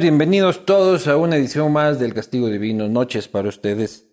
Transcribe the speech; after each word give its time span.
bienvenidos 0.00 0.64
todos 0.64 1.08
a 1.08 1.16
una 1.18 1.36
edición 1.36 1.72
más 1.72 1.98
del 1.98 2.14
Castigo 2.14 2.48
Divino, 2.48 2.88
noches 2.88 3.28
para 3.28 3.50
ustedes. 3.50 4.06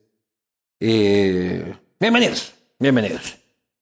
Eh, 0.82 1.76
bienvenidos, 1.98 2.54
bienvenidos. 2.78 3.38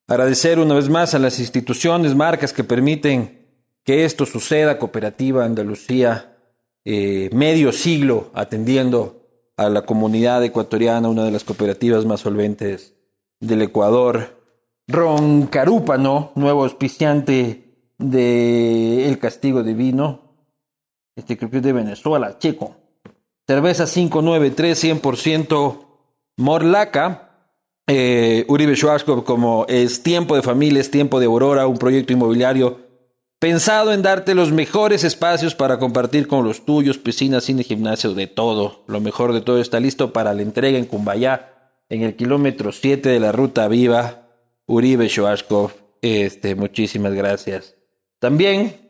Agradecer 0.07 0.59
una 0.59 0.75
vez 0.75 0.87
más 0.87 1.15
a 1.15 1.19
las 1.19 1.39
instituciones, 1.39 2.13
marcas 2.13 2.53
que 2.53 2.63
permiten 2.63 3.47
que 3.83 4.05
esto 4.05 4.27
suceda, 4.27 4.77
Cooperativa 4.77 5.45
Andalucía, 5.45 6.37
eh, 6.85 7.29
medio 7.33 7.71
siglo 7.71 8.29
atendiendo 8.35 9.27
a 9.57 9.69
la 9.69 9.81
comunidad 9.81 10.43
ecuatoriana, 10.43 11.09
una 11.09 11.23
de 11.23 11.31
las 11.31 11.43
cooperativas 11.43 12.05
más 12.05 12.19
solventes 12.19 12.93
del 13.39 13.63
Ecuador. 13.63 14.43
Ron 14.87 15.47
Carúpano, 15.47 16.31
nuevo 16.35 16.63
auspiciante 16.63 17.63
de 17.97 19.07
El 19.07 19.17
Castigo 19.17 19.63
Divino, 19.63 20.24
este 21.15 21.37
creo 21.37 21.61
de 21.61 21.73
Venezuela, 21.73 22.37
chico. 22.37 22.75
Cerveza 23.47 23.85
593, 23.85 25.01
100% 25.01 25.79
Morlaca. 26.37 27.21
Eh, 27.87 28.45
Uribe 28.47 28.75
Schwarzkopf 28.75 29.23
como 29.23 29.65
es 29.69 30.01
tiempo 30.01 30.35
de 30.35 30.41
familia, 30.41 30.81
es 30.81 30.89
tiempo 30.89 31.19
de 31.19 31.27
Aurora, 31.27 31.67
un 31.67 31.77
proyecto 31.77 32.13
inmobiliario 32.13 32.85
pensado 33.39 33.93
en 33.93 34.01
darte 34.01 34.33
los 34.33 34.51
mejores 34.51 35.03
espacios 35.03 35.53
para 35.53 35.77
compartir 35.77 36.27
con 36.27 36.43
los 36.43 36.65
tuyos, 36.65 36.97
piscina, 36.97 37.41
cine, 37.41 37.63
gimnasio, 37.63 38.15
de 38.15 38.25
todo. 38.25 38.83
Lo 38.87 38.99
mejor 39.01 39.33
de 39.33 39.41
todo 39.41 39.59
está 39.59 39.79
listo 39.79 40.13
para 40.13 40.33
la 40.33 40.41
entrega 40.41 40.79
en 40.79 40.85
Cumbayá, 40.85 41.73
en 41.89 42.01
el 42.01 42.15
kilómetro 42.15 42.71
7 42.71 43.07
de 43.07 43.19
la 43.19 43.31
ruta 43.31 43.67
viva. 43.67 44.29
Uribe 44.65 45.07
Schwarzkopf, 45.07 45.75
este, 46.01 46.55
muchísimas 46.55 47.13
gracias. 47.13 47.75
También 48.19 48.84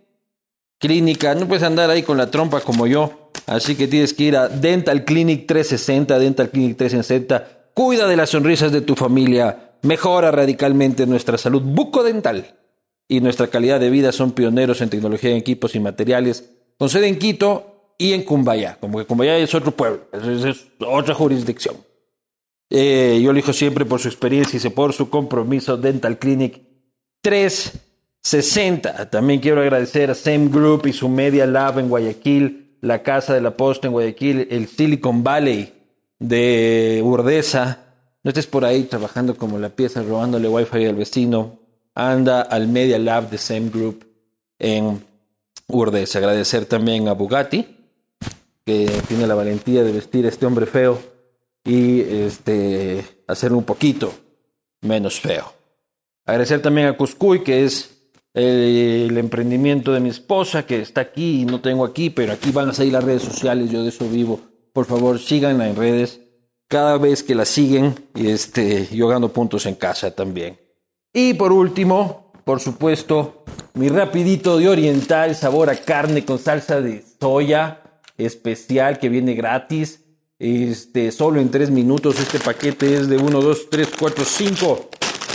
clínica, 0.85 1.33
no 1.33 1.47
puedes 1.47 1.63
andar 1.63 1.89
ahí 1.89 2.03
con 2.03 2.15
la 2.15 2.29
trompa 2.29 2.61
como 2.61 2.85
yo, 2.85 3.31
así 3.47 3.75
que 3.75 3.87
tienes 3.87 4.13
que 4.13 4.25
ir 4.25 4.37
a 4.37 4.47
Dental 4.47 5.03
Clinic 5.03 5.47
360, 5.47 6.19
Dental 6.19 6.49
Clinic 6.51 6.77
360, 6.77 7.71
cuida 7.73 8.07
de 8.07 8.15
las 8.15 8.29
sonrisas 8.29 8.71
de 8.71 8.81
tu 8.81 8.95
familia, 8.95 9.71
mejora 9.81 10.29
radicalmente 10.29 11.07
nuestra 11.07 11.39
salud 11.39 11.63
bucodental 11.63 12.55
y 13.07 13.19
nuestra 13.19 13.47
calidad 13.47 13.79
de 13.79 13.89
vida, 13.89 14.11
son 14.11 14.33
pioneros 14.33 14.79
en 14.81 14.89
tecnología 14.89 15.35
equipos 15.35 15.73
y 15.73 15.79
materiales, 15.79 16.51
con 16.77 16.87
sede 16.87 17.07
en 17.07 17.17
Quito 17.17 17.95
y 17.97 18.13
en 18.13 18.21
Cumbaya, 18.21 18.77
como 18.79 18.99
que 18.99 19.05
Cumbaya 19.05 19.37
es 19.37 19.55
otro 19.55 19.71
pueblo, 19.71 20.01
es, 20.13 20.67
otra 20.79 21.15
jurisdicción. 21.15 21.77
Eh, 22.69 23.19
yo 23.23 23.31
elijo 23.31 23.53
siempre 23.53 23.85
por 23.85 23.99
su 23.99 24.07
experiencia 24.07 24.59
y 24.63 24.69
por 24.69 24.93
su 24.93 25.09
compromiso. 25.09 25.77
Dental 25.77 26.19
Clinic 26.19 26.61
3 27.21 27.73
60. 28.25 29.11
También 29.11 29.39
quiero 29.39 29.61
agradecer 29.61 30.09
a 30.09 30.15
Same 30.15 30.47
Group 30.47 30.87
y 30.87 30.93
su 30.93 31.07
Media 31.07 31.45
Lab 31.45 31.77
en 31.77 31.89
Guayaquil, 31.89 32.75
la 32.81 33.03
Casa 33.03 33.35
de 33.35 33.41
la 33.41 33.55
Posta 33.55 33.85
en 33.85 33.93
Guayaquil, 33.93 34.47
el 34.49 34.67
Silicon 34.67 35.23
Valley 35.23 35.71
de 36.17 37.01
Urdesa. 37.03 37.83
No 38.23 38.29
estés 38.29 38.47
por 38.47 38.65
ahí 38.65 38.85
trabajando 38.85 39.37
como 39.37 39.59
la 39.59 39.69
pieza, 39.69 40.01
robándole 40.01 40.47
wifi 40.47 40.85
al 40.85 40.95
vecino. 40.95 41.59
Anda 41.93 42.41
al 42.41 42.67
Media 42.67 42.97
Lab 42.97 43.29
de 43.29 43.37
Same 43.37 43.69
Group 43.69 44.07
en 44.57 45.05
Urdesa. 45.67 46.17
Agradecer 46.17 46.65
también 46.65 47.07
a 47.07 47.13
Bugatti, 47.13 47.77
que 48.65 48.89
tiene 49.07 49.27
la 49.27 49.35
valentía 49.35 49.83
de 49.83 49.91
vestir 49.91 50.25
a 50.25 50.29
este 50.29 50.47
hombre 50.47 50.65
feo 50.65 50.99
y 51.63 52.01
este, 52.01 53.05
hacerlo 53.27 53.59
un 53.59 53.65
poquito 53.65 54.11
menos 54.81 55.19
feo. 55.19 55.53
Agradecer 56.25 56.63
también 56.63 56.87
a 56.87 56.97
Cuscuy, 56.97 57.43
que 57.43 57.65
es 57.65 57.94
el 58.35 59.17
emprendimiento 59.17 59.93
de 59.93 60.01
mi 60.01 60.09
esposa 60.09 60.65
que 60.65 60.81
está 60.81 61.01
aquí 61.01 61.41
y 61.41 61.45
no 61.45 61.61
tengo 61.61 61.85
aquí, 61.85 62.09
pero 62.09 62.33
aquí 62.33 62.51
van 62.51 62.69
a 62.69 62.73
salir 62.73 62.91
las 62.91 63.03
redes 63.03 63.23
sociales, 63.23 63.71
yo 63.71 63.81
de 63.81 63.89
eso 63.89 64.07
vivo. 64.09 64.41
Por 64.73 64.85
favor, 64.85 65.19
síganla 65.19 65.69
en 65.69 65.75
redes. 65.77 66.19
Cada 66.67 66.97
vez 66.97 67.23
que 67.23 67.33
la 67.33 67.45
siguen, 67.45 67.95
este, 68.13 68.87
yo 68.93 69.07
gano 69.07 69.29
puntos 69.29 69.65
en 69.65 69.75
casa 69.75 70.11
también. 70.11 70.59
Y 71.13 71.35
por 71.35 71.53
último, 71.53 72.33
por 72.43 72.59
supuesto, 72.59 73.45
mi 73.73 73.87
rapidito 73.87 74.57
de 74.57 74.67
oriental, 74.67 75.33
sabor 75.35 75.69
a 75.69 75.77
carne 75.77 76.25
con 76.25 76.37
salsa 76.37 76.81
de 76.81 77.05
soya 77.21 77.83
especial 78.17 78.99
que 78.99 79.07
viene 79.07 79.33
gratis. 79.33 80.01
Este, 80.37 81.13
solo 81.13 81.39
en 81.39 81.51
tres 81.51 81.71
minutos. 81.71 82.19
Este 82.19 82.39
paquete 82.39 82.95
es 82.95 83.07
de 83.07 83.15
1, 83.15 83.41
2, 83.41 83.69
3, 83.69 83.89
4, 83.97 84.25
5 84.25 84.89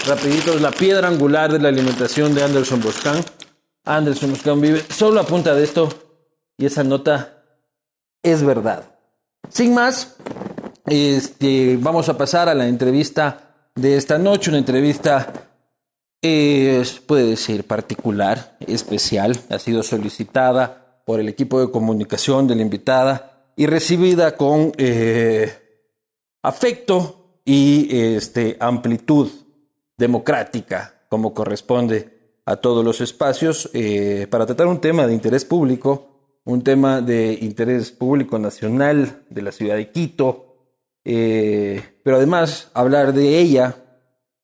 rapidito, 0.06 0.55
es 0.55 0.61
la 0.61 0.71
piedra 0.71 1.09
angular 1.09 1.53
de 1.53 1.59
la 1.59 1.69
alimentación 1.69 2.34
de 2.34 2.43
Anderson 2.43 2.81
Boscan. 2.81 3.22
Anderson 3.84 4.31
Boscan 4.31 4.61
vive 4.61 4.83
solo 4.88 5.21
a 5.21 5.27
punta 5.27 5.55
de 5.55 5.65
esto 5.65 5.88
y 6.56 6.66
esa 6.66 6.84
nota 6.84 7.44
es 8.22 8.43
verdad. 8.43 8.84
Sin 9.49 9.75
más, 9.75 10.16
este, 10.87 11.77
vamos 11.81 12.09
a 12.09 12.16
pasar 12.16 12.49
a 12.49 12.55
la 12.55 12.66
entrevista 12.66 13.71
de 13.75 13.97
esta 13.97 14.19
noche, 14.19 14.50
una 14.50 14.59
entrevista, 14.59 15.33
puede 16.21 17.27
decir, 17.27 17.65
particular, 17.65 18.56
especial, 18.67 19.38
ha 19.49 19.59
sido 19.59 19.82
solicitada 19.82 21.03
por 21.06 21.21
el 21.21 21.28
equipo 21.28 21.61
de 21.61 21.71
comunicación 21.71 22.47
de 22.47 22.56
la 22.56 22.62
invitada 22.62 23.53
y 23.56 23.67
recibida 23.67 24.37
con 24.37 24.72
eh, 24.77 25.53
afecto 26.43 27.41
y 27.44 27.88
este, 27.91 28.56
amplitud 28.61 29.31
democrática, 30.00 31.05
como 31.11 31.34
corresponde 31.34 32.41
a 32.47 32.56
todos 32.56 32.83
los 32.83 33.03
espacios, 33.03 33.71
eh, 33.75 34.27
para 34.31 34.47
tratar 34.47 34.66
un 34.66 34.81
tema 34.81 35.06
de 35.06 35.12
interés 35.12 35.44
público, 35.44 36.41
un 36.44 36.62
tema 36.62 37.03
de 37.03 37.38
interés 37.43 37.93
público 37.93 38.38
nacional 38.38 39.22
de 39.28 39.43
la 39.43 39.53
ciudad 39.53 39.77
de 39.77 39.91
Quito, 39.91 40.56
eh, 41.05 42.00
pero 42.03 42.16
además 42.16 42.71
hablar 42.72 43.12
de 43.12 43.38
ella 43.38 43.77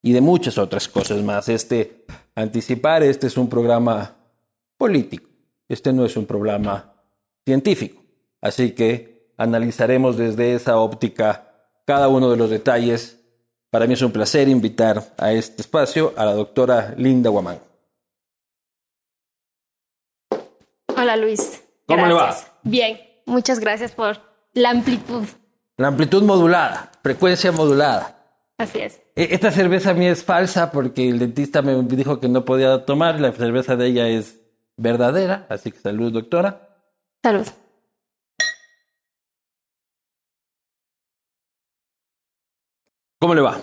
y 0.02 0.12
de 0.12 0.20
muchas 0.20 0.58
otras 0.58 0.88
cosas 0.88 1.22
más. 1.22 1.48
Este, 1.48 2.04
anticipar, 2.34 3.02
este 3.02 3.26
es 3.26 3.38
un 3.38 3.48
programa 3.48 4.14
político, 4.76 5.30
este 5.68 5.90
no 5.90 6.04
es 6.04 6.18
un 6.18 6.26
programa 6.26 6.92
científico, 7.46 8.02
así 8.42 8.72
que 8.72 9.32
analizaremos 9.38 10.18
desde 10.18 10.54
esa 10.54 10.76
óptica 10.78 11.70
cada 11.86 12.08
uno 12.08 12.30
de 12.30 12.36
los 12.36 12.50
detalles 12.50 13.25
para 13.70 13.86
mí 13.86 13.94
es 13.94 14.02
un 14.02 14.12
placer 14.12 14.48
invitar 14.48 15.14
a 15.18 15.32
este 15.32 15.62
espacio 15.62 16.14
a 16.16 16.24
la 16.24 16.32
doctora 16.34 16.94
Linda 16.96 17.30
Guamán. 17.30 17.58
Hola 20.96 21.16
Luis. 21.16 21.62
¿Cómo 21.86 22.06
le 22.06 22.14
va? 22.14 22.36
Bien, 22.62 22.98
muchas 23.26 23.60
gracias 23.60 23.92
por 23.92 24.18
la 24.54 24.70
amplitud. 24.70 25.24
La 25.76 25.88
amplitud 25.88 26.22
modulada, 26.22 26.90
frecuencia 27.02 27.52
modulada. 27.52 28.16
Así 28.58 28.78
es. 28.78 29.02
E, 29.14 29.28
esta 29.32 29.50
cerveza 29.50 29.90
a 29.90 29.94
mí 29.94 30.06
es 30.06 30.24
falsa 30.24 30.72
porque 30.72 31.08
el 31.08 31.18
dentista 31.18 31.60
me 31.62 31.74
dijo 31.82 32.20
que 32.20 32.28
no 32.28 32.44
podía 32.44 32.84
tomar. 32.86 33.20
La 33.20 33.32
cerveza 33.32 33.76
de 33.76 33.86
ella 33.88 34.08
es 34.08 34.40
verdadera, 34.76 35.46
así 35.50 35.70
que 35.70 35.78
salud, 35.78 36.12
doctora. 36.12 36.68
Salud. 37.22 37.46
¿Cómo 43.18 43.34
le 43.34 43.40
va? 43.40 43.60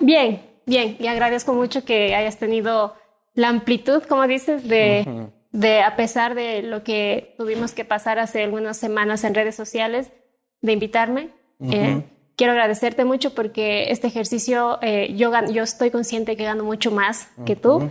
Bien, 0.00 0.42
bien. 0.66 0.96
Y 0.98 1.06
agradezco 1.06 1.54
mucho 1.54 1.84
que 1.84 2.14
hayas 2.14 2.38
tenido 2.38 2.94
la 3.34 3.48
amplitud, 3.48 4.02
como 4.04 4.26
dices, 4.26 4.66
de, 4.68 5.28
de 5.52 5.82
a 5.82 5.96
pesar 5.96 6.34
de 6.34 6.62
lo 6.62 6.82
que 6.82 7.34
tuvimos 7.38 7.72
que 7.72 7.84
pasar 7.84 8.18
hace 8.18 8.42
algunas 8.42 8.76
semanas 8.76 9.24
en 9.24 9.34
redes 9.34 9.54
sociales, 9.54 10.12
de 10.60 10.72
invitarme. 10.72 11.30
Eh, 11.60 12.02
quiero 12.36 12.52
agradecerte 12.52 13.04
mucho 13.04 13.34
porque 13.34 13.90
este 13.90 14.06
ejercicio 14.06 14.78
eh, 14.82 15.14
yo, 15.16 15.30
yo 15.50 15.62
estoy 15.62 15.90
consciente 15.90 16.36
que 16.36 16.44
gano 16.44 16.64
mucho 16.64 16.90
más 16.90 17.28
que 17.44 17.56
tú 17.56 17.90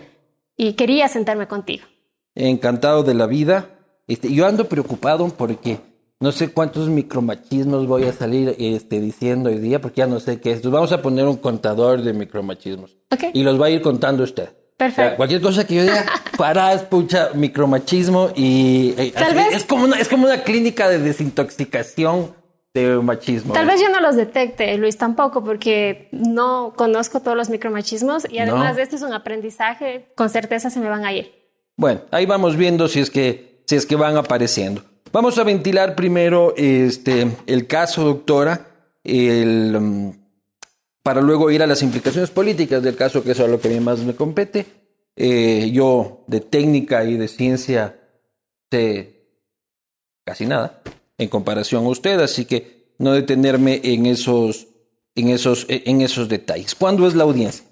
y 0.57 0.73
quería 0.73 1.07
sentarme 1.07 1.47
contigo. 1.47 1.85
Encantado 2.35 3.03
de 3.03 3.13
la 3.13 3.27
vida. 3.27 3.69
Este, 4.07 4.33
yo 4.33 4.47
ando 4.47 4.67
preocupado 4.67 5.29
porque 5.29 5.79
no 6.21 6.33
sé 6.33 6.49
cuántos 6.49 6.89
micromachismos 6.89 7.87
voy 7.87 8.03
a 8.03 8.13
salir 8.13 8.55
este, 8.59 8.99
diciendo 8.99 9.49
hoy 9.49 9.59
día, 9.59 9.79
porque 9.79 9.99
ya 9.99 10.07
no 10.07 10.19
sé 10.19 10.41
qué 10.41 10.51
es. 10.51 10.69
Vamos 10.69 10.91
a 10.91 11.01
poner 11.01 11.25
un 11.25 11.37
contador 11.37 12.01
de 12.01 12.11
micromachismos. 12.11 12.97
Y 13.33 13.43
los 13.43 13.59
va 13.59 13.67
a 13.67 13.69
ir 13.69 13.81
contando 13.81 14.23
usted. 14.23 14.49
Perfecto. 14.75 15.17
cualquier 15.17 15.41
cosa 15.41 15.67
que 15.67 15.75
yo 15.75 15.81
diga, 15.83 16.05
para, 16.37 16.71
escucha 16.73 17.31
micromachismo 17.33 18.29
y... 18.33 18.93
Eh, 18.97 19.13
es, 19.51 19.65
como 19.65 19.83
una, 19.83 19.99
es 19.99 20.07
como 20.07 20.25
una 20.25 20.41
clínica 20.43 20.87
de 20.87 20.99
desintoxicación 20.99 22.33
de 22.73 22.97
machismo. 22.99 23.53
Tal 23.53 23.67
vez 23.67 23.81
yo 23.81 23.89
no 23.89 23.99
los 23.99 24.15
detecte, 24.15 24.77
Luis, 24.77 24.97
tampoco, 24.97 25.43
porque 25.43 26.07
no 26.13 26.73
conozco 26.77 27.19
todos 27.19 27.35
los 27.35 27.49
micromachismos 27.49 28.25
y 28.29 28.39
además 28.39 28.77
de 28.77 28.83
esto 28.83 28.95
es 28.95 29.01
un 29.01 29.11
aprendizaje, 29.11 30.13
con 30.15 30.29
certeza 30.29 30.69
se 30.69 30.79
me 30.79 30.87
van 30.87 31.03
a 31.03 31.11
ir. 31.11 31.33
Bueno, 31.75 32.01
ahí 32.11 32.25
vamos 32.25 32.55
viendo 32.55 32.87
si 32.87 33.01
es 33.01 33.09
que, 33.09 33.63
si 33.65 33.75
es 33.75 33.85
que 33.85 33.97
van 33.97 34.15
apareciendo. 34.15 34.81
Vamos 35.11 35.39
a 35.39 35.43
ventilar 35.43 35.95
primero 35.95 36.53
este, 36.55 37.27
el 37.47 37.65
caso, 37.65 38.03
doctora. 38.03 38.67
el, 39.03 39.75
um, 39.75 40.13
para 41.01 41.21
luego 41.21 41.49
ir 41.49 41.63
a 41.63 41.67
las 41.67 41.81
implicaciones 41.81 42.29
políticas 42.29 42.83
del 42.83 42.95
caso, 42.95 43.23
que 43.23 43.31
eso 43.31 43.45
es 43.45 43.49
lo 43.49 43.59
que 43.59 43.69
a 43.69 43.71
mí 43.71 43.79
más 43.79 43.99
me 43.99 44.13
compete. 44.13 44.65
Eh, 45.15 45.71
yo 45.73 46.23
de 46.27 46.41
técnica 46.41 47.03
y 47.05 47.17
de 47.17 47.27
ciencia 47.27 47.99
sé 48.71 49.15
casi 50.23 50.45
nada 50.45 50.81
en 51.17 51.27
comparación 51.27 51.85
a 51.85 51.89
usted, 51.89 52.19
así 52.19 52.45
que 52.45 52.93
no 52.99 53.13
detenerme 53.13 53.81
en 53.83 54.05
esos, 54.05 54.67
en 55.15 55.29
esos, 55.29 55.65
en 55.69 56.01
esos 56.01 56.29
detalles. 56.29 56.75
¿Cuándo 56.75 57.07
es 57.07 57.15
la 57.15 57.23
audiencia? 57.23 57.65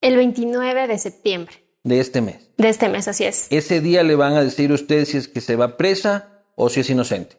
El 0.00 0.16
29 0.16 0.88
de 0.88 0.98
septiembre. 0.98 1.54
De 1.84 2.00
este 2.00 2.20
mes. 2.20 2.50
De 2.56 2.68
este 2.68 2.88
mes, 2.88 3.06
así 3.06 3.24
es. 3.24 3.46
Ese 3.50 3.80
día 3.80 4.02
le 4.02 4.16
van 4.16 4.32
a 4.32 4.42
decir 4.42 4.72
a 4.72 4.74
usted 4.74 5.04
si 5.04 5.18
es 5.18 5.28
que 5.28 5.40
se 5.40 5.54
va 5.54 5.76
presa 5.76 6.33
o 6.56 6.68
si 6.68 6.80
es 6.80 6.90
inocente. 6.90 7.36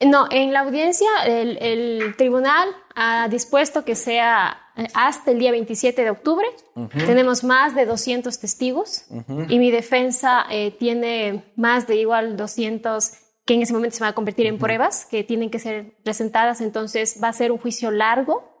No, 0.00 0.26
en 0.30 0.52
la 0.52 0.60
audiencia 0.60 1.08
el, 1.26 2.14
tribunal 2.16 2.68
ha 2.94 3.28
dispuesto 3.28 3.84
que 3.84 3.96
sea 3.96 4.60
eh, 4.76 4.86
hasta 4.94 5.32
el 5.32 5.40
día 5.40 5.50
27 5.50 6.04
de 6.04 6.10
octubre. 6.10 6.46
Tenemos 6.92 7.42
más 7.42 7.74
de 7.74 7.84
200 7.84 8.38
testigos 8.38 9.06
y 9.48 9.58
mi 9.58 9.72
defensa 9.72 10.46
eh, 10.50 10.70
tiene 10.70 11.52
más 11.56 11.88
de 11.88 11.96
igual 11.96 12.36
200 12.36 13.12
que 13.44 13.54
en 13.54 13.62
ese 13.62 13.72
momento 13.72 13.96
se 13.96 14.04
van 14.04 14.10
a 14.10 14.14
convertir 14.14 14.46
en 14.46 14.58
pruebas 14.58 15.06
que 15.06 15.24
tienen 15.24 15.50
que 15.50 15.58
ser 15.58 15.96
presentadas. 16.04 16.60
Entonces 16.60 17.18
va 17.22 17.28
a 17.28 17.32
ser 17.32 17.50
un 17.50 17.58
juicio 17.58 17.90
largo 17.90 18.58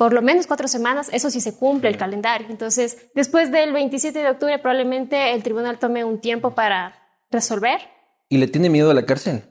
por 0.00 0.14
lo 0.14 0.22
menos 0.22 0.46
cuatro 0.46 0.66
semanas, 0.66 1.10
eso 1.12 1.28
sí 1.28 1.42
se 1.42 1.58
cumple 1.58 1.90
el 1.90 1.98
calendario. 1.98 2.46
Entonces, 2.48 3.10
después 3.14 3.52
del 3.52 3.74
27 3.74 4.18
de 4.18 4.30
octubre, 4.30 4.58
probablemente 4.58 5.34
el 5.34 5.42
tribunal 5.42 5.78
tome 5.78 6.04
un 6.04 6.22
tiempo 6.22 6.54
para 6.54 6.94
resolver. 7.30 7.80
¿Y 8.30 8.38
le 8.38 8.46
tiene 8.46 8.70
miedo 8.70 8.90
a 8.90 8.94
la 8.94 9.04
cárcel? 9.04 9.42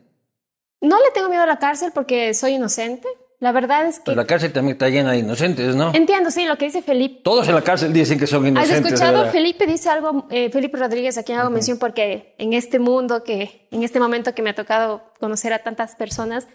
No 0.82 0.98
le 0.98 1.12
tengo 1.14 1.28
miedo 1.28 1.44
a 1.44 1.46
la 1.46 1.60
cárcel 1.60 1.92
porque 1.94 2.34
soy 2.34 2.54
inocente. 2.54 3.08
La 3.40 3.52
verdad 3.52 3.86
es 3.86 3.98
que... 3.98 4.06
Pero 4.06 4.16
la 4.16 4.26
cárcel 4.26 4.54
también 4.54 4.76
está 4.76 4.88
llena 4.88 5.12
de 5.12 5.20
inocentes, 5.20 5.76
¿no? 5.76 5.94
Entiendo, 5.94 6.32
sí, 6.32 6.46
lo 6.46 6.58
que 6.58 6.66
dice 6.66 6.82
Felipe. 6.82 7.22
Todos 7.22 7.48
en 7.50 7.56
la 7.56 7.62
cárcel 7.62 7.92
dicen 7.92 8.18
que 8.18 8.26
son 8.26 8.48
inocentes. 8.48 8.80
¿Has 8.80 8.86
escuchado? 8.86 9.30
Felipe 9.32 9.68
dice 9.68 9.90
algo, 9.90 10.28
eh, 10.30 10.50
Felipe 10.50 10.78
Rodríguez, 10.78 11.18
a 11.18 11.24
quien 11.24 11.40
hago 11.40 11.50
mención 11.50 11.78
porque 11.78 12.36
en 12.38 12.54
este 12.54 12.80
mundo 12.80 13.24
que, 13.24 13.68
en 13.72 13.84
este 13.84 14.00
momento 14.00 14.34
que 14.34 14.42
me 14.42 14.52
ha 14.52 14.56
tocado 14.56 15.12
conocer 15.20 15.52
a 15.52 15.60
tantas 15.60 15.96
personas, 15.96 16.48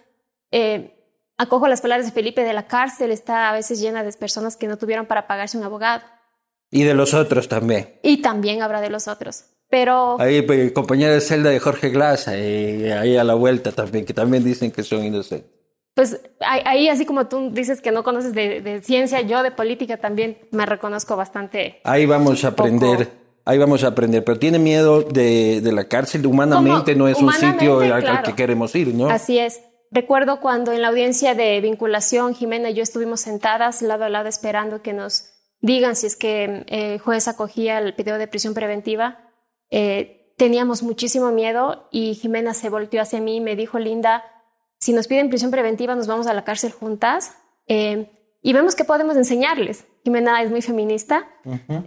eh, 0.51 0.97
acojo 1.37 1.69
las 1.69 1.83
palabras 1.83 2.07
de 2.07 2.13
Felipe, 2.13 2.43
de 2.43 2.55
la 2.55 2.67
cárcel 2.67 3.11
está 3.11 3.51
a 3.51 3.53
veces 3.53 3.81
llena 3.81 4.03
de 4.03 4.13
personas 4.15 4.57
que 4.57 4.67
no 4.67 4.79
tuvieron 4.79 5.05
para 5.05 5.27
pagarse 5.27 5.59
un 5.59 5.65
abogado. 5.65 6.03
Y 6.71 6.85
de 6.85 6.95
los 6.95 7.13
otros 7.13 7.49
también. 7.49 8.01
Y 8.03 8.23
también 8.23 8.63
habrá 8.63 8.81
de 8.81 8.89
los 8.89 9.09
otros. 9.09 9.45
Pero... 9.75 10.21
Ahí, 10.21 10.43
pues, 10.43 10.71
compañera 10.71 11.15
de 11.15 11.21
celda 11.21 11.51
de 11.51 11.59
Jorge 11.59 11.89
Glass, 11.89 12.29
ahí, 12.29 12.93
ahí, 12.93 13.17
a 13.17 13.25
la 13.25 13.35
vuelta 13.35 13.73
también, 13.73 14.05
que 14.05 14.15
también 14.15 14.45
dicen 14.45 14.71
que 14.71 14.85
son 14.85 15.03
inocentes. 15.03 15.51
Pues 15.95 16.21
ahí, 16.39 16.89
así 16.89 17.05
como 17.05 17.27
tú 17.27 17.51
dices 17.51 17.81
que 17.81 17.91
no 17.91 18.05
conoces 18.05 18.35
de, 18.35 18.81
ciencia, 18.85 19.23
yo 19.23 19.43
de 19.43 19.51
política 19.51 19.97
también 19.97 20.39
me 20.53 20.65
reconozco 20.65 21.17
bastante. 21.17 21.81
Ahí 21.83 22.07
vamos 22.07 22.45
a 22.45 22.49
aprender. 22.49 23.09
Ahí 23.45 23.59
vamos 23.59 23.83
a 23.83 23.89
aprender, 23.89 24.23
pero 24.23 24.39
tiene 24.39 24.61
miedo 24.61 25.03
de, 25.03 25.61
de 25.61 25.73
la 25.73 25.89
cárcel. 25.89 26.25
Humanamente 26.25 26.95
no 26.95 27.09
es 27.09 27.19
un 27.19 27.33
sitio 27.33 27.81
al 27.81 28.23
que 28.23 28.35
queremos 28.37 28.73
ir, 28.77 28.95
¿no? 28.95 29.09
Así 29.09 29.41
es. 29.41 29.61
Recuerdo 29.91 30.39
cuando 30.39 30.71
en 30.71 30.83
la 30.83 30.89
audiencia 30.89 31.35
de 31.35 31.61
vinculación, 31.61 32.37
Jimena 32.37 32.71
y 32.71 32.75
yo 32.75 32.85
estuvimos 32.85 33.23
sentadas 33.23 33.83
lado 33.83 34.05
a 34.05 34.09
lado 34.09 34.29
esperando 34.29 34.83
que 34.83 34.93
nos 34.93 35.31
digan 35.63 35.97
si 35.97 36.07
es 36.07 36.15
que 36.15 36.65
eh, 36.69 36.95
el 36.95 37.01
juez 37.01 37.27
acogía 37.27 37.79
el 37.79 37.93
pedido 37.95 38.19
de 38.19 38.29
prisión 38.29 38.55
preventiva. 38.55 39.25
Eh, 39.71 40.35
teníamos 40.37 40.83
muchísimo 40.83 41.31
miedo 41.31 41.89
y 41.91 42.15
Jimena 42.15 42.55
se 42.55 42.69
volteó 42.69 43.01
hacia 43.01 43.21
mí 43.21 43.37
y 43.37 43.41
me 43.41 43.57
dijo, 43.57 43.79
Linda, 43.79 44.25
si 44.79 44.93
nos 44.93 45.07
piden 45.07 45.29
prisión 45.29 45.51
preventiva 45.51 45.95
nos 45.95 46.07
vamos 46.07 46.27
a 46.27 46.35
la 46.35 46.45
cárcel 46.45 46.73
juntas 46.73 47.37
eh, 47.67 48.11
y 48.43 48.53
vemos 48.53 48.75
qué 48.75 48.85
podemos 48.85 49.17
enseñarles. 49.17 49.87
Jimena 50.05 50.43
es 50.43 50.51
muy 50.51 50.61
feminista. 50.61 51.27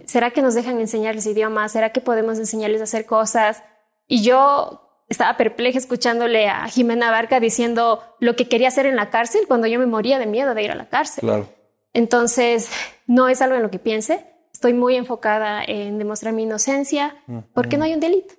¿Será 0.06 0.32
que 0.32 0.42
nos 0.42 0.54
dejan 0.54 0.80
enseñarles 0.80 1.26
idiomas? 1.26 1.70
¿Será 1.70 1.92
que 1.92 2.00
podemos 2.00 2.38
enseñarles 2.38 2.80
a 2.80 2.84
hacer 2.84 3.06
cosas? 3.06 3.62
Y 4.08 4.22
yo 4.22 5.04
estaba 5.08 5.36
perpleja 5.36 5.78
escuchándole 5.78 6.48
a 6.48 6.66
Jimena 6.66 7.12
Barca 7.12 7.38
diciendo 7.38 8.02
lo 8.18 8.34
que 8.34 8.48
quería 8.48 8.68
hacer 8.68 8.86
en 8.86 8.96
la 8.96 9.10
cárcel 9.10 9.42
cuando 9.46 9.68
yo 9.68 9.78
me 9.78 9.86
moría 9.86 10.18
de 10.18 10.26
miedo 10.26 10.54
de 10.54 10.64
ir 10.64 10.72
a 10.72 10.74
la 10.74 10.88
cárcel. 10.88 11.20
Claro. 11.20 11.48
Entonces, 11.92 12.70
no 13.06 13.28
es 13.28 13.40
algo 13.40 13.54
en 13.54 13.62
lo 13.62 13.70
que 13.70 13.78
piense. 13.78 14.26
Estoy 14.58 14.74
muy 14.74 14.96
enfocada 14.96 15.62
en 15.64 15.98
demostrar 15.98 16.32
mi 16.34 16.42
inocencia 16.42 17.16
porque 17.54 17.78
no 17.78 17.84
hay 17.84 17.94
un 17.94 18.00
delito. 18.00 18.34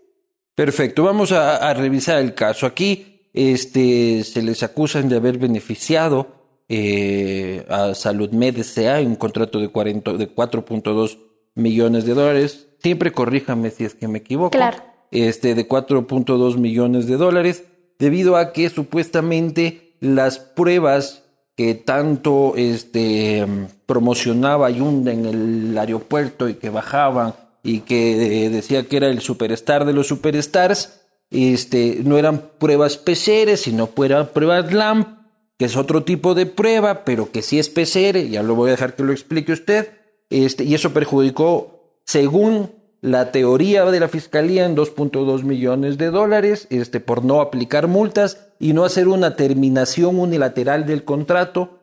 Perfecto. 0.54 1.04
Vamos 1.04 1.31
a, 1.31 1.74
revisar 1.74 2.19
el 2.19 2.33
caso. 2.33 2.66
Aquí 2.66 3.30
este, 3.33 4.24
se 4.25 4.42
les 4.42 4.62
acusan 4.63 5.07
de 5.07 5.16
haber 5.16 5.38
beneficiado 5.38 6.27
eh, 6.68 7.66
a 7.69 7.94
Salud 7.95 8.31
Med 8.31 8.57
en 8.77 9.07
un 9.07 9.16
contrato 9.16 9.60
de, 9.60 9.68
de 9.68 9.71
4.2 9.71 11.18
millones 11.56 12.06
de 12.06 12.13
dólares. 12.13 12.68
Siempre 12.80 13.12
corríjame 13.12 13.69
si 13.71 13.86
es 13.86 13.95
que 13.95 14.07
me 14.07 14.18
equivoco. 14.19 14.51
Claro 14.51 14.89
este, 15.12 15.56
de 15.56 15.68
4.2 15.68 16.57
millones 16.57 17.07
de 17.07 17.18
dólares, 17.18 17.63
debido 17.98 18.38
a 18.38 18.54
que 18.54 18.69
supuestamente 18.69 19.95
las 20.00 20.39
pruebas 20.39 21.24
que 21.59 21.75
tanto 21.75 22.53
este, 22.56 23.45
promocionaba 23.85 24.69
Yunda 24.69 25.11
en 25.11 25.25
el 25.25 25.77
aeropuerto 25.77 26.47
y 26.47 26.53
que 26.53 26.69
bajaban 26.69 27.33
y 27.63 27.81
que 27.81 28.45
eh, 28.45 28.50
decía 28.50 28.88
que 28.88 28.95
era 28.95 29.09
el 29.09 29.19
superstar 29.19 29.83
de 29.83 29.91
los 29.91 30.07
superstars, 30.07 31.01
este, 31.29 32.00
no 32.06 32.17
eran 32.17 32.51
pruebas 32.59 32.95
PCR, 32.95 33.57
sino 33.57 33.88
pruebas 33.88 34.71
LAMP, 34.71 35.09
que 35.57 35.65
es 35.65 35.75
otro 35.75 36.06
tipo 36.06 36.33
de 36.33 36.45
prueba, 36.45 37.03
pero 37.03 37.29
que 37.29 37.41
sí 37.41 37.59
es 37.59 37.67
PCR, 37.67 38.19
ya 38.29 38.41
lo 38.41 38.56
voy 38.56 38.69
a 38.69 38.71
dejar 38.71 38.95
que 38.95 39.03
lo 39.03 39.11
explique 39.11 39.51
usted, 39.51 39.89
este, 40.30 40.63
y 40.63 40.75
eso 40.75 40.94
perjudicó, 40.94 41.99
según 42.06 42.71
la 43.01 43.31
teoría 43.31 43.85
de 43.85 43.99
la 43.99 44.07
fiscalía 44.07 44.65
en 44.65 44.75
2.2 44.75 45.44
millones 45.44 45.97
de 45.97 46.11
dólares 46.11 46.68
este, 46.69 46.99
por 46.99 47.23
no 47.23 47.41
aplicar 47.41 47.87
multas 47.87 48.47
y 48.59 48.73
no 48.73 48.83
hacer 48.83 49.07
una 49.07 49.35
terminación 49.35 50.19
unilateral 50.19 50.85
del 50.85 51.03
contrato. 51.03 51.79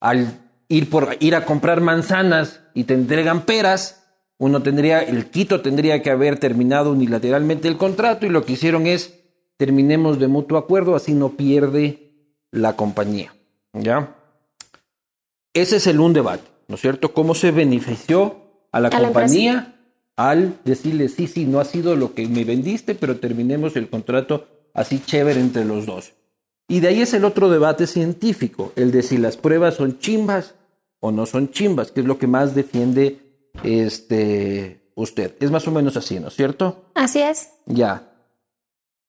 Al 0.00 0.40
ir, 0.68 0.90
por, 0.90 1.16
ir 1.20 1.34
a 1.34 1.44
comprar 1.44 1.80
manzanas 1.80 2.60
y 2.74 2.84
te 2.84 2.94
entregan 2.94 3.42
peras, 3.42 4.04
uno 4.38 4.62
tendría, 4.62 5.00
el 5.00 5.26
Quito 5.26 5.60
tendría 5.60 6.02
que 6.02 6.10
haber 6.10 6.38
terminado 6.38 6.92
unilateralmente 6.92 7.68
el 7.68 7.76
contrato 7.76 8.26
y 8.26 8.30
lo 8.30 8.44
que 8.44 8.52
hicieron 8.52 8.86
es 8.86 9.14
terminemos 9.56 10.18
de 10.18 10.28
mutuo 10.28 10.58
acuerdo, 10.58 10.94
así 10.94 11.14
no 11.14 11.30
pierde 11.30 12.12
la 12.50 12.74
compañía. 12.76 13.34
¿Ya? 13.72 14.14
Ese 15.52 15.76
es 15.76 15.86
el 15.86 16.00
un 16.00 16.12
debate, 16.12 16.44
¿no 16.68 16.76
es 16.76 16.80
cierto? 16.80 17.12
¿Cómo 17.12 17.34
se 17.34 17.50
benefició 17.50 18.36
a 18.70 18.80
la 18.80 18.90
compañía? 18.90 19.77
Al 20.18 20.58
decirle, 20.64 21.08
sí, 21.08 21.28
sí, 21.28 21.44
no 21.44 21.60
ha 21.60 21.64
sido 21.64 21.94
lo 21.94 22.12
que 22.12 22.26
me 22.26 22.42
vendiste, 22.42 22.96
pero 22.96 23.20
terminemos 23.20 23.76
el 23.76 23.88
contrato 23.88 24.48
así 24.74 24.98
chévere 24.98 25.38
entre 25.38 25.64
los 25.64 25.86
dos. 25.86 26.12
Y 26.66 26.80
de 26.80 26.88
ahí 26.88 27.02
es 27.02 27.14
el 27.14 27.24
otro 27.24 27.48
debate 27.48 27.86
científico, 27.86 28.72
el 28.74 28.90
de 28.90 29.04
si 29.04 29.16
las 29.16 29.36
pruebas 29.36 29.76
son 29.76 30.00
chimbas 30.00 30.56
o 30.98 31.12
no 31.12 31.24
son 31.24 31.52
chimbas, 31.52 31.92
que 31.92 32.00
es 32.00 32.06
lo 32.06 32.18
que 32.18 32.26
más 32.26 32.56
defiende 32.56 33.20
este, 33.62 34.90
usted. 34.96 35.36
Es 35.38 35.52
más 35.52 35.68
o 35.68 35.70
menos 35.70 35.96
así, 35.96 36.18
¿no 36.18 36.28
es 36.28 36.34
cierto? 36.34 36.90
Así 36.96 37.20
es. 37.22 37.50
Ya. 37.66 38.10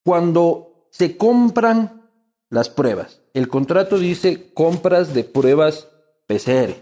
Cuando 0.05 0.89
se 0.91 1.17
compran 1.17 2.07
las 2.51 2.69
pruebas, 2.69 3.21
el 3.33 3.47
contrato 3.47 3.97
dice 3.97 4.53
compras 4.53 5.15
de 5.15 5.23
pruebas 5.23 5.87
PCR, 6.27 6.75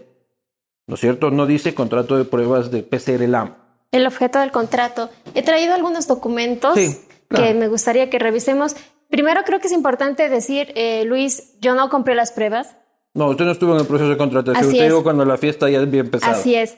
¿no 0.86 0.96
es 0.96 1.00
cierto? 1.00 1.30
No 1.30 1.46
dice 1.46 1.74
contrato 1.74 2.18
de 2.18 2.26
pruebas 2.26 2.70
de 2.70 2.82
PCR 2.82 3.26
LAMP 3.26 3.67
el 3.92 4.06
objeto 4.06 4.38
del 4.38 4.50
contrato. 4.50 5.10
He 5.34 5.42
traído 5.42 5.74
algunos 5.74 6.06
documentos 6.06 6.76
que 6.76 7.54
me 7.54 7.68
gustaría 7.68 8.10
que 8.10 8.18
revisemos. 8.18 8.76
Primero 9.10 9.42
creo 9.44 9.60
que 9.60 9.68
es 9.68 9.72
importante 9.72 10.28
decir, 10.28 10.72
eh, 10.74 11.04
Luis, 11.04 11.58
yo 11.60 11.74
no 11.74 11.88
compré 11.88 12.14
las 12.14 12.32
pruebas. 12.32 12.76
No, 13.14 13.28
usted 13.28 13.44
no 13.44 13.52
estuvo 13.52 13.74
en 13.74 13.80
el 13.80 13.86
proceso 13.86 14.10
de 14.10 14.16
contratación, 14.16 14.66
usted 14.66 14.84
llegó 14.84 15.02
cuando 15.02 15.24
la 15.24 15.38
fiesta 15.38 15.68
ya 15.70 15.80
había 15.80 16.00
empezado. 16.00 16.32
Así 16.32 16.54
es. 16.54 16.76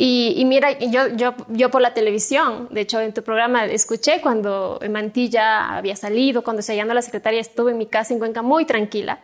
Y, 0.00 0.44
mira, 0.44 0.78
yo, 0.78 1.08
yo, 1.16 1.34
yo 1.48 1.70
por 1.72 1.82
la 1.82 1.92
televisión, 1.92 2.68
de 2.70 2.82
hecho 2.82 3.00
en 3.00 3.12
tu 3.12 3.24
programa 3.24 3.64
escuché 3.66 4.20
cuando 4.20 4.78
Mantilla 4.88 5.76
había 5.76 5.96
salido, 5.96 6.44
cuando 6.44 6.62
se 6.62 6.76
llamó 6.76 6.94
la 6.94 7.02
secretaria, 7.02 7.40
estuve 7.40 7.72
en 7.72 7.78
mi 7.78 7.86
casa 7.86 8.12
en 8.12 8.20
Cuenca 8.20 8.42
muy 8.42 8.64
tranquila, 8.64 9.18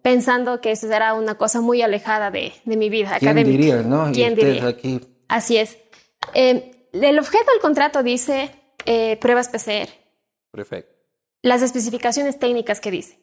pensando 0.00 0.62
que 0.62 0.70
eso 0.70 0.90
era 0.90 1.12
una 1.12 1.34
cosa 1.34 1.60
muy 1.60 1.82
alejada 1.82 2.30
de, 2.30 2.54
de 2.64 2.76
mi 2.78 2.88
vida 2.88 3.18
¿Quién 3.18 3.36
Diría, 3.44 3.82
¿no? 3.82 4.10
¿Quién 4.10 4.34
diría? 4.34 4.68
Aquí... 4.68 5.00
Así 5.28 5.58
es. 5.58 5.76
Eh, 6.34 6.88
el 6.92 7.18
objeto 7.18 7.50
del 7.52 7.60
contrato 7.60 8.02
dice 8.02 8.50
eh, 8.86 9.16
pruebas 9.18 9.48
PCR. 9.48 9.88
Perfecto. 10.50 10.94
Las 11.42 11.62
especificaciones 11.62 12.38
técnicas 12.38 12.80
que 12.80 12.90
dice. 12.90 13.18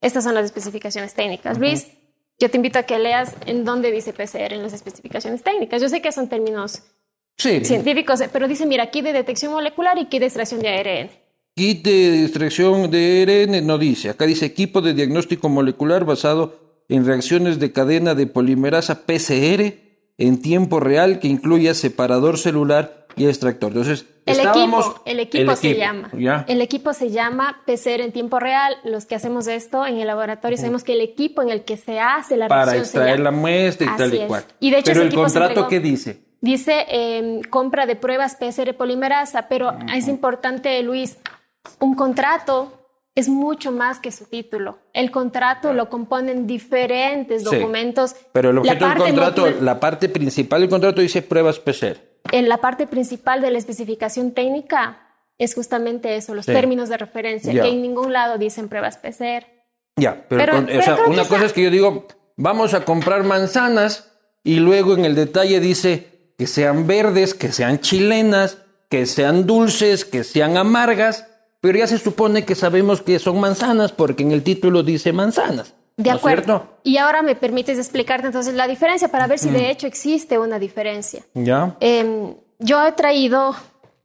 Estas 0.00 0.24
son 0.24 0.34
las 0.34 0.46
especificaciones 0.46 1.14
técnicas. 1.14 1.58
Luis, 1.58 1.88
yo 2.38 2.50
te 2.50 2.56
invito 2.56 2.78
a 2.78 2.84
que 2.84 2.98
leas 2.98 3.34
en 3.46 3.64
dónde 3.64 3.92
dice 3.92 4.12
PCR 4.12 4.54
en 4.54 4.62
las 4.62 4.72
especificaciones 4.72 5.42
técnicas. 5.42 5.82
Yo 5.82 5.88
sé 5.88 6.00
que 6.00 6.10
son 6.10 6.28
términos 6.28 6.82
científicos, 7.36 8.20
pero 8.32 8.48
dice, 8.48 8.66
mira, 8.66 8.84
aquí 8.84 9.02
de 9.02 9.12
detección 9.12 9.52
molecular 9.52 9.98
y 9.98 10.02
aquí 10.02 10.18
de 10.18 10.26
extracción 10.26 10.60
de 10.60 10.68
ARN. 10.68 11.10
Kit 11.54 11.84
de 11.84 12.24
extracción 12.24 12.90
de 12.90 13.46
ARN 13.48 13.66
no 13.66 13.76
dice. 13.76 14.08
Acá 14.08 14.24
dice 14.24 14.46
equipo 14.46 14.80
de 14.80 14.94
diagnóstico 14.94 15.48
molecular 15.48 16.04
basado 16.04 16.84
en 16.88 17.04
reacciones 17.04 17.58
de 17.58 17.72
cadena 17.72 18.14
de 18.14 18.26
polimerasa 18.26 19.06
PCR 19.06 19.89
en 20.20 20.40
tiempo 20.40 20.78
real 20.80 21.18
que 21.18 21.28
incluya 21.28 21.74
separador 21.74 22.38
celular 22.38 23.06
y 23.16 23.26
extractor. 23.26 23.68
Entonces, 23.72 24.06
el 24.26 24.36
estábamos- 24.36 24.86
equipo, 24.86 25.02
el 25.06 25.20
equipo 25.20 25.56
se 25.56 25.74
llama. 25.74 26.10
¿ya? 26.16 26.44
El 26.46 26.60
equipo 26.62 26.92
se 26.92 27.10
llama 27.10 27.62
PCR 27.66 28.02
en 28.04 28.12
tiempo 28.12 28.38
real. 28.38 28.74
Los 28.84 29.06
que 29.06 29.14
hacemos 29.16 29.46
esto 29.48 29.84
en 29.84 29.98
el 29.98 30.06
laboratorio 30.06 30.56
sabemos 30.56 30.84
que 30.84 30.92
el 30.92 31.00
equipo 31.00 31.42
en 31.42 31.50
el 31.50 31.64
que 31.64 31.76
se 31.76 31.98
hace 31.98 32.36
la 32.36 32.46
para 32.46 32.76
extraer 32.76 33.18
la 33.18 33.32
muestra 33.32 33.86
y 33.86 33.88
Así 33.88 33.98
tal 33.98 34.14
y 34.14 34.18
es. 34.18 34.26
cual. 34.28 34.44
Y 34.60 34.70
de 34.70 34.78
hecho 34.78 34.92
Pero 34.92 35.02
el 35.02 35.14
contrato. 35.14 35.66
¿qué 35.68 35.80
dice? 35.80 36.22
Dice 36.42 36.86
eh, 36.88 37.40
compra 37.50 37.86
de 37.86 37.96
pruebas 37.96 38.36
PCR 38.36 38.74
polimerasa, 38.74 39.48
pero 39.48 39.72
es 39.94 40.06
importante, 40.08 40.80
Luis, 40.82 41.18
un 41.80 41.94
contrato 41.94 42.79
es 43.14 43.28
mucho 43.28 43.72
más 43.72 43.98
que 43.98 44.12
su 44.12 44.24
título. 44.26 44.78
El 44.92 45.10
contrato 45.10 45.72
lo 45.72 45.88
componen 45.88 46.46
diferentes 46.46 47.42
Sí. 47.42 47.56
documentos. 47.56 48.14
Pero 48.32 48.50
el 48.50 48.58
objeto 48.58 48.86
del 48.88 48.98
contrato, 48.98 49.50
la 49.60 49.80
parte 49.80 50.08
principal 50.08 50.60
del 50.60 50.70
contrato 50.70 51.00
dice 51.00 51.22
pruebas 51.22 51.58
PCR. 51.58 51.98
en 52.32 52.48
la 52.48 52.58
parte 52.58 52.86
principal 52.86 53.40
de 53.40 53.50
la 53.50 53.58
especificación 53.58 54.32
técnica 54.32 54.98
es 55.38 55.54
justamente 55.54 56.16
eso, 56.16 56.34
los 56.34 56.44
Sí. 56.46 56.52
términos 56.52 56.88
de 56.90 56.98
referencia, 56.98 57.52
Ya. 57.52 57.62
que 57.62 57.70
en 57.70 57.80
ningún 57.82 58.12
lado 58.12 58.36
dicen 58.38 58.68
pruebas 58.68 58.98
PCR. 58.98 59.46
Ya, 59.96 60.26
pero, 60.28 60.40
Pero- 60.40 60.52
con- 60.54 60.64
o 60.64 60.66
pero 60.68 60.82
sea, 60.82 60.94
creo 60.94 61.06
que 61.06 61.10
una 61.12 61.24
cosa 61.24 61.46
es 61.46 61.52
que 61.52 61.62
yo 61.62 61.70
digo, 61.70 62.06
vamos 62.36 62.74
a 62.74 62.84
comprar 62.84 63.24
manzanas 63.24 64.12
y 64.44 64.60
luego 64.60 64.94
en 64.94 65.04
el 65.06 65.14
detalle 65.14 65.60
dice 65.60 66.32
que 66.38 66.46
sean 66.46 66.86
verdes, 66.86 67.34
que 67.34 67.52
sean 67.52 67.80
chilenas, 67.80 68.58
que 68.90 69.06
sean 69.06 69.46
dulces, 69.46 70.04
que 70.04 70.22
sean 70.24 70.56
amargas, 70.56 71.26
pero 71.60 71.78
ya 71.78 71.86
se 71.86 71.98
supone 71.98 72.44
que 72.44 72.54
sabemos 72.54 73.02
que 73.02 73.18
son 73.18 73.38
manzanas 73.40 73.92
porque 73.92 74.22
en 74.22 74.32
el 74.32 74.42
título 74.42 74.82
dice 74.82 75.12
manzanas. 75.12 75.74
De 75.96 76.08
¿no 76.08 76.16
es 76.16 76.20
acuerdo. 76.20 76.78
Y 76.82 76.96
ahora 76.96 77.22
me 77.22 77.34
permites 77.34 77.78
explicarte 77.78 78.26
entonces 78.26 78.54
la 78.54 78.66
diferencia 78.66 79.08
para 79.08 79.26
ver 79.26 79.38
si 79.38 79.50
de 79.50 79.70
hecho 79.70 79.86
existe 79.86 80.38
una 80.38 80.58
diferencia. 80.58 81.22
Ya. 81.34 81.76
Em, 81.80 82.34
yo 82.58 82.86
he 82.86 82.92
traído, 82.92 83.54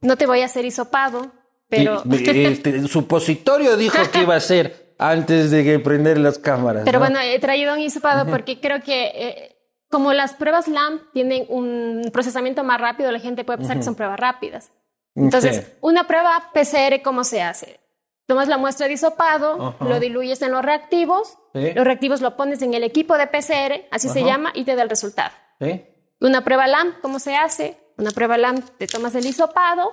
no 0.02 0.16
te 0.16 0.26
voy 0.26 0.42
a 0.42 0.44
hacer 0.44 0.66
hisopado, 0.66 1.32
pero, 1.68 2.02
este, 2.12 2.70
el 2.70 2.88
supositorio 2.88 3.76
dijo 3.76 3.98
que 4.12 4.22
iba 4.22 4.36
a 4.36 4.40
ser 4.40 4.94
antes 4.98 5.50
de 5.50 5.64
que 5.64 5.78
prender 5.78 6.18
las 6.18 6.38
cámaras. 6.38 6.82
pero 6.84 6.98
¿no? 6.98 7.06
bueno, 7.06 7.20
he 7.20 7.38
traído 7.38 7.72
un 7.72 7.80
hisopado 7.80 8.26
porque 8.30 8.60
creo 8.60 8.80
que 8.82 9.04
eh, 9.14 9.56
como 9.90 10.12
las 10.12 10.34
pruebas 10.34 10.68
LAMP 10.68 11.02
tienen 11.12 11.46
un 11.48 12.10
procesamiento 12.12 12.64
más 12.64 12.80
rápido, 12.80 13.10
la 13.12 13.20
gente 13.20 13.44
puede 13.44 13.58
pensar 13.58 13.76
que 13.76 13.82
son 13.82 13.94
pruebas 13.94 14.18
rápidas. 14.18 14.70
Entonces, 15.16 15.56
Sí. 15.56 15.72
una 15.80 16.06
prueba 16.06 16.50
PCR, 16.52 17.02
¿cómo 17.02 17.24
se 17.24 17.42
hace? 17.42 17.80
Tomas 18.26 18.48
la 18.48 18.58
muestra 18.58 18.86
de 18.88 18.94
hisopado, 18.94 19.76
Ajá. 19.78 19.84
lo 19.84 19.98
diluyes 20.00 20.42
en 20.42 20.52
los 20.52 20.62
reactivos, 20.64 21.38
Sí. 21.54 21.72
los 21.74 21.84
reactivos 21.84 22.20
lo 22.20 22.36
pones 22.36 22.60
en 22.62 22.74
el 22.74 22.84
equipo 22.84 23.16
de 23.16 23.26
PCR, 23.26 23.86
así 23.90 24.08
se 24.08 24.22
llama, 24.24 24.50
y 24.54 24.64
te 24.64 24.74
da 24.76 24.82
el 24.82 24.90
resultado. 24.90 25.30
¿Sí? 25.60 25.84
Una 26.20 26.44
prueba 26.44 26.66
LAMP, 26.66 27.00
¿cómo 27.00 27.18
se 27.18 27.34
hace? 27.36 27.76
Una 27.96 28.10
prueba 28.10 28.36
LAMP, 28.36 28.64
te 28.78 28.86
tomas 28.86 29.14
el 29.14 29.24
hisopado, 29.26 29.92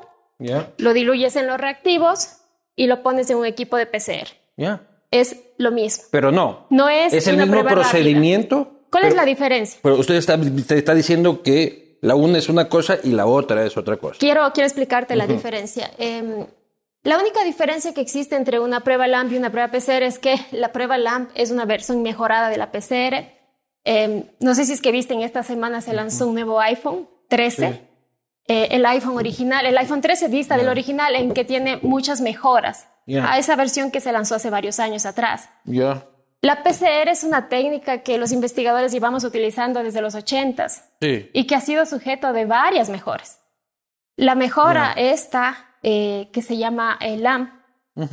lo 0.77 0.93
diluyes 0.93 1.35
en 1.35 1.47
los 1.47 1.57
reactivos 1.57 2.37
y 2.75 2.87
lo 2.87 3.01
pones 3.03 3.29
en 3.29 3.37
un 3.37 3.45
equipo 3.45 3.77
de 3.77 3.85
PCR. 3.85 4.27
Es 5.11 5.37
lo 5.57 5.71
mismo. 5.71 6.05
Pero 6.11 6.31
no. 6.31 6.65
No 6.71 6.89
es, 6.89 7.13
Es 7.13 7.27
el 7.27 7.37
mismo 7.37 7.53
rápida. 7.55 7.71
procedimiento. 7.71 8.71
¿Cuál 8.91 9.05
es 9.05 9.15
la 9.15 9.25
diferencia? 9.25 9.79
Pero 9.83 9.95
usted 9.97 10.15
está, 10.15 10.35
está 10.75 10.93
diciendo 10.95 11.43
que 11.43 11.82
la 12.03 12.15
una 12.15 12.37
es 12.37 12.49
una 12.49 12.67
cosa 12.67 12.97
y 13.01 13.11
la 13.11 13.25
otra 13.25 13.65
es 13.65 13.77
otra 13.77 13.95
cosa. 13.95 14.17
Quiero, 14.19 14.51
quiero 14.53 14.67
explicarte 14.67 15.15
la 15.15 15.25
diferencia. 15.25 15.89
Em, 15.97 16.45
la 17.01 17.17
única 17.17 17.45
diferencia 17.45 17.93
que 17.93 18.01
existe 18.01 18.35
entre 18.35 18.59
una 18.59 18.81
prueba 18.81 19.07
LAMP 19.07 19.31
y 19.31 19.37
una 19.37 19.51
prueba 19.51 19.71
PCR 19.71 20.03
es 20.03 20.19
que 20.19 20.35
la 20.51 20.73
prueba 20.73 20.97
LAMP 20.97 21.31
es 21.33 21.49
una 21.49 21.63
versión 21.63 22.01
mejorada 22.01 22.49
de 22.49 22.57
la 22.57 22.73
PCR. 22.73 23.31
Em, 23.85 24.25
no 24.41 24.53
sé 24.53 24.65
si 24.65 24.73
es 24.73 24.81
que 24.81 24.91
viste, 24.91 25.13
en 25.13 25.21
esta 25.21 25.43
semana 25.43 25.79
se 25.79 25.93
lanzó 25.93 26.27
un 26.27 26.33
nuevo 26.33 26.59
iPhone 26.59 27.07
13. 27.29 27.71
Sí. 27.71 27.79
Eh, 28.49 28.67
el 28.71 28.85
iPhone 28.85 29.15
original, 29.15 29.65
el 29.65 29.77
iPhone 29.77 30.01
13 30.01 30.27
dista 30.27 30.57
del 30.57 30.67
original 30.67 31.15
en 31.15 31.33
que 31.33 31.45
tiene 31.45 31.77
muchas 31.83 32.19
mejoras 32.19 32.89
a 33.21 33.39
esa 33.39 33.55
versión 33.55 33.91
que 33.91 34.01
se 34.01 34.11
lanzó 34.11 34.35
hace 34.35 34.49
varios 34.49 34.81
años 34.81 35.05
atrás. 35.05 35.47
Ya. 35.63 36.05
La 36.43 36.61
PCR 36.61 37.07
es 37.09 37.23
una 37.23 37.47
técnica 37.47 37.99
que 38.03 38.17
los 38.17 38.31
investigadores 38.33 38.91
llevamos 38.91 39.23
utilizando 39.23 39.81
desde 39.81 40.01
los 40.01 40.13
80s 40.13 40.83
Sí. 41.01 41.29
y 41.33 41.47
que 41.47 41.55
ha 41.55 41.61
sido 41.61 41.85
sujeto 41.85 42.33
de 42.33 42.43
varias 42.45 42.89
mejoras. 42.89 43.39
La 44.17 44.35
mejora 44.35 44.91
esta, 44.91 45.55
eh, 45.83 46.29
que 46.33 46.41
se 46.41 46.57
llama 46.57 46.97
el 46.99 47.23
LAMP, 47.23 47.49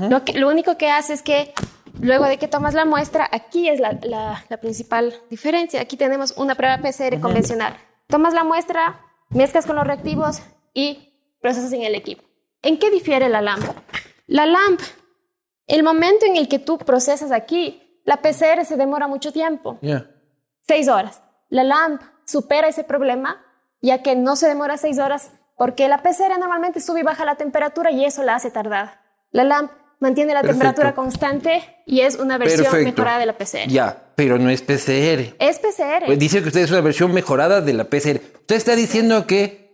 lo, 0.08 0.25
que- 0.25 0.34
lo 0.38 0.49
único 0.49 0.78
que 0.78 0.90
hace 0.90 1.12
es 1.12 1.22
que 1.22 1.52
luego 2.00 2.25
de 2.26 2.38
que 2.38 2.46
tomas 2.46 2.75
la 2.75 2.84
muestra, 2.84 3.28
aquí 3.32 3.68
es 3.68 3.80
la, 3.80 3.99
la- 4.02 4.44
la 4.49 4.56
principal 4.58 5.12
diferencia. 5.28 5.80
Aquí 5.80 5.96
tenemos 5.96 6.32
una 6.37 6.54
prueba 6.54 6.78
PCR 6.78 7.18
convencional. 7.20 7.76
Tomas 8.06 8.32
la 8.32 8.44
muestra, 8.44 9.00
mezclas 9.30 9.66
con 9.66 9.75
los 9.75 9.84
reactivos 9.87 10.40
y 10.72 11.14
procesas 11.40 11.72
en 11.72 11.82
el 11.82 11.96
equipo. 11.96 12.22
¿En 12.62 12.78
qué 12.78 12.90
difiere 12.90 13.28
la 13.28 13.42
LAMP? 13.42 13.64
La 14.28 14.46
LAMP, 14.46 14.80
el 15.66 15.82
momento 15.82 16.26
en 16.26 16.37
el 16.37 16.46
que 16.46 16.60
tú 16.60 16.78
procesas 16.78 17.32
aquí, 17.32 17.89
la 18.04 18.19
PCR 18.23 18.64
se 18.64 18.76
demora 18.76 19.07
mucho 19.09 19.33
tiempo 19.33 19.78
Ya. 19.83 20.07
seis 20.66 20.88
horas. 20.88 21.23
La 21.49 21.64
LAMP 21.64 22.00
supera 22.25 22.69
ese 22.69 22.85
problema, 22.85 23.45
ya 23.83 24.02
que 24.02 24.14
no 24.16 24.37
se 24.37 24.47
demora 24.49 24.76
seis 24.76 24.99
horas, 24.99 25.33
porque 25.57 25.88
la 25.88 25.99
PCR 26.02 26.38
normalmente 26.38 26.80
sube 26.80 27.00
y 27.00 27.02
baja 27.02 27.25
la 27.25 27.35
temperatura 27.37 27.90
y 27.90 28.04
eso 28.04 28.23
la 28.23 28.37
hace 28.37 28.50
tardada. 28.50 29.00
La 29.33 29.45
LAMP 29.45 29.71
mantiene 29.99 30.33
la 30.33 30.40
Perfecto. 30.40 30.59
temperatura 30.61 30.95
constante 30.95 31.62
y 31.87 32.00
es 32.00 32.16
una 32.16 32.38
versión 32.38 32.62
Perfecto. 32.64 32.87
mejorada 32.92 33.19
de 33.19 33.26
la 33.26 33.37
PCR. 33.37 33.69
Ya, 33.69 34.12
pero 34.16 34.38
no 34.38 34.49
es 34.49 34.62
PCR. 34.62 35.35
Es 35.38 35.59
PCR. 35.59 36.07
Pues 36.07 36.19
dice 36.19 36.40
que 36.40 36.49
usted 36.49 36.61
es 36.62 36.71
una 36.71 36.80
versión 36.80 37.12
mejorada 37.12 37.61
de 37.61 37.73
la 37.75 37.85
PCR. 37.85 38.21
Usted 38.40 38.57
está 38.57 38.75
diciendo 38.76 39.26
que 39.26 39.71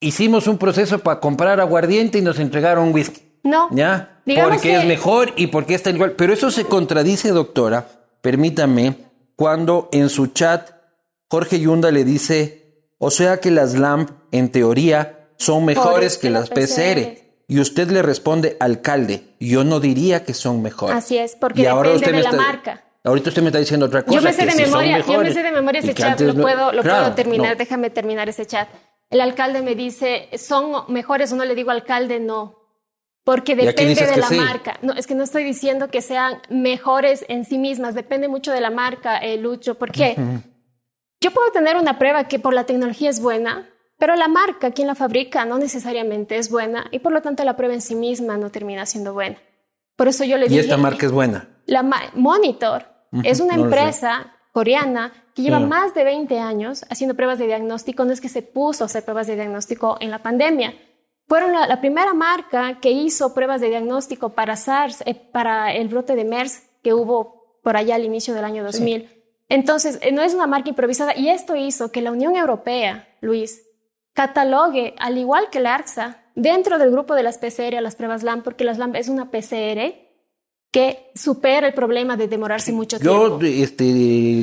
hicimos 0.00 0.46
un 0.48 0.58
proceso 0.58 0.98
para 0.98 1.20
comprar 1.20 1.60
aguardiente 1.60 2.18
y 2.18 2.22
nos 2.22 2.38
entregaron 2.38 2.92
whisky. 2.92 3.22
No. 3.44 3.68
¿Ya? 3.70 4.20
Digamos 4.26 4.54
porque 4.56 4.68
que- 4.70 4.76
es 4.76 4.84
mejor 4.86 5.32
y 5.36 5.46
porque 5.48 5.74
está 5.74 5.90
igual. 5.90 6.12
Pero 6.12 6.32
eso 6.32 6.50
se 6.50 6.64
contradice, 6.64 7.28
doctora, 7.30 7.86
permítame, 8.20 8.96
cuando 9.36 9.88
en 9.92 10.08
su 10.08 10.28
chat 10.28 10.70
Jorge 11.30 11.60
Yunda 11.60 11.90
le 11.90 12.04
dice, 12.04 12.88
o 12.98 13.10
sea 13.10 13.38
que 13.40 13.50
las 13.50 13.74
LAMP, 13.74 14.10
en 14.32 14.50
teoría, 14.50 15.28
son 15.36 15.64
mejores 15.64 16.18
que 16.18 16.30
las 16.30 16.48
PCR. 16.48 17.22
Y 17.46 17.60
usted 17.60 17.90
le 17.90 18.00
responde, 18.00 18.56
alcalde, 18.60 19.34
yo 19.38 19.64
no 19.64 19.78
diría 19.78 20.24
que 20.24 20.32
son 20.32 20.62
mejores. 20.62 20.96
Así 20.96 21.18
es, 21.18 21.36
porque 21.38 21.60
Y 21.60 21.64
depende 21.64 21.96
usted 21.96 22.12
de 22.12 22.22
la 22.22 22.30
está- 22.30 22.36
marca. 22.36 22.84
Ahorita 23.04 23.28
usted 23.28 23.42
me 23.42 23.48
está 23.48 23.58
diciendo 23.58 23.84
otra 23.84 24.02
cosa. 24.02 24.16
Yo 24.18 24.22
me 24.22 24.32
sé 24.32 24.46
que 24.46 24.54
de 24.54 24.64
memoria, 24.64 24.98
yo 24.98 25.04
me 25.04 25.08
mejores. 25.10 25.34
sé 25.34 25.42
de 25.42 25.52
memoria 25.52 25.80
Y 25.82 25.84
ese 25.84 25.94
chat, 25.94 26.18
lo 26.22 26.32
no- 26.32 26.40
puedo, 26.40 26.72
lo 26.72 26.80
Claro, 26.82 27.02
puedo 27.02 27.14
terminar, 27.14 27.50
no. 27.52 27.56
déjame 27.56 27.90
terminar 27.90 28.30
ese 28.30 28.46
chat. 28.46 28.68
El 29.10 29.20
alcalde 29.20 29.60
me 29.60 29.74
dice, 29.74 30.30
¿son 30.38 30.90
mejores 30.90 31.30
o 31.32 31.36
no 31.36 31.44
le 31.44 31.54
digo 31.54 31.70
alcalde? 31.70 32.18
No. 32.18 32.63
Porque 33.24 33.56
depende 33.56 33.94
de 34.06 34.16
la 34.18 34.26
sí. 34.28 34.36
marca. 34.36 34.78
No, 34.82 34.92
es 34.92 35.06
que 35.06 35.14
no 35.14 35.24
estoy 35.24 35.44
diciendo 35.44 35.88
que 35.88 36.02
sean 36.02 36.42
mejores 36.50 37.24
en 37.28 37.44
sí 37.46 37.56
mismas, 37.58 37.94
depende 37.94 38.28
mucho 38.28 38.52
de 38.52 38.60
la 38.60 38.70
marca, 38.70 39.16
eh, 39.18 39.38
Lucho. 39.38 39.76
Porque 39.76 40.14
yo 41.20 41.30
puedo 41.30 41.50
tener 41.50 41.76
una 41.76 41.98
prueba 41.98 42.28
que 42.28 42.38
por 42.38 42.52
la 42.52 42.64
tecnología 42.64 43.08
es 43.08 43.20
buena, 43.20 43.66
pero 43.98 44.14
la 44.16 44.28
marca, 44.28 44.72
quien 44.72 44.88
la 44.88 44.94
fabrica, 44.94 45.44
no 45.46 45.58
necesariamente 45.58 46.36
es 46.36 46.50
buena 46.50 46.86
y 46.90 46.98
por 46.98 47.12
lo 47.12 47.22
tanto 47.22 47.44
la 47.44 47.56
prueba 47.56 47.72
en 47.74 47.80
sí 47.80 47.94
misma 47.94 48.36
no 48.36 48.50
termina 48.50 48.84
siendo 48.84 49.14
buena. 49.14 49.38
Por 49.96 50.08
eso 50.08 50.24
yo 50.24 50.36
le 50.36 50.46
Y 50.46 50.48
dije, 50.50 50.60
esta 50.62 50.76
marca 50.76 51.06
es 51.06 51.12
buena. 51.12 51.48
la 51.66 51.82
ma- 51.82 52.10
Monitor 52.14 52.84
es 53.22 53.40
una 53.40 53.56
no 53.56 53.64
empresa 53.64 54.34
coreana 54.52 55.12
que 55.34 55.42
lleva 55.42 55.60
más 55.60 55.94
de 55.94 56.04
20 56.04 56.38
años 56.40 56.84
haciendo 56.90 57.14
pruebas 57.14 57.38
de 57.38 57.46
diagnóstico. 57.46 58.04
No 58.04 58.12
es 58.12 58.20
que 58.20 58.28
se 58.28 58.42
puso 58.42 58.84
a 58.84 58.86
hacer 58.86 59.04
pruebas 59.04 59.26
de 59.28 59.36
diagnóstico 59.36 59.96
en 60.00 60.10
la 60.10 60.18
pandemia. 60.22 60.74
Fueron 61.34 61.50
la, 61.50 61.66
la 61.66 61.80
primera 61.80 62.14
marca 62.14 62.78
que 62.80 62.92
hizo 62.92 63.34
pruebas 63.34 63.60
de 63.60 63.68
diagnóstico 63.68 64.28
para 64.28 64.54
SARS, 64.54 65.02
eh, 65.04 65.16
para 65.16 65.72
el 65.72 65.88
brote 65.88 66.14
de 66.14 66.24
MERS 66.24 66.62
que 66.80 66.94
hubo 66.94 67.58
por 67.60 67.76
allá 67.76 67.96
al 67.96 68.04
inicio 68.04 68.34
del 68.34 68.44
año 68.44 68.62
2000. 68.62 69.10
Entonces, 69.48 69.98
eh, 70.00 70.12
no 70.12 70.22
es 70.22 70.32
una 70.32 70.46
marca 70.46 70.68
improvisada 70.68 71.12
y 71.16 71.30
esto 71.30 71.56
hizo 71.56 71.90
que 71.90 72.02
la 72.02 72.12
Unión 72.12 72.36
Europea, 72.36 73.08
Luis, 73.20 73.62
catalogue, 74.12 74.94
al 74.96 75.18
igual 75.18 75.50
que 75.50 75.58
la 75.58 75.74
ARCSA, 75.74 76.22
dentro 76.36 76.78
del 76.78 76.92
grupo 76.92 77.16
de 77.16 77.24
las 77.24 77.38
PCR 77.38 77.78
a 77.78 77.80
las 77.80 77.96
pruebas 77.96 78.22
LAMP, 78.22 78.44
porque 78.44 78.62
las 78.62 78.78
LAMP 78.78 78.94
es 78.94 79.08
una 79.08 79.32
PCR 79.32 79.92
que 80.70 81.10
supera 81.16 81.66
el 81.66 81.74
problema 81.74 82.16
de 82.16 82.28
demorarse 82.28 82.72
mucho 82.72 82.96
Yo 83.00 83.38
tiempo. 83.38 83.62
este, 83.64 83.84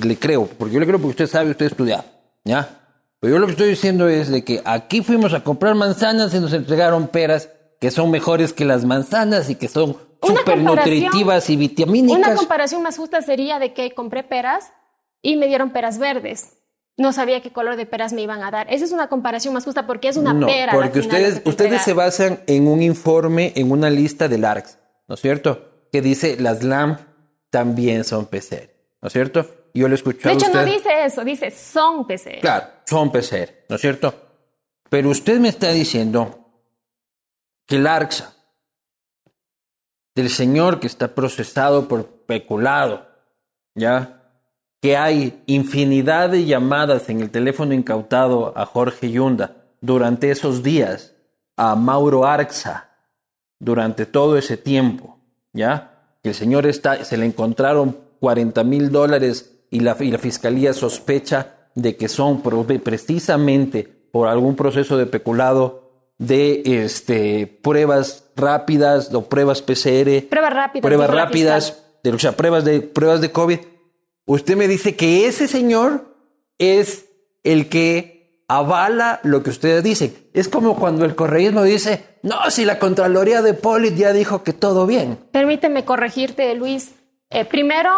le 0.05 0.17
creo, 0.17 0.45
porque 0.45 0.73
yo 0.73 0.81
le 0.81 0.85
creo 0.85 0.99
porque 0.99 1.23
usted 1.23 1.27
sabe, 1.27 1.51
usted 1.51 1.67
ha 1.67 1.69
estudiado, 1.69 2.03
¿ya? 2.43 2.80
Pero 3.21 3.35
yo 3.35 3.39
lo 3.39 3.45
que 3.45 3.51
estoy 3.51 3.69
diciendo 3.69 4.09
es 4.09 4.29
de 4.29 4.43
que 4.43 4.61
aquí 4.65 5.01
fuimos 5.03 5.33
a 5.35 5.43
comprar 5.43 5.75
manzanas 5.75 6.33
y 6.33 6.39
nos 6.39 6.53
entregaron 6.53 7.07
peras 7.07 7.49
que 7.79 7.91
son 7.91 8.09
mejores 8.09 8.51
que 8.51 8.65
las 8.65 8.83
manzanas 8.83 9.47
y 9.51 9.55
que 9.55 9.67
son 9.67 9.95
Una 10.21 10.39
súper 10.39 10.57
nutritivas 10.57 11.47
y 11.49 11.53
Una 11.53 11.59
vitamínicas. 11.59 12.35
comparación 12.37 12.81
más 12.81 12.97
justa 12.97 13.21
sería 13.21 13.59
de 13.59 13.73
que 13.73 13.91
compré 13.93 14.23
peras 14.23 14.73
y 15.21 15.37
me 15.37 15.45
dieron 15.47 15.69
peras 15.69 15.99
verdes. 15.99 16.53
No 16.97 17.13
sabía 17.13 17.41
qué 17.41 17.53
color 17.53 17.75
de 17.75 17.85
peras 17.85 18.11
me 18.11 18.23
iban 18.23 18.41
a 18.41 18.49
dar. 18.49 18.65
Esa 18.73 18.85
es 18.85 18.91
una 18.91 19.07
comparación 19.07 19.53
más 19.53 19.65
justa 19.65 19.85
porque 19.85 20.07
es 20.07 20.17
una 20.17 20.33
no, 20.33 20.47
pera. 20.47 20.73
porque 20.73 20.99
ustedes, 20.99 21.43
ustedes 21.45 21.83
se 21.83 21.93
basan 21.93 22.39
en 22.47 22.67
un 22.67 22.81
informe, 22.81 23.53
en 23.55 23.71
una 23.71 23.91
lista 23.91 24.27
del 24.29 24.45
ARCS, 24.45 24.79
¿no 25.07 25.13
es 25.13 25.21
cierto? 25.21 25.85
Que 25.91 26.01
dice 26.01 26.37
las 26.39 26.63
LAMP 26.63 26.99
también 27.51 28.03
son 28.03 28.25
PCR, 28.25 28.71
¿no 28.99 29.07
es 29.07 29.13
cierto? 29.13 29.45
Yo 29.73 29.87
he 29.87 29.93
escuchado 29.93 30.35
De 30.35 30.41
hecho, 30.41 30.53
no 30.53 30.65
dice 30.65 31.05
eso, 31.05 31.23
dice 31.23 31.51
son 31.51 32.05
PCR. 32.05 32.39
Claro, 32.41 32.67
son 32.85 33.11
PCR, 33.11 33.49
¿no 33.69 33.75
es 33.75 33.81
cierto? 33.81 34.13
Pero 34.89 35.09
usted 35.09 35.39
me 35.39 35.49
está 35.49 35.71
diciendo 35.71 36.49
que 37.65 37.77
el 37.77 37.87
ARCSA 37.87 38.35
del 40.15 40.29
señor 40.29 40.79
que 40.79 40.87
está 40.87 41.15
procesado 41.15 41.87
por 41.87 42.05
peculado, 42.25 43.07
¿ya? 43.75 44.21
Que 44.81 44.97
hay 44.97 45.41
infinidad 45.45 46.29
de 46.29 46.45
llamadas 46.45 47.09
en 47.09 47.21
el 47.21 47.29
teléfono 47.29 47.73
incautado 47.73 48.53
a 48.57 48.65
Jorge 48.65 49.11
Yunda 49.11 49.55
durante 49.79 50.31
esos 50.31 50.63
días, 50.63 51.15
a 51.55 51.75
Mauro 51.75 52.25
Arxa, 52.25 52.89
durante 53.59 54.05
todo 54.05 54.37
ese 54.37 54.57
tiempo, 54.57 55.19
¿ya? 55.53 56.17
Que 56.23 56.29
el 56.29 56.35
señor 56.35 56.65
está, 56.65 57.03
se 57.05 57.17
le 57.17 57.25
encontraron 57.25 57.97
40 58.19 58.63
mil 58.63 58.91
dólares 58.91 59.60
y 59.71 59.79
la, 59.79 59.97
y 59.99 60.11
la 60.11 60.19
fiscalía 60.19 60.73
sospecha 60.73 61.55
de 61.73 61.95
que 61.95 62.09
son 62.09 62.43
precisamente 62.43 63.83
por 64.11 64.27
algún 64.27 64.55
proceso 64.55 64.97
de 64.97 65.05
peculado 65.07 66.13
de 66.17 66.61
este, 66.65 67.47
pruebas 67.47 68.25
rápidas 68.35 69.11
o 69.13 69.27
pruebas 69.27 69.61
PCR, 69.61 70.27
Pruebas 70.29 70.53
rápidas. 70.53 70.83
pruebas 70.83 71.09
rápidas, 71.09 71.83
de, 72.03 72.11
o 72.11 72.19
sea, 72.19 72.33
pruebas 72.33 72.63
de, 72.65 72.81
pruebas 72.81 73.21
de 73.21 73.31
COVID. 73.31 73.59
Usted 74.25 74.55
me 74.55 74.67
dice 74.67 74.95
que 74.95 75.25
ese 75.25 75.47
señor 75.47 76.15
es 76.59 77.05
el 77.43 77.69
que 77.69 78.43
avala 78.47 79.19
lo 79.23 79.41
que 79.41 79.49
ustedes 79.49 79.83
dicen. 79.83 80.13
Es 80.33 80.47
como 80.47 80.77
cuando 80.77 81.05
el 81.05 81.15
correísmo 81.15 81.63
dice, 81.63 82.05
no, 82.21 82.35
si 82.49 82.65
la 82.65 82.77
Contraloría 82.77 83.41
de 83.41 83.53
Polit 83.53 83.95
ya 83.95 84.13
dijo 84.13 84.43
que 84.43 84.53
todo 84.53 84.85
bien. 84.85 85.17
Permíteme 85.31 85.85
corregirte, 85.85 86.53
Luis. 86.53 86.91
Eh, 87.29 87.45
primero, 87.45 87.89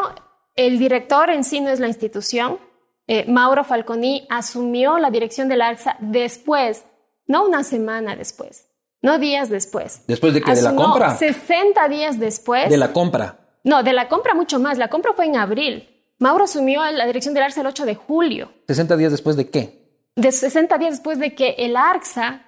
el 0.55 0.79
director 0.79 1.29
en 1.29 1.43
sí 1.43 1.62
no 1.62 1.69
es 1.69 1.79
la 1.79 1.88
institución. 1.88 2.60
Eh, 3.07 3.25
Mauro 3.27 3.63
Falconi 3.63 4.27
asumió 4.29 4.98
la 4.98 5.12
dirección 5.12 5.50
del 5.50 5.62
ARSA 5.62 5.98
después, 6.00 6.86
no 7.27 7.45
una 7.45 7.63
semana 7.63 8.15
después, 8.15 8.67
no 9.01 9.19
días 9.19 9.50
después. 9.50 10.03
Después 10.07 10.33
de 10.33 10.41
que 10.41 10.53
de 10.53 10.62
la 10.62 10.75
compra. 10.75 11.15
60 11.15 11.88
días 11.89 12.19
después. 12.19 12.69
De 12.69 12.77
la 12.77 12.93
compra. 12.93 13.39
No, 13.63 13.83
de 13.83 13.93
la 13.93 14.07
compra 14.07 14.33
mucho 14.33 14.60
más. 14.60 14.77
La 14.77 14.89
compra 14.89 15.13
fue 15.13 15.25
en 15.25 15.38
abril. 15.38 15.89
Mauro 16.19 16.45
asumió 16.45 16.83
la 16.91 17.05
dirección 17.05 17.33
del 17.33 17.43
ARSA 17.43 17.62
el 17.62 17.67
8 17.67 17.86
de 17.86 17.95
julio. 17.95 18.51
60 18.67 18.95
días 18.98 19.12
después 19.12 19.36
de 19.36 19.50
qué? 19.50 19.83
de 20.15 20.31
60 20.31 20.77
días 20.77 20.91
después 20.91 21.19
de 21.19 21.33
que 21.33 21.55
el 21.57 21.75
ARCSA 21.75 22.41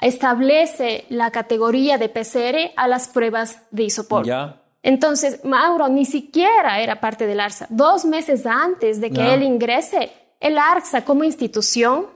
establece 0.00 1.06
la 1.08 1.30
categoría 1.30 1.98
de 1.98 2.08
PCR 2.08 2.72
a 2.76 2.88
las 2.88 3.08
pruebas 3.08 3.62
de 3.70 3.84
isopor. 3.84 4.26
Ya. 4.26 4.62
Entonces, 4.86 5.40
Mauro 5.44 5.88
ni 5.88 6.04
siquiera 6.04 6.80
era 6.80 7.00
parte 7.00 7.26
del 7.26 7.40
ARCSA. 7.40 7.66
Dos 7.70 8.04
meses 8.04 8.46
antes 8.46 9.00
de 9.00 9.10
que 9.10 9.34
él 9.34 9.42
ingrese, 9.42 10.12
el 10.38 10.58
ARCSA 10.58 11.04
como 11.04 11.24
institución 11.24 12.06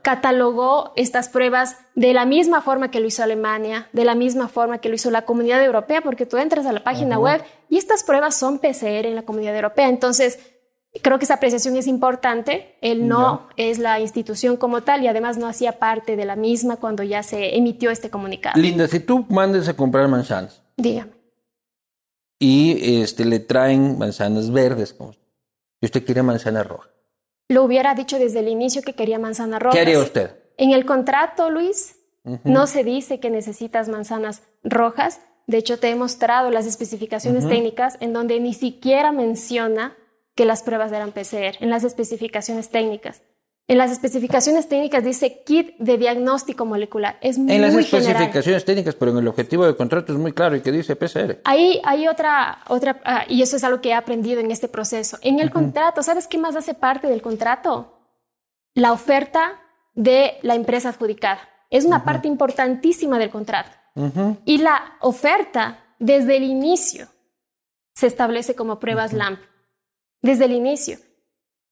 catalogó 0.00 0.94
estas 0.96 1.28
pruebas 1.28 1.76
de 1.94 2.14
la 2.14 2.24
misma 2.24 2.62
forma 2.62 2.90
que 2.90 2.98
lo 2.98 3.08
hizo 3.08 3.22
Alemania, 3.22 3.88
de 3.92 4.06
la 4.06 4.14
misma 4.14 4.48
forma 4.48 4.78
que 4.78 4.88
lo 4.88 4.94
hizo 4.94 5.10
la 5.10 5.26
Comunidad 5.26 5.62
Europea, 5.62 6.00
porque 6.00 6.24
tú 6.24 6.38
entras 6.38 6.64
a 6.64 6.72
la 6.72 6.82
página 6.82 7.18
web 7.18 7.42
y 7.68 7.76
estas 7.76 8.02
pruebas 8.04 8.34
son 8.34 8.58
PCR 8.58 9.04
en 9.04 9.16
la 9.16 9.22
Comunidad 9.22 9.54
Europea. 9.54 9.90
Entonces, 9.90 10.38
creo 11.02 11.18
que 11.18 11.26
esa 11.26 11.34
apreciación 11.34 11.76
es 11.76 11.86
importante. 11.86 12.78
Él 12.80 13.06
no 13.06 13.48
es 13.58 13.78
la 13.78 14.00
institución 14.00 14.56
como 14.56 14.80
tal 14.80 15.02
y 15.02 15.08
además 15.08 15.36
no 15.36 15.46
hacía 15.46 15.78
parte 15.78 16.16
de 16.16 16.24
la 16.24 16.36
misma 16.36 16.76
cuando 16.76 17.02
ya 17.02 17.22
se 17.22 17.54
emitió 17.54 17.90
este 17.90 18.08
comunicado. 18.08 18.58
Linda, 18.58 18.88
si 18.88 19.00
tú 19.00 19.26
mandes 19.28 19.68
a 19.68 19.76
comprar 19.76 20.08
manzanas 20.08 20.62
Dígame. 20.78 21.23
Y 22.38 23.00
este, 23.02 23.24
le 23.24 23.40
traen 23.40 23.98
manzanas 23.98 24.50
verdes, 24.52 24.96
y 25.80 25.86
usted 25.86 26.04
quiere 26.04 26.22
manzana 26.22 26.62
roja, 26.62 26.90
Lo 27.48 27.62
hubiera 27.64 27.94
dicho 27.94 28.18
desde 28.18 28.40
el 28.40 28.48
inicio 28.48 28.82
que 28.82 28.94
quería 28.94 29.18
manzana 29.18 29.58
roja. 29.58 29.74
¿qué 29.74 29.80
haría 29.80 29.98
usted? 29.98 30.30
En 30.56 30.70
el 30.70 30.84
contrato, 30.84 31.50
Luis, 31.50 31.96
no 32.44 32.66
se 32.66 32.84
dice 32.84 33.20
que 33.20 33.28
necesitas 33.28 33.88
manzanas 33.88 34.42
rojas. 34.62 35.20
De 35.46 35.58
hecho, 35.58 35.78
te 35.78 35.90
he 35.90 35.94
mostrado 35.94 36.50
las 36.50 36.64
especificaciones 36.64 37.46
técnicas 37.46 37.98
en 38.00 38.14
donde 38.14 38.40
ni 38.40 38.54
siquiera 38.54 39.12
menciona 39.12 39.94
que 40.34 40.46
las 40.46 40.62
pruebas 40.62 40.90
eran 40.92 41.12
PCR, 41.12 41.62
en 41.62 41.70
las 41.70 41.84
especificaciones 41.84 42.70
técnicas. 42.70 43.22
En 43.66 43.78
las 43.78 43.90
especificaciones 43.90 44.68
técnicas 44.68 45.02
dice 45.04 45.42
kit 45.42 45.74
de 45.78 45.96
diagnóstico 45.96 46.66
molecular. 46.66 47.16
Es 47.22 47.38
muy 47.38 47.50
En 47.50 47.62
las 47.62 47.70
general. 47.74 48.00
especificaciones 48.00 48.64
técnicas, 48.66 48.94
pero 48.94 49.10
en 49.12 49.18
el 49.18 49.28
objetivo 49.28 49.64
del 49.64 49.74
contrato 49.74 50.12
es 50.12 50.18
muy 50.18 50.32
claro 50.32 50.54
y 50.54 50.60
que 50.60 50.70
dice 50.70 50.96
PCR. 50.96 51.40
Ahí 51.44 51.80
hay 51.82 52.06
otra, 52.06 52.58
otra 52.68 53.00
ah, 53.04 53.24
y 53.26 53.40
eso 53.40 53.56
es 53.56 53.64
algo 53.64 53.80
que 53.80 53.88
he 53.88 53.94
aprendido 53.94 54.40
en 54.40 54.50
este 54.50 54.68
proceso. 54.68 55.16
En 55.22 55.40
el 55.40 55.50
contrato, 55.50 56.02
¿sabes 56.02 56.26
qué 56.26 56.36
más 56.36 56.56
hace 56.56 56.74
parte 56.74 57.06
del 57.06 57.22
contrato? 57.22 58.00
La 58.74 58.92
oferta 58.92 59.60
de 59.94 60.34
la 60.42 60.56
empresa 60.56 60.90
adjudicada. 60.90 61.40
Es 61.70 61.86
una 61.86 62.04
parte 62.04 62.28
importantísima 62.28 63.18
del 63.18 63.30
contrato. 63.30 63.70
Y 64.44 64.58
la 64.58 64.96
oferta, 65.00 65.78
desde 65.98 66.36
el 66.36 66.42
inicio, 66.42 67.08
se 67.94 68.08
establece 68.08 68.54
como 68.54 68.78
pruebas 68.78 69.12
LAMP. 69.12 69.40
Desde 70.20 70.44
el 70.44 70.52
inicio. 70.52 70.98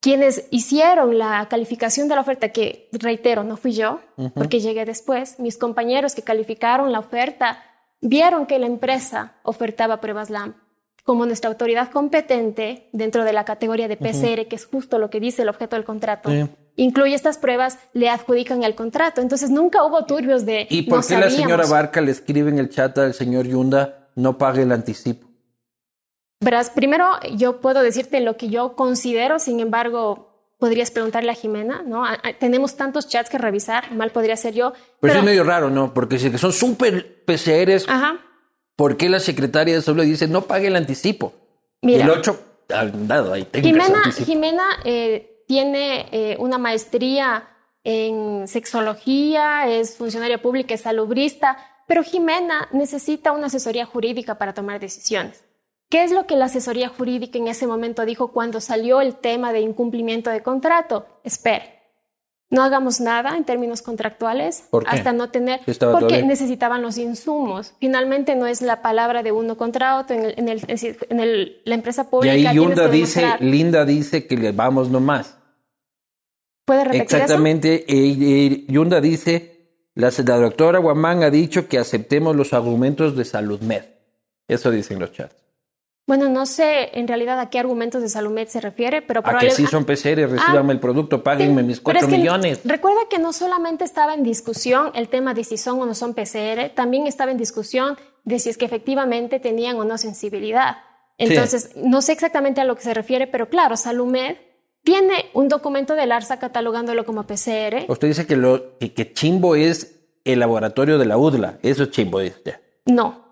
Quienes 0.03 0.47
hicieron 0.51 1.17
la 1.17 1.47
calificación 1.49 2.09
de 2.09 2.17
la 2.17 2.23
oferta, 2.23 2.49
que 2.49 2.89
reitero, 2.91 3.45
no 3.45 3.57
fui 3.57 3.71
yo, 3.73 4.01
porque 4.35 4.59
llegué 4.59 4.85
después, 4.85 5.39
mis 5.39 5.57
compañeros 5.57 6.17
que 6.17 6.23
calificaron 6.23 6.91
la 6.91 6.99
oferta 6.99 7.63
vieron 8.01 8.47
que 8.47 8.59
la 8.59 8.67
empresa 8.67 9.35
ofertaba 9.45 10.01
pruebas 10.01 10.29
LAMP. 10.29 10.57
Como 11.05 11.25
nuestra 11.25 11.51
autoridad 11.51 11.89
competente 11.91 12.89
dentro 12.93 13.23
de 13.23 13.33
la 13.33 13.45
categoría 13.45 13.87
de 13.87 13.97
PCR, 13.97 14.49
que 14.49 14.57
es 14.57 14.67
justo 14.67 14.99
lo 14.99 15.09
que 15.09 15.21
dice 15.21 15.43
el 15.43 15.49
objeto 15.49 15.77
del 15.77 15.85
contrato, 15.85 16.31
Sí. 16.31 16.49
incluye 16.75 17.15
estas 17.15 17.39
pruebas, 17.39 17.79
le 17.93 18.09
adjudican 18.09 18.65
el 18.65 18.75
contrato. 18.75 19.21
Entonces 19.21 19.51
nunca 19.51 19.85
hubo 19.85 20.05
turbios 20.05 20.45
de. 20.45 20.67
¿Y 20.69 20.83
por 20.83 20.99
no 21.01 21.07
qué 21.07 21.17
la 21.17 21.31
señora 21.31 21.67
Barca 21.67 22.01
le 22.01 22.11
escribe 22.11 22.51
en 22.51 22.59
el 22.59 22.71
chat 22.71 22.99
al 22.99 23.15
señor 23.15 23.47
Yunda 23.47 24.09
no 24.17 24.37
pague 24.37 24.63
el 24.63 24.73
anticipo? 24.73 25.29
Verás, 26.43 26.71
primero 26.71 27.07
yo 27.35 27.61
puedo 27.61 27.83
decirte 27.83 28.21
lo 28.21 28.37
que 28.37 28.49
yo 28.49 28.75
considero, 28.75 29.39
sin 29.39 29.61
embargo, 29.61 30.29
podrías 30.59 30.91
preguntarle 30.91 31.31
a 31.31 31.35
Jimena, 31.35 31.83
¿no? 31.87 32.05
A- 32.05 32.19
a- 32.23 32.33
tenemos 32.39 32.77
tantos 32.77 33.09
chats 33.09 33.31
que 33.31 33.39
revisar, 33.39 33.93
mal 33.93 34.11
podría 34.11 34.37
ser 34.37 34.53
yo. 34.55 34.73
Pero, 34.73 34.83
Pero, 35.01 35.19
es 35.21 35.25
medio 35.25 35.45
raro, 35.45 35.71
¿no? 35.71 35.95
Porque 35.95 36.19
si 36.19 36.37
son 36.39 36.53
súper 36.53 37.25
PCRs, 37.25 37.89
ajá, 37.89 38.19
¿por 38.77 38.97
qué 38.97 39.09
la 39.09 39.21
secretaria 39.21 39.75
de 39.75 39.83
salud 39.83 40.01
le 40.01 40.07
dice 40.07 40.29
no 40.29 40.43
pague 40.43 40.67
el 40.67 40.77
anticipo? 40.77 41.33
Mira. 41.81 42.05
El 42.05 42.11
8, 42.11 42.41
han 42.75 43.09
dado 43.09 43.33
ahí 43.33 43.45
técnicas 43.45 43.87
Jimena. 43.87 44.13
Jimena 44.27 44.65
eh, 44.85 45.45
tiene 45.49 46.07
eh, 46.13 46.37
una 46.39 46.59
maestría 46.59 47.49
en 47.85 48.47
sexología, 48.49 49.67
es 49.69 49.97
funcionaria 49.97 50.41
pública, 50.41 50.75
es 50.75 50.83
salubrista, 50.83 51.57
pero 51.89 52.03
Jimena 52.03 52.69
necesita 52.73 53.33
una 53.33 53.47
asesoría 53.47 53.85
jurídica 53.87 54.37
para 54.39 54.55
tomar 54.55 54.79
decisiones. 54.81 55.45
¿Qué 55.93 56.05
es 56.05 56.11
lo 56.11 56.27
que 56.27 56.37
la 56.37 56.47
asesoría 56.47 56.89
jurídica 56.89 57.37
en 57.37 57.49
ese 57.49 57.67
momento 57.67 58.07
dijo 58.07 58.29
cuando 58.33 58.63
salió 58.63 59.03
el 59.03 59.15
tema 59.17 59.53
de 59.53 59.61
incumplimiento 59.61 60.31
de 60.31 60.43
contrato? 60.43 61.05
Espere, 61.23 61.81
no 62.49 62.63
hagamos 62.63 62.99
nada 62.99 63.37
en 63.37 63.45
términos 63.45 63.83
contractuales 63.83 64.65
¿Por 64.71 64.85
qué? 64.85 64.89
hasta 64.97 65.13
no 65.13 65.29
tener, 65.29 65.61
porque 65.93 66.23
necesitaban 66.23 66.81
los 66.81 66.97
insumos. 66.97 67.75
Finalmente 67.79 68.35
no 68.37 68.47
es 68.47 68.63
la 68.63 68.81
palabra 68.81 69.23
de 69.23 69.33
uno 69.33 69.59
contra 69.59 69.99
otro 69.99 70.17
en, 70.17 70.25
el- 70.25 70.35
en, 70.39 70.49
el- 70.49 70.97
en 71.11 71.21
el- 71.21 71.61
la 71.67 71.75
empresa 71.75 72.05
Y 72.05 72.11
pública. 72.11 72.33
ahí 72.33 72.41
tienes 72.41 72.57
Yunda 72.57 72.89
dice. 72.89 73.27
Linda 73.41 73.85
dice 73.85 74.27
que 74.27 74.39
le 74.39 74.53
vamos 74.53 74.89
nomás. 74.89 75.37
¿Puede 76.65 76.85
repetir 76.85 77.03
eso? 77.03 77.17
Exactamente. 77.17 77.85
eh, 77.87 78.17
eh, 78.19 78.65
Yunda 78.67 78.99
dice, 79.03 79.89
la, 79.95 80.11
la 80.25 80.37
doctora 80.39 80.79
Guamán 80.79 81.23
ha 81.23 81.29
dicho 81.29 81.69
que 81.69 81.77
aceptemos 81.79 82.35
los 82.35 82.55
argumentos 82.55 83.15
de 83.15 83.27
Salud 83.27 83.61
Med. 83.61 83.83
Eso 84.49 84.71
dicen 84.71 84.99
los 84.99 85.13
chats. 85.13 85.37
Bueno, 86.07 86.29
no 86.29 86.47
sé 86.47 86.99
en 86.99 87.07
realidad 87.07 87.39
a 87.39 87.49
qué 87.49 87.61
argumentos 87.61 88.03
de 88.03 88.09
Salumed 88.09 88.49
se 88.49 88.61
refiere, 88.61 89.03
pero 89.03 89.23
A 89.25 89.39
que 89.39 89.51
sí 89.53 89.67
son 89.67 89.85
PCR, 89.85 90.29
recíbanme 90.29 90.73
el 90.73 90.81
producto, 90.81 91.23
páguenme 91.23 91.63
Sí, 91.63 91.67
mis 91.69 91.81
pero 91.81 91.99
es 91.99 92.05
4 92.05 92.09
que 92.09 92.19
millones. 92.19 92.61
Recuerda 92.65 93.01
que 93.09 93.19
no 93.19 93.33
solamente 93.33 93.85
estaba 93.85 94.15
en 94.15 94.25
discusión 94.25 94.91
el 94.95 95.09
tema 95.09 95.33
de 95.33 95.45
si 95.45 95.57
son 95.57 95.81
o 95.81 95.87
no 95.87 95.95
son 95.95 96.15
PCR, 96.15 96.71
también 96.75 97.07
estaba 97.07 97.31
en 97.31 97.39
discusión 97.39 97.97
de 98.25 98.41
si 98.41 98.51
es 98.51 98.59
que 98.59 98.65
efectivamente 98.65 99.39
tenían 99.39 99.77
o 99.77 99.85
no 99.85 99.97
sensibilidad. 99.97 100.79
Entonces, 101.19 101.71
no 101.77 102.03
sé 102.03 102.13
exactamente 102.13 102.61
a 102.61 102.65
lo 102.65 102.75
que 102.75 102.83
se 102.83 102.95
refiere, 102.95 103.29
pero 103.29 103.49
claro, 103.49 103.77
Salumed 103.77 104.37
tiene 104.83 105.27
un 105.35 105.49
documento 105.49 105.95
del 105.95 106.11
ARSA 106.11 106.39
catalogándolo 106.39 107.05
como 107.05 107.25
PCR. 107.25 107.85
Usted 107.87 108.09
dice 108.09 108.27
que, 108.27 108.37
lo, 108.37 108.77
que, 108.79 108.93
que 108.93 109.13
Chimbo 109.13 109.55
es 109.55 110.01
el 110.25 110.41
laboratorio 110.41 110.99
de 110.99 111.07
la 111.07 111.17
UDLA. 111.17 111.59
Eso 111.63 111.85
es 111.85 111.91
Chimbo, 111.91 112.19
dice 112.19 112.37
usted. 112.39 112.61
No. 112.87 113.32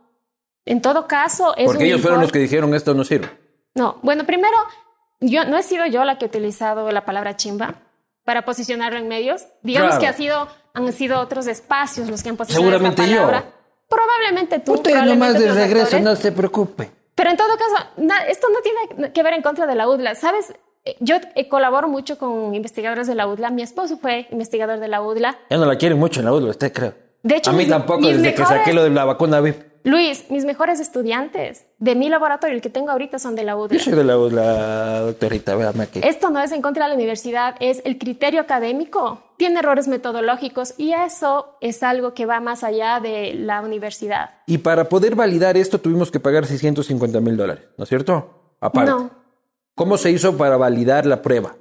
En 0.67 0.83
todo 0.83 1.07
caso, 1.07 1.55
es 1.57 1.65
Porque 1.67 1.85
un 1.85 1.87
ellos 1.89 2.01
fueron 2.03 2.21
los 2.21 2.31
que 2.33 2.39
dijeron 2.39 2.75
esto 2.75 2.95
no 2.95 3.05
sirve. 3.05 3.29
No, 3.75 3.99
bueno, 4.03 4.25
primero, 4.25 4.57
yo 5.21 5.45
no 5.45 5.57
he 5.57 5.63
sido 5.63 5.87
yo 5.87 6.05
la 6.05 6.19
que 6.19 6.27
he 6.27 6.29
utilizado 6.29 6.91
la 6.93 7.05
palabra 7.05 7.37
chimba 7.37 7.75
para 8.25 8.45
posicionarlo 8.45 8.99
en 8.99 9.09
medios. 9.09 9.47
Digamos 9.63 9.91
Claro. 9.97 10.01
que 10.01 10.07
ha 10.09 10.13
sido, 10.13 10.49
han 10.75 10.93
sido 10.93 11.21
otros 11.21 11.47
espacios 11.47 12.09
los 12.09 12.23
que 12.23 12.29
han 12.29 12.37
posicionado 12.37 12.71
Seguramente 12.71 13.03
esa 13.03 13.11
yo. 13.13 13.19
palabra. 13.27 13.45
Probablemente 13.89 14.59
tú. 14.61 14.75
Usted 14.75 14.91
probablemente 14.93 15.33
nomás 15.41 15.43
de 15.57 15.61
regreso, 15.63 15.85
actores. 15.97 16.05
no 16.05 16.17
se 16.17 16.33
preocupe. 16.33 16.91
Pero 17.15 17.31
en 17.31 17.37
todo 17.37 17.49
caso, 17.57 17.87
na- 17.97 18.25
esto 18.29 18.47
no 18.53 18.59
tiene 18.61 19.13
que 19.13 19.23
ver 19.23 19.35
en 19.35 19.43
contra 19.43 19.67
de 19.67 19.75
la 19.75 19.89
UDLA. 19.89 20.15
¿Sabes? 20.15 20.55
eh, 20.85 20.97
yo 21.01 21.17
eh, 21.35 21.49
colaboro 21.49 21.89
mucho 21.89 22.17
con 22.19 22.55
investigadores 22.55 23.07
de 23.07 23.15
la 23.15 23.27
UDLA. 23.27 23.51
Mi 23.51 23.63
esposo 23.63 23.99
fue 23.99 24.27
investigador 24.31 24.79
de 24.79 24.89
la 24.89 25.03
UDLA. 25.03 25.37
Ya 25.51 25.59
no 25.59 25.67
la 25.67 25.77
quieren 25.77 25.99
mucho 25.99 26.21
en 26.21 26.27
la 26.27 26.33
UDLA, 26.33 26.51
usted 26.51 26.73
creo. 26.73 26.95
De 27.23 27.37
hecho, 27.37 27.51
a 27.51 27.53
mí 27.53 27.59
mis- 27.65 27.69
tampoco, 27.69 28.01
mis 28.01 28.17
desde 28.17 28.35
que 28.35 28.47
saqué 28.47 28.73
lo 28.73 28.85
de 28.85 28.91
la 28.91 29.05
vacuna 29.05 29.41
VIP. 29.41 29.57
Luis, 29.83 30.27
mis 30.31 30.45
mejores 30.45 30.79
estudiantes 30.79 31.67
de 31.79 31.95
mi 31.95 32.09
laboratorio, 32.09 32.55
el 32.55 32.61
que 32.61 32.69
tengo 32.69 32.91
ahorita, 32.91 33.19
son 33.19 33.35
de 33.35 33.45
la 33.45 33.57
UDLA. 33.57 33.79
Yo 33.79 33.85
soy 33.85 33.95
de 33.95 34.05
la 34.05 34.19
UDLA, 34.19 35.01
doctorita, 35.01 35.55
véame 35.55 35.85
aquí. 35.85 36.01
Esto 36.03 36.31
no 36.31 36.41
es 36.41 36.53
en 36.53 36.61
contra 36.61 36.85
de 36.85 36.91
la 36.91 36.95
universidad, 36.97 37.55
es 37.61 37.81
el 37.85 37.99
criterio 37.99 38.41
académico. 38.41 39.23
Tiene 39.39 39.61
errores 39.61 39.89
metodológicos 39.89 40.75
y 40.77 40.93
eso 40.93 41.57
es 41.63 41.83
algo 41.83 42.13
que 42.13 42.27
va 42.27 42.41
más 42.41 42.63
allá 42.63 43.01
de 43.01 43.33
la 43.35 43.63
universidad. 43.63 44.31
Y 44.47 44.59
para 44.59 44.89
poder 44.89 45.15
validar 45.15 45.57
esto 45.57 45.81
tuvimos 45.81 46.11
que 46.11 46.21
pagar 46.21 46.47
650 46.47 47.21
mil 47.21 47.37
dólares, 47.37 47.65
¿no 47.79 47.85
es 47.85 47.89
cierto? 47.89 48.57
Aparte. 48.61 48.91
No, 48.91 49.11
¿Cómo 49.75 49.97
se 49.97 50.11
hizo 50.11 50.37
para 50.37 50.59
validar 50.59 51.07
la 51.07 51.23
prueba? 51.23 51.57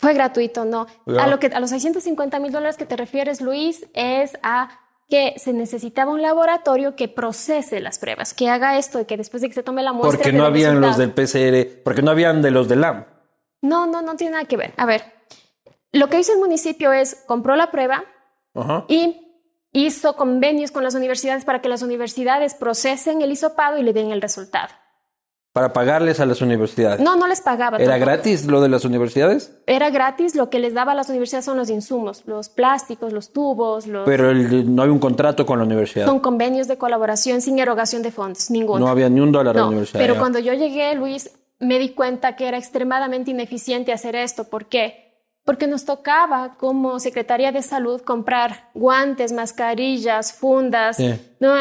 fue 0.00 0.14
gratuito, 0.14 0.64
no. 0.64 0.86
Ya. 1.06 1.24
A, 1.24 1.26
lo 1.26 1.38
que, 1.38 1.48
a 1.48 1.60
los 1.60 1.70
650 1.70 2.40
mil 2.40 2.50
dólares 2.50 2.78
que 2.78 2.86
te 2.86 2.96
refieres, 2.96 3.42
Luis, 3.42 3.86
es 3.92 4.32
a 4.42 4.70
que 5.10 5.34
se 5.36 5.52
necesitaba 5.52 6.12
un 6.12 6.22
laboratorio 6.22 6.96
que 6.96 7.08
procese 7.08 7.80
las 7.80 7.98
pruebas, 7.98 8.32
que 8.32 8.48
haga 8.48 8.78
esto, 8.78 8.98
de 8.98 9.06
que 9.06 9.16
después 9.16 9.42
de 9.42 9.48
que 9.48 9.54
se 9.54 9.62
tome 9.62 9.82
la 9.82 9.92
muestra... 9.92 10.16
Porque 10.16 10.32
no 10.32 10.44
habían 10.44 10.80
los 10.80 10.96
del 10.96 11.12
PCR, 11.12 11.82
porque 11.82 12.00
no 12.00 12.12
habían 12.12 12.40
de 12.40 12.52
los 12.52 12.68
del 12.68 12.80
LAM. 12.80 13.04
No, 13.60 13.86
no, 13.86 14.00
no 14.00 14.16
tiene 14.16 14.32
nada 14.32 14.44
que 14.44 14.56
ver. 14.56 14.72
A 14.76 14.86
ver, 14.86 15.02
lo 15.92 16.08
que 16.08 16.20
hizo 16.20 16.32
el 16.32 16.38
municipio 16.38 16.92
es 16.92 17.24
compró 17.26 17.56
la 17.56 17.70
prueba, 17.70 18.04
y 18.88 19.26
hizo 19.72 20.16
convenios 20.16 20.70
con 20.70 20.82
las 20.82 20.94
universidades 20.94 21.44
para 21.44 21.60
que 21.60 21.68
las 21.68 21.82
universidades 21.82 22.54
procesen 22.54 23.22
el 23.22 23.32
hisopado 23.32 23.78
y 23.78 23.82
le 23.82 23.92
den 23.92 24.10
el 24.10 24.22
resultado. 24.22 24.72
Para 25.52 25.72
pagarles 25.72 26.20
a 26.20 26.26
las 26.26 26.40
universidades. 26.42 27.00
No, 27.00 27.16
no 27.16 27.26
les 27.26 27.40
pagaba. 27.40 27.76
¿Era 27.78 27.94
tampoco. 27.94 28.06
gratis 28.12 28.46
lo 28.46 28.60
de 28.60 28.68
las 28.68 28.84
universidades? 28.84 29.52
Era 29.66 29.90
gratis. 29.90 30.36
Lo 30.36 30.48
que 30.48 30.60
les 30.60 30.74
daba 30.74 30.92
a 30.92 30.94
las 30.94 31.08
universidades 31.08 31.44
son 31.44 31.56
los 31.56 31.70
insumos, 31.70 32.22
los 32.26 32.48
plásticos, 32.48 33.12
los 33.12 33.32
tubos, 33.32 33.88
los... 33.88 34.04
Pero 34.04 34.30
el- 34.30 34.72
no 34.72 34.84
hay 34.84 34.90
un 34.90 35.00
contrato 35.00 35.44
con 35.46 35.58
la 35.58 35.64
universidad. 35.64 36.06
son 36.06 36.20
convenios 36.20 36.68
de 36.68 36.78
colaboración 36.78 37.40
sin 37.40 37.58
erogación 37.58 38.02
de 38.02 38.12
fondos, 38.12 38.48
ninguno. 38.50 38.78
No 38.78 38.88
había 38.88 39.08
ni 39.08 39.18
un 39.20 39.32
dólar 39.32 39.56
a 39.56 39.60
la 39.62 39.66
universidad. 39.66 39.98
pero 40.00 40.14
ya. 40.14 40.20
cuando 40.20 40.38
yo 40.38 40.54
llegué, 40.54 40.94
Luis, 40.94 41.30
me 41.58 41.80
di 41.80 41.90
cuenta 41.90 42.36
que 42.36 42.46
era 42.46 42.56
extremadamente 42.56 43.32
ineficiente 43.32 43.92
hacer 43.92 44.14
esto. 44.14 44.44
¿Por 44.44 44.66
qué? 44.66 45.10
Porque 45.44 45.66
nos 45.66 45.84
tocaba 45.84 46.54
como 46.58 47.00
Secretaría 47.00 47.50
de 47.50 47.62
Salud 47.62 48.00
comprar 48.02 48.70
guantes, 48.72 49.32
mascarillas, 49.32 50.32
fundas, 50.32 50.96
Sí. 50.96 51.12
no, 51.40 51.52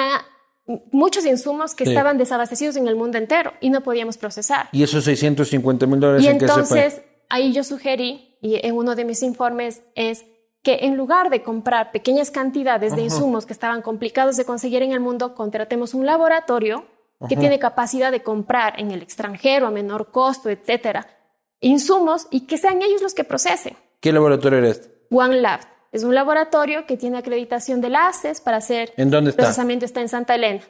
muchos 0.91 1.25
insumos 1.25 1.73
que 1.75 1.85
Sí. 1.85 1.91
estaban 1.91 2.17
desabastecidos 2.17 2.75
en 2.75 2.87
el 2.87 2.95
mundo 2.95 3.17
entero 3.17 3.53
y 3.59 3.69
no 3.69 3.81
podíamos 3.81 4.17
procesar. 4.17 4.69
¿Y 4.71 4.83
esos 4.83 5.03
650 5.03 5.85
mil 5.87 5.99
dólares 5.99 6.23
Y 6.23 6.27
en 6.27 6.37
qué 6.37 6.47
se 6.47 6.53
fue? 6.53 6.61
entonces 6.61 7.01
ahí 7.29 7.53
yo 7.53 7.63
sugerí, 7.63 8.37
y 8.41 8.65
en 8.65 8.75
uno 8.77 8.95
de 8.95 9.03
mis 9.05 9.21
informes 9.23 9.81
es 9.95 10.25
que 10.63 10.79
en 10.81 10.95
lugar 10.97 11.29
de 11.29 11.41
comprar 11.43 11.91
pequeñas 11.91 12.31
cantidades 12.31 12.95
de 12.95 13.01
insumos 13.01 13.45
que 13.45 13.53
estaban 13.53 13.81
complicados 13.81 14.35
de 14.37 14.45
conseguir 14.45 14.81
en 14.83 14.91
el 14.91 14.99
mundo, 14.99 15.33
contratemos 15.35 15.93
un 15.93 16.05
laboratorio 16.05 16.85
que 17.27 17.35
tiene 17.35 17.59
capacidad 17.59 18.11
de 18.11 18.23
comprar 18.23 18.79
en 18.79 18.91
el 18.91 19.01
extranjero 19.01 19.67
a 19.67 19.71
menor 19.71 20.11
costo, 20.11 20.49
etcétera, 20.49 21.07
insumos 21.59 22.27
y 22.31 22.41
que 22.41 22.57
sean 22.57 22.81
ellos 22.81 23.01
los 23.01 23.13
que 23.13 23.23
procesen. 23.23 23.75
¿Qué 23.99 24.11
laboratorio 24.13 24.59
era 24.59 24.69
este? 24.69 24.89
One 25.11 25.41
Lab 25.41 25.59
es 25.91 26.03
un 26.03 26.13
laboratorio 26.15 26.85
que 26.85 26.97
tiene 26.97 27.17
acreditación 27.17 27.81
del 27.81 27.95
ACES 27.95 28.41
para 28.41 28.57
hacer 28.57 28.93
¿En 28.97 29.09
dónde 29.09 29.31
está? 29.31 29.43
procesamiento 29.43 29.85
está 29.85 30.01
en 30.01 30.09
Santa 30.09 30.35
Elena. 30.35 30.61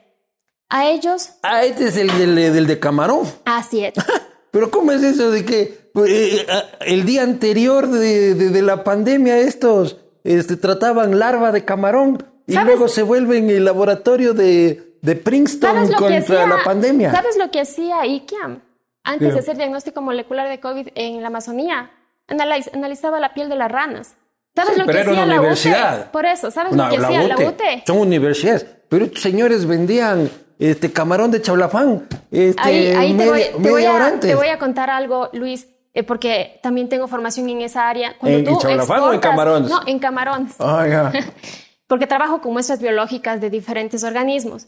A 0.69 0.87
ellos, 0.87 1.31
Ah, 1.41 1.63
este 1.63 1.85
es 1.87 1.97
el 1.97 2.07
del, 2.17 2.35
del 2.35 2.67
de 2.67 2.79
camarón. 2.79 3.27
así 3.45 3.83
es. 3.83 3.93
Pero 4.51 4.71
¿cómo 4.71 4.91
es 4.91 5.03
eso 5.03 5.29
de 5.31 5.45
que 5.45 5.91
eh, 6.07 6.45
ah, 6.49 6.63
el 6.81 7.05
día 7.05 7.23
anterior 7.23 7.87
de, 7.87 8.33
de- 8.35 8.49
de 8.49 8.61
la 8.61 8.83
pandemia 8.83 9.37
estos 9.39 9.97
este, 10.23 10.57
trataban 10.57 11.17
larva 11.19 11.51
de 11.51 11.65
camarón 11.65 12.23
y 12.47 12.53
¿Sabes? 12.53 12.67
luego 12.67 12.87
se 12.87 13.03
vuelven 13.03 13.49
el 13.49 13.65
laboratorio 13.65 14.33
de, 14.33 14.97
de 15.01 15.15
Princeton 15.15 15.75
¿Sabes 15.75 15.89
lo 15.91 15.97
que 15.97 16.03
contra 16.03 16.19
hacía? 16.43 16.47
la 16.57 16.63
pandemia? 16.63 17.11
¿Sabes 17.11 17.37
lo 17.37 17.51
que 17.51 17.61
hacía 17.61 18.05
IKEAM 18.05 18.61
antes 19.03 19.27
¿Qué? 19.29 19.33
de 19.33 19.39
hacer 19.39 19.57
diagnóstico 19.57 20.01
molecular 20.01 20.47
de 20.49 20.59
COVID 20.59 20.87
en 20.95 21.21
la 21.21 21.27
Amazonía? 21.27 21.91
Analiz- 22.27 22.69
analizaba 22.73 23.19
la 23.19 23.33
piel 23.33 23.49
de 23.49 23.55
las 23.55 23.71
ranas. 23.71 24.15
¿Sabes 24.61 24.73
Sí, 24.75 24.79
lo 24.79 24.85
que 24.85 24.91
pero 24.93 24.99
era 24.99 25.11
hacía 25.11 25.23
una 25.23 25.33
la 25.33 25.39
universidad. 25.39 25.99
UTE? 26.01 26.09
Por 26.11 26.25
eso, 26.25 26.51
¿sabes 26.51 26.73
No, 26.73 26.83
lo 26.85 26.89
que 26.91 26.97
la 26.99 27.07
hacía 27.07 27.23
la 27.23 27.35
UTE. 27.35 27.47
UTE? 27.47 27.83
Son 27.87 27.97
universidades. 27.99 28.65
Pero 28.89 29.05
estos 29.05 29.21
señores 29.21 29.65
vendían 29.65 30.29
este 30.57 30.91
camarón 30.91 31.31
de 31.31 31.41
chaulafán 31.41 32.07
este, 32.31 32.61
Ahí, 32.61 32.87
ahí 32.87 33.13
te, 33.17 33.25
voy, 33.29 33.39
te, 33.41 33.87
a, 33.87 34.19
te 34.19 34.35
voy 34.35 34.47
a 34.47 34.57
contar 34.59 34.89
algo, 34.89 35.29
Luis, 35.33 35.67
eh, 35.93 36.03
porque 36.03 36.59
también 36.61 36.89
tengo 36.89 37.07
formación 37.07 37.47
en 37.49 37.61
esa 37.61 37.87
área. 37.89 38.17
Cuando 38.17 38.39
¿En- 38.39 38.45
tú 38.45 38.57
chaulafán 38.59 38.99
o 39.01 39.13
en 39.13 39.19
exportas- 39.19 39.21
camarones? 39.21 39.69
No, 39.69 39.79
en 39.87 39.99
camarones. 39.99 40.55
Ah, 40.59 40.85
ya. 40.87 41.11
porque 41.87 42.07
trabajo 42.07 42.41
con 42.41 42.53
muestras 42.53 42.79
biológicas 42.81 43.39
de 43.41 43.49
diferentes 43.49 44.03
organismos. 44.03 44.67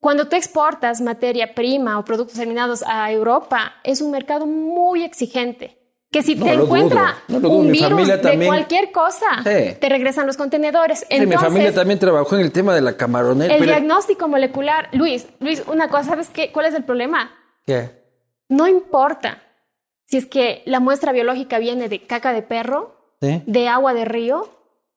Cuando 0.00 0.28
tú 0.28 0.36
exportas 0.36 1.00
materia 1.00 1.54
prima 1.54 1.98
o 1.98 2.04
productos 2.04 2.36
terminados 2.38 2.82
a 2.86 3.10
Europa, 3.12 3.74
es 3.84 4.00
un 4.00 4.10
mercado 4.10 4.46
muy 4.46 5.02
exigente. 5.04 5.78
Que 6.10 6.22
si 6.24 6.34
No 6.34 6.44
te 6.46 6.52
encuentra 6.54 7.14
dudo, 7.28 7.40
no 7.40 7.48
un 7.50 7.66
Mi 7.70 7.78
virus 7.78 8.08
de 8.08 8.18
también- 8.18 8.50
cualquier 8.50 8.90
cosa, 8.90 9.26
Sí. 9.44 9.76
te 9.80 9.88
regresan 9.88 10.26
los 10.26 10.36
contenedores. 10.36 11.00
Sí, 11.00 11.06
Entonces, 11.10 11.38
mi 11.38 11.44
familia 11.44 11.72
también 11.72 12.00
trabajó 12.00 12.34
en 12.34 12.40
el 12.40 12.50
tema 12.50 12.74
de 12.74 12.80
la 12.80 12.96
camaronera. 12.96 13.54
el 13.54 13.60
pero- 13.60 13.70
diagnóstico 13.72 14.26
molecular, 14.26 14.88
Luis, 14.92 15.28
Luis, 15.38 15.62
una 15.68 15.88
cosa, 15.88 16.10
¿sabes 16.10 16.28
qué? 16.28 16.50
¿Cuál 16.50 16.66
es 16.66 16.74
el 16.74 16.82
problema? 16.82 17.30
¿Qué? 17.64 17.90
No 18.48 18.66
importa 18.66 19.40
si 20.06 20.16
es 20.16 20.26
que 20.26 20.62
la 20.66 20.80
muestra 20.80 21.12
biológica 21.12 21.60
viene 21.60 21.88
de 21.88 22.04
caca 22.04 22.32
de 22.32 22.42
perro, 22.42 22.96
¿Sí? 23.20 23.42
de 23.46 23.68
agua 23.68 23.94
de 23.94 24.04
río, 24.04 24.48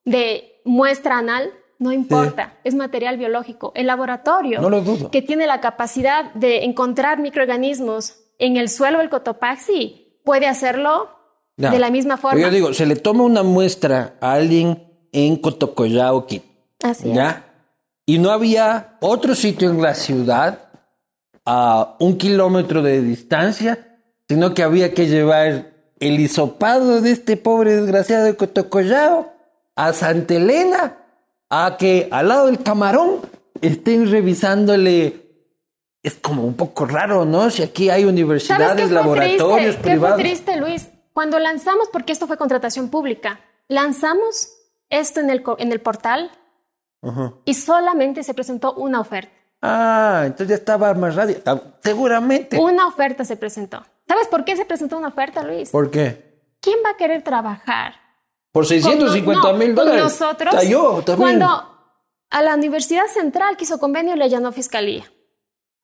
de 0.06 0.62
muestra 0.65 1.19
anal, 1.19 1.52
no 1.78 1.91
importa, 1.91 2.58
es 2.63 2.73
material 2.73 3.17
biológico. 3.17 3.71
El 3.76 3.86
laboratorio 3.86 4.62
No 4.62 4.69
lo 4.71 4.82
dudo. 4.82 5.12
que 5.12 5.21
tiene 5.21 5.45
la 5.45 5.62
capacidad 5.62 6.34
de 6.34 6.63
encontrar 6.63 7.19
microorganismos 7.19 8.15
en 8.39 8.58
el 8.58 8.69
suelo 8.69 8.97
del 8.99 9.10
Cotopaxi 9.10 10.03
puede 10.24 10.48
hacerlo 10.48 11.10
de 11.58 11.80
la 11.80 11.92
misma 11.92 12.18
forma. 12.18 12.40
yo 12.40 12.50
digo, 12.50 12.74
se 12.74 12.86
le 12.86 12.96
toma 12.96 13.24
una 13.24 13.44
muestra 13.44 14.16
a 14.22 14.34
alguien 14.34 14.88
en 15.12 15.36
Cotocollao, 15.38 16.26
Quito, 16.26 16.46
Así 16.84 17.10
es. 17.10 17.16
¿ya? 17.16 17.46
Y 18.06 18.18
no 18.20 18.32
había 18.32 18.98
otro 19.00 19.36
sitio 19.36 19.70
en 19.70 19.82
la 19.82 19.94
ciudad 19.96 20.70
a 21.46 21.96
un 22.00 22.18
kilómetro 22.18 22.82
de 22.82 23.02
distancia, 23.02 24.00
sino 24.28 24.54
que 24.54 24.64
había 24.64 24.94
que 24.94 25.08
llevar 25.08 25.74
el 26.00 26.20
hisopado 26.20 27.02
de 27.02 27.12
este 27.12 27.38
pobre 27.38 27.76
desgraciado 27.76 28.26
de 28.26 28.36
Cotocollao 28.36 29.32
a 29.76 29.94
Santa 29.94 30.34
Elena, 30.36 30.98
a 31.50 31.78
que 31.78 32.08
al 32.12 32.30
lado 32.30 32.48
del 32.48 32.62
camarón 32.62 33.22
estén 33.62 34.10
revisándole. 34.10 35.23
Es 36.04 36.16
como 36.16 36.44
un 36.44 36.56
poco 36.56 36.86
raro, 36.86 37.24
¿no? 37.26 37.50
Si 37.50 37.63
aquí 37.63 37.89
hay 37.89 38.02
¿Sabes 38.04 38.06
qué 38.16 38.22
universidades, 38.22 38.92
laboratorios 38.92 39.56
triste? 39.56 39.78
¿Qué 39.78 39.82
privados. 39.89 40.16
fue 40.16 40.24
triste, 40.24 40.58
Luis? 40.58 40.89
Cuando 41.13 41.39
lanzamos, 41.39 41.88
porque 41.94 42.12
esto 42.12 42.28
fue 42.28 42.38
contratación 42.38 42.89
pública, 42.89 43.39
lanzamos 43.70 44.50
esto 44.89 45.20
en 45.22 45.30
el, 45.30 45.44
en 45.60 45.72
el 45.72 45.80
portal 45.80 46.30
Ajá. 47.02 47.34
y 47.46 47.54
solamente 47.54 48.24
se 48.24 48.34
presentó 48.34 48.74
una 48.74 49.00
oferta. 49.00 49.32
Ah, 49.62 50.24
entonces 50.26 50.50
ya 50.50 50.56
estaba 50.56 50.94
más 50.94 51.16
radio. 51.16 51.38
Ah, 51.46 51.58
Seguramente. 51.82 52.60
Una 52.60 52.88
oferta 52.88 53.24
se 53.24 53.38
presentó. 53.38 53.84
¿Sabes 54.08 54.28
por 54.28 54.44
qué 54.44 54.58
se 54.58 54.66
presentó 54.66 54.98
una 54.98 55.08
oferta, 55.08 55.42
Luis? 55.44 55.70
¿Por 55.70 55.89
qué? 55.89 56.34
¿Quién 56.60 56.80
va 56.86 56.89
a 56.92 56.98
querer 56.98 57.22
trabajar? 57.24 57.94
Por 58.52 58.63
con 58.63 58.70
650 58.70 59.52
no- 59.52 59.58
mil 59.58 59.68
con 59.74 59.76
dólares. 59.86 60.04
nosotros. 60.04 60.54
Ah, 60.58 60.63
yo 60.63 61.02
también. 61.06 61.39
Cuando 61.39 61.70
a 62.30 62.42
la 62.42 62.56
Universidad 62.56 63.06
Central 63.08 63.56
que 63.56 63.63
hizo 63.63 63.80
convenio 63.80 64.16
le 64.18 64.26
allanó 64.26 64.52
fiscalía. 64.52 65.06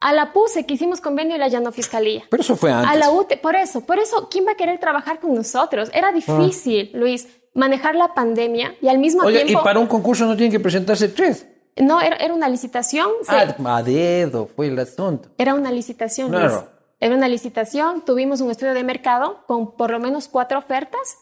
A 0.02 0.14
la 0.14 0.32
PUSE 0.32 0.66
que 0.66 0.76
hicimos 0.76 1.02
convenio 1.02 1.38
le 1.38 1.44
allanó 1.44 1.72
fiscalía. 1.72 2.24
Pero 2.30 2.42
eso 2.42 2.56
fue 2.56 2.72
antes. 2.72 2.92
A 2.92 2.96
la 2.96 3.12
UTE, 3.12 3.38
por 3.38 3.56
eso, 3.56 3.82
por 3.82 4.00
eso, 4.00 4.30
¿quién 4.30 4.46
va 4.48 4.54
a 4.54 4.56
querer 4.56 4.80
trabajar 4.80 5.20
con 5.20 5.34
nosotros? 5.34 5.90
Era 5.94 6.12
difícil, 6.12 6.92
Luis, 6.94 7.28
manejar 7.54 7.96
la 7.96 8.14
pandemia 8.14 8.76
y 8.82 8.88
al 8.88 8.98
mismo 8.98 9.24
Oye, 9.24 9.44
tiempo. 9.44 9.62
y 9.62 9.64
para 9.64 9.80
un 9.80 9.88
concurso 9.88 10.26
no 10.26 10.36
tienen 10.36 10.52
que 10.52 10.60
presentarse 10.60 11.10
tres. 11.10 11.48
No, 11.76 12.00
era, 12.02 12.16
era 12.18 12.34
una 12.34 12.48
licitación. 12.48 13.10
Ah, 13.28 13.56
a 13.66 13.84
dedo 13.84 14.48
fue 14.56 14.68
el 14.68 14.80
asunto. 14.80 15.30
Era 15.38 15.54
una 15.54 15.72
licitación. 15.72 16.30
Claro. 16.30 16.50
Luis. 16.50 16.64
Era 17.02 17.16
una 17.16 17.30
licitación, 17.30 18.04
tuvimos 18.04 18.42
un 18.42 18.52
estudio 18.52 18.74
de 18.74 18.84
mercado 18.84 19.44
con 19.48 19.76
por 19.78 19.90
lo 19.92 20.00
menos 20.00 20.28
cuatro 20.28 20.60
ofertas, 20.60 21.18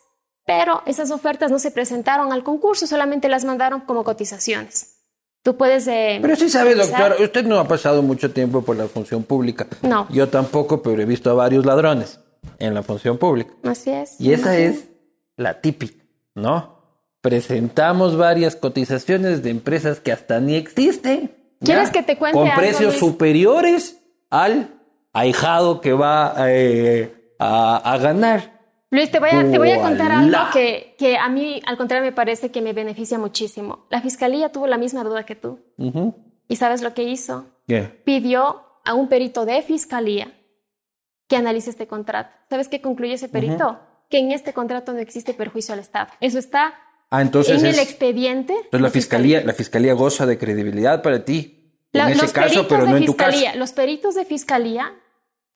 pero 0.46 0.82
esas 0.88 1.12
ofertas 1.12 1.52
no 1.52 1.60
se 1.60 1.70
presentaron 1.70 2.34
al 2.34 2.44
concurso, 2.44 2.88
solamente 2.88 3.30
las 3.30 3.46
mandaron 3.46 3.82
como 3.82 4.04
cotizaciones. 4.04 4.97
Tú 5.48 5.56
puedes... 5.56 5.88
eh, 5.88 6.20
Pero 6.22 6.36
sí 6.36 6.50
sabe, 6.50 6.76
doctor, 6.76 7.16
usted 7.22 7.46
no 7.46 7.58
ha 7.58 7.66
pasado 7.70 8.02
mucho 8.02 8.32
tiempo 8.32 8.64
por 8.64 8.76
la 8.76 8.88
función 8.88 9.24
pública. 9.24 9.66
No. 9.82 10.06
Yo 10.10 10.28
tampoco, 10.28 10.82
pero 10.82 11.02
he 11.02 11.06
visto 11.06 11.32
a 11.32 11.36
varios 11.36 11.66
ladrones 11.66 12.20
en 12.60 12.74
la 12.74 12.84
función 12.84 13.18
pública. 13.18 13.54
Así 13.64 13.92
es. 13.92 14.20
Y 14.20 14.34
esa 14.34 14.58
es 14.58 14.90
la 15.38 15.62
típica, 15.62 16.04
¿no? 16.36 16.82
Presentamos 17.22 18.18
varias 18.18 18.58
cotizaciones 18.58 19.42
de 19.42 19.52
empresas 19.52 20.02
que 20.02 20.12
hasta 20.12 20.42
ni 20.42 20.56
existen. 20.56 21.32
¿Quieres 21.62 21.92
que 21.92 22.04
te 22.04 22.18
cuente 22.18 22.38
Con 22.38 22.50
algo, 22.50 22.60
precios 22.60 22.90
Luis? 22.96 23.00
superiores 23.00 24.02
al 24.30 24.82
ahijado 25.14 25.80
que 25.80 25.94
va 25.94 26.36
eh, 26.50 27.34
a, 27.40 27.78
a 27.94 27.98
ganar. 28.00 28.57
Luis, 28.90 29.12
te 29.12 29.20
voy 29.20 29.30
a, 29.30 29.50
te 29.52 29.58
voy 29.58 29.72
a 29.72 29.82
contar 29.82 30.12
algo 30.12 30.38
que, 30.54 30.96
que, 30.98 31.18
a 31.18 31.28
mí, 31.28 31.62
al 31.66 31.78
contrario, 31.78 32.06
me 32.06 32.14
parece 32.14 32.52
que 32.52 32.62
me 32.62 32.72
beneficia 32.72 33.18
muchísimo. 33.18 33.86
La 33.90 34.02
fiscalía 34.02 34.52
tuvo 34.52 34.68
la 34.68 34.78
misma 34.78 35.04
duda 35.04 35.26
que 35.26 35.36
tú. 35.36 35.60
¿Y 36.48 36.56
sabes 36.56 36.82
lo 36.82 36.94
que 36.94 37.04
hizo? 37.04 37.46
¿Qué? 37.68 37.82
Pidió 38.06 38.64
a 38.86 38.94
un 38.94 39.10
perito 39.10 39.46
de 39.46 39.62
fiscalía 39.62 40.34
que 41.28 41.36
analice 41.36 41.70
este 41.70 41.88
contrato. 41.88 42.34
¿Sabes 42.50 42.70
qué 42.70 42.82
concluye 42.82 43.14
ese 43.14 43.28
perito? 43.28 43.80
Que 44.10 44.20
en 44.20 44.32
este 44.32 44.54
contrato 44.54 44.94
no 44.94 45.00
existe 45.00 45.34
perjuicio 45.34 45.74
al 45.74 45.82
Estado. 45.82 46.08
Eso 46.22 46.40
está 46.40 46.74
ah, 47.10 47.22
entonces 47.22 47.62
en 47.62 47.68
el 47.68 47.80
expediente. 47.80 48.54
Entonces 48.54 48.82
la 48.82 48.90
fiscalía, 48.90 49.44
la 49.44 49.54
fiscalía 49.54 49.94
goza 49.94 50.26
de 50.26 50.38
credibilidad 50.38 51.02
para 51.02 51.26
ti. 51.26 51.76
en 51.92 52.08
ese 52.08 52.32
caso, 52.32 52.66
pero 52.70 52.86
no 52.86 52.96
en 52.96 53.06
tu 53.06 53.18
caso. 53.18 53.38
Los 53.56 53.74
peritos 53.74 54.16
de 54.16 54.24
fiscalía 54.24 54.94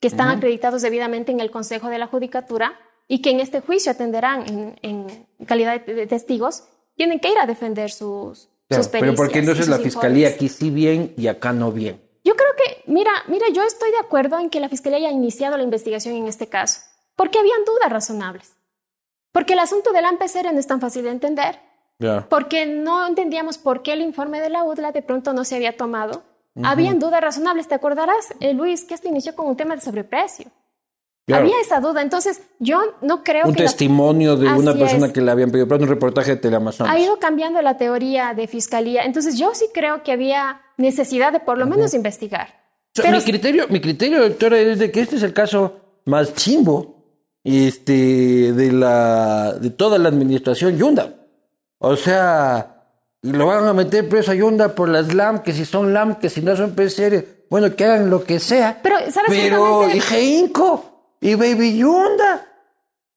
que 0.01 0.07
están 0.07 0.27
acreditados 0.27 0.81
debidamente 0.81 1.31
en 1.31 1.39
el 1.39 1.51
Consejo 1.51 1.87
de 1.87 1.99
la 1.99 2.07
Judicatura 2.07 2.77
y 3.11 3.21
que 3.21 3.31
en 3.31 3.41
este 3.41 3.59
juicio 3.59 3.91
atenderán 3.91 4.77
en, 4.81 5.27
calidad 5.45 5.81
de 5.81 6.07
testigos, 6.07 6.63
tienen 6.95 7.19
que 7.19 7.29
ir 7.29 7.37
a 7.39 7.45
defender 7.45 7.91
sus, 7.91 8.47
sus 8.69 8.87
Pero 8.87 9.13
¿por 9.15 9.29
qué 9.29 9.39
entonces 9.39 9.67
la 9.67 9.79
fiscalía 9.79 10.29
aquí 10.29 10.47
sí 10.47 10.69
bien 10.69 11.13
y 11.17 11.27
acá 11.27 11.51
no 11.51 11.73
bien? 11.73 12.01
Yo 12.23 12.37
creo 12.37 12.51
que, 12.55 12.89
mira, 12.89 13.11
mira, 13.27 13.47
yo 13.53 13.63
estoy 13.63 13.91
de 13.91 13.97
acuerdo 13.97 14.39
en 14.39 14.49
que 14.49 14.61
la 14.61 14.69
fiscalía 14.69 14.99
haya 14.99 15.11
iniciado 15.11 15.57
la 15.57 15.63
investigación 15.63 16.15
en 16.15 16.27
este 16.27 16.47
caso, 16.47 16.79
porque 17.17 17.37
habían 17.37 17.65
dudas 17.65 17.91
razonables. 17.91 18.53
Porque 19.33 19.53
el 19.53 19.59
asunto 19.59 19.91
del 19.91 20.05
AMPCR 20.05 20.53
no 20.53 20.59
es 20.59 20.67
tan 20.67 20.79
fácil 20.79 21.03
de 21.03 21.09
entender. 21.09 21.59
Porque 22.29 22.65
no 22.65 23.05
entendíamos 23.05 23.57
por 23.57 23.83
qué 23.83 23.91
el 23.91 24.01
informe 24.01 24.39
de 24.39 24.49
la 24.49 24.63
UDLA 24.63 24.93
de 24.93 25.01
pronto 25.01 25.33
no 25.33 25.43
se 25.43 25.57
había 25.57 25.75
tomado. 25.75 26.23
Habían 26.63 26.99
dudas 26.99 27.19
razonables. 27.19 27.67
¿Te 27.67 27.75
acordarás, 27.75 28.33
eh, 28.39 28.53
Luis, 28.53 28.85
que 28.85 28.93
esto 28.93 29.09
inició 29.09 29.35
con 29.35 29.47
un 29.47 29.57
tema 29.57 29.75
de 29.75 29.81
sobreprecio? 29.81 30.49
Había 31.29 31.59
esa 31.61 31.79
duda. 31.79 32.01
Entonces, 32.01 32.41
yo 32.59 32.79
no 33.01 33.23
creo 33.23 33.45
un 33.45 33.53
que. 33.53 33.61
Un 33.61 33.67
testimonio 33.67 34.35
de 34.35 34.49
una 34.49 34.73
persona 34.73 35.13
que 35.13 35.21
le 35.21 35.31
habían 35.31 35.51
pedido, 35.51 35.67
pero 35.67 35.83
un 35.83 35.89
reportaje 35.89 36.31
de 36.31 36.37
Teleamazonas. 36.37 36.93
Ha 36.93 36.99
ido 36.99 37.19
cambiando 37.19 37.61
la 37.61 37.77
teoría 37.77 38.33
de 38.33 38.47
fiscalía. 38.47 39.03
Entonces, 39.03 39.37
yo 39.37 39.53
sí 39.53 39.67
creo 39.73 40.03
que 40.03 40.11
había 40.11 40.61
necesidad 40.77 41.31
de 41.31 41.39
por 41.39 41.57
lo 41.57 41.65
menos 41.65 41.93
investigar. 41.93 42.47
mi, 42.97 43.21
criterio, 43.21 43.67
mi 43.69 43.79
criterio, 43.79 44.21
doctora, 44.21 44.59
es 44.59 44.79
de 44.79 44.91
que 44.91 45.01
este 45.01 45.17
es 45.17 45.23
el 45.23 45.33
caso 45.33 45.79
más 46.05 46.33
chimbo 46.33 47.01
este, 47.43 48.53
de, 48.53 48.71
la, 48.71 49.53
de 49.53 49.69
toda 49.69 49.97
la 49.97 50.09
administración 50.09 50.77
Yunda. 50.77 51.15
O 51.77 51.95
sea, 51.95 52.85
lo 53.21 53.47
van 53.47 53.67
a 53.67 53.73
meter 53.73 54.07
preso 54.09 54.31
a 54.31 54.35
Yunda 54.35 54.75
por 54.75 54.89
las 54.89 55.13
LAM, 55.13 55.43
que 55.43 55.53
si 55.53 55.65
son 55.65 55.93
LAM, 55.93 56.19
que 56.19 56.29
si 56.29 56.41
no 56.41 56.55
son 56.55 56.71
PCR, 56.71 57.23
bueno, 57.49 57.75
que 57.75 57.85
hagan 57.85 58.09
lo 58.09 58.23
que 58.23 58.39
sea. 58.39 58.79
Pero, 58.81 58.97
¿sabes 59.11 59.29
Pero, 59.29 59.87
Inco, 60.19 60.90
y 61.21 61.35
Baby 61.35 61.77
Yunda. 61.77 62.47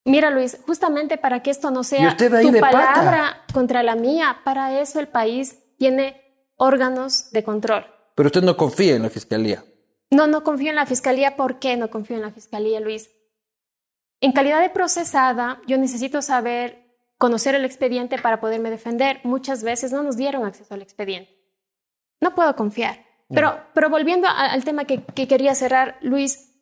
Mira, 0.04 0.30
Luis, 0.30 0.58
justamente 0.66 1.16
para 1.16 1.42
que 1.42 1.50
esto 1.50 1.70
no 1.70 1.82
sea 1.82 2.16
tu 2.16 2.60
palabra 2.60 3.42
contra 3.52 3.82
la 3.82 3.96
mía, 3.96 4.40
para 4.44 4.78
eso 4.78 5.00
el 5.00 5.08
país 5.08 5.58
tiene 5.78 6.20
órganos 6.56 7.30
de 7.32 7.42
control. 7.42 7.86
Pero 8.14 8.26
usted 8.26 8.42
no 8.42 8.56
confía 8.56 8.94
en 8.94 9.02
la 9.02 9.10
fiscalía. 9.10 9.64
No, 10.10 10.26
no 10.26 10.44
confío 10.44 10.70
en 10.70 10.76
la 10.76 10.86
fiscalía. 10.86 11.36
¿Por 11.36 11.58
qué 11.58 11.76
no 11.76 11.90
confío 11.90 12.16
en 12.16 12.22
la 12.22 12.30
fiscalía, 12.30 12.78
Luis? 12.80 13.10
En 14.20 14.32
calidad 14.32 14.60
de 14.60 14.70
procesada, 14.70 15.60
yo 15.66 15.78
necesito 15.78 16.22
saber, 16.22 16.98
conocer 17.18 17.54
el 17.54 17.64
expediente 17.64 18.18
para 18.18 18.40
poderme 18.40 18.70
defender. 18.70 19.20
Muchas 19.24 19.62
veces 19.62 19.90
no 19.92 20.02
nos 20.02 20.16
dieron 20.16 20.44
acceso 20.44 20.74
al 20.74 20.82
expediente. 20.82 21.34
No 22.20 22.34
puedo 22.34 22.54
confiar. 22.54 23.04
Pero, 23.28 23.58
pero 23.72 23.90
volviendo 23.90 24.28
al 24.28 24.64
tema 24.64 24.84
que, 24.84 25.02
quería 25.02 25.54
cerrar, 25.54 25.98
Luis, 26.02 26.53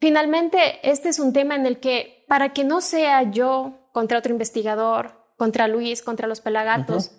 finalmente 0.00 0.80
este 0.88 1.08
es 1.10 1.18
un 1.18 1.32
tema 1.32 1.54
en 1.54 1.66
el 1.66 1.78
que, 1.78 2.24
para 2.26 2.52
que 2.52 2.64
no 2.64 2.80
sea 2.80 3.30
yo 3.30 3.88
contra 3.92 4.18
otro 4.18 4.32
investigador, 4.32 5.12
contra 5.36 5.68
Luis, 5.68 6.02
contra 6.02 6.26
los 6.26 6.40
pelagatos, 6.40 7.12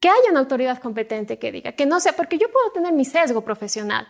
que 0.00 0.08
haya 0.08 0.30
una 0.30 0.40
autoridad 0.40 0.78
competente 0.78 1.38
que 1.38 1.50
diga, 1.50 1.72
que 1.72 1.86
no 1.86 2.00
sea, 2.00 2.12
porque 2.14 2.38
yo 2.38 2.50
puedo 2.50 2.70
tener 2.70 2.92
mi 2.92 3.04
sesgo 3.04 3.42
profesional. 3.42 4.06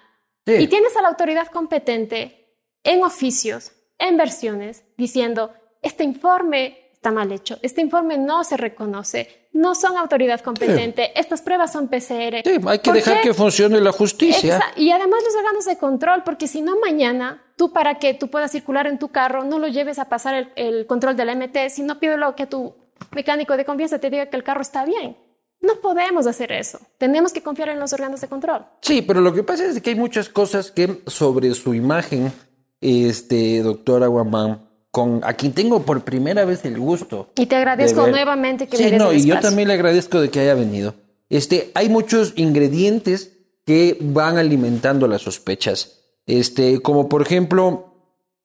Y 0.46 0.66
tienes 0.68 0.96
a 0.96 1.02
la 1.02 1.08
autoridad 1.08 1.48
competente 1.48 2.56
en 2.82 3.02
oficios, 3.02 3.72
en 3.98 4.16
versiones, 4.16 4.84
diciendo, 4.96 5.52
este 5.82 6.04
informe 6.04 6.90
está 6.92 7.10
mal 7.10 7.30
hecho, 7.32 7.58
este 7.62 7.82
informe 7.82 8.16
no 8.16 8.44
se 8.44 8.56
reconoce, 8.56 9.48
no 9.52 9.74
son 9.74 9.96
autoridad 9.96 10.40
competente, 10.40 11.18
estas 11.18 11.42
pruebas 11.42 11.72
son 11.72 11.88
PCR. 11.88 12.42
Sí, 12.44 12.58
hay 12.66 12.78
que 12.78 12.92
dejar 12.92 13.20
que 13.20 13.34
funcione 13.34 13.80
la 13.80 13.92
justicia. 13.92 14.60
y 14.76 14.90
además 14.90 15.22
los 15.24 15.36
órganos 15.36 15.64
de 15.66 15.76
control, 15.76 16.22
porque 16.24 16.46
si 16.46 16.62
no 16.62 16.78
mañana, 16.80 17.44
tú 17.58 17.72
para 17.72 17.96
que 17.96 18.14
tú 18.14 18.28
puedas 18.28 18.52
circular 18.52 18.86
en 18.86 18.98
tu 18.98 19.08
carro, 19.08 19.44
no 19.44 19.58
lo 19.58 19.68
lleves 19.68 19.98
a 19.98 20.08
pasar 20.08 20.34
el, 20.34 20.52
el 20.56 20.86
control 20.86 21.16
de 21.16 21.26
la 21.26 21.34
MT, 21.34 21.68
sino 21.68 21.98
pídelo 21.98 22.34
que 22.34 22.46
tu 22.46 22.74
mecánico 23.10 23.56
de 23.56 23.66
confianza 23.66 23.98
te 23.98 24.08
diga 24.08 24.26
que 24.26 24.36
el 24.36 24.44
carro 24.44 24.62
está 24.62 24.86
bien. 24.86 25.16
No 25.60 25.80
podemos 25.82 26.26
hacer 26.26 26.52
eso. 26.52 26.78
Tenemos 26.98 27.32
que 27.32 27.42
confiar 27.42 27.70
en 27.70 27.80
los 27.80 27.92
órganos 27.92 28.20
de 28.20 28.28
control. 28.28 28.64
Sí, 28.80 29.02
pero 29.02 29.20
lo 29.20 29.34
que 29.34 29.42
pasa 29.42 29.66
es 29.66 29.80
que 29.82 29.90
hay 29.90 29.96
muchas 29.96 30.28
cosas 30.28 30.70
que 30.70 31.02
sobre 31.06 31.52
su 31.54 31.74
imagen, 31.74 32.32
este, 32.80 33.60
doctora 33.62 34.06
Guamán, 34.06 34.68
con 34.92 35.20
a 35.24 35.34
quien 35.34 35.52
tengo 35.52 35.82
por 35.82 36.02
primera 36.02 36.44
vez 36.44 36.64
el 36.64 36.78
gusto. 36.78 37.30
Y 37.36 37.46
te 37.46 37.56
agradezco 37.56 38.06
nuevamente 38.06 38.68
que 38.68 38.76
sí, 38.76 38.84
me 38.84 38.98
no, 38.98 39.12
y 39.12 39.24
yo 39.26 39.40
también 39.40 39.68
le 39.68 39.74
agradezco 39.74 40.20
de 40.20 40.30
que 40.30 40.40
haya 40.40 40.54
venido. 40.54 40.94
Este, 41.28 41.72
hay 41.74 41.88
muchos 41.88 42.34
ingredientes 42.36 43.32
que 43.66 43.98
van 44.00 44.38
alimentando 44.38 45.08
las 45.08 45.22
sospechas. 45.22 45.97
Este, 46.28 46.80
como 46.80 47.08
por 47.08 47.22
ejemplo, 47.22 47.92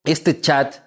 este 0.04 0.42
chat 0.42 0.78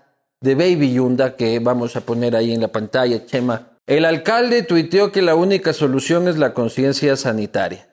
de 0.40 0.56
Baby 0.56 0.94
Yunda 0.94 1.37
que 1.37 1.61
vamos 1.61 1.94
a 1.94 2.00
poner 2.00 2.35
ahí 2.35 2.52
en 2.52 2.61
la 2.61 2.68
pantalla, 2.68 3.24
Chema 3.24 3.76
el 3.87 4.04
alcalde 4.04 4.64
tuiteó 4.64 5.12
que 5.12 5.22
la 5.22 5.37
única 5.37 5.72
solución 5.72 6.26
es 6.26 6.38
la 6.38 6.54
conciencia 6.54 7.16
sanitaria. 7.16 7.88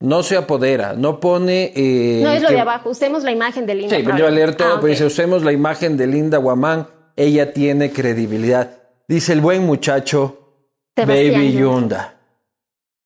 No 0.00 0.22
se 0.22 0.36
apodera, 0.36 0.94
no 0.94 1.20
pone... 1.20 1.72
Eh, 1.74 2.20
no 2.22 2.30
es 2.30 2.42
lo 2.42 2.48
de 2.48 2.60
abajo, 2.60 2.90
usemos 2.90 3.24
la 3.24 3.32
imagen 3.32 3.66
de 3.66 3.74
Linda. 3.74 3.96
Sí, 3.96 4.04
yo 4.16 4.26
a 4.26 4.30
leer 4.30 4.54
todo, 4.54 4.74
ah, 4.74 4.76
pero 4.76 4.86
dice, 4.86 5.04
usemos 5.04 5.42
la 5.42 5.52
imagen 5.52 5.96
de 5.96 6.06
Linda 6.06 6.38
Guamán, 6.38 6.86
ella 7.14 7.52
tiene 7.52 7.92
credibilidad. 7.92 8.70
Dice 9.06 9.32
el 9.34 9.40
buen 9.40 9.66
muchacho 9.66 10.54
Baby 10.96 11.52
Yunda. 11.52 12.14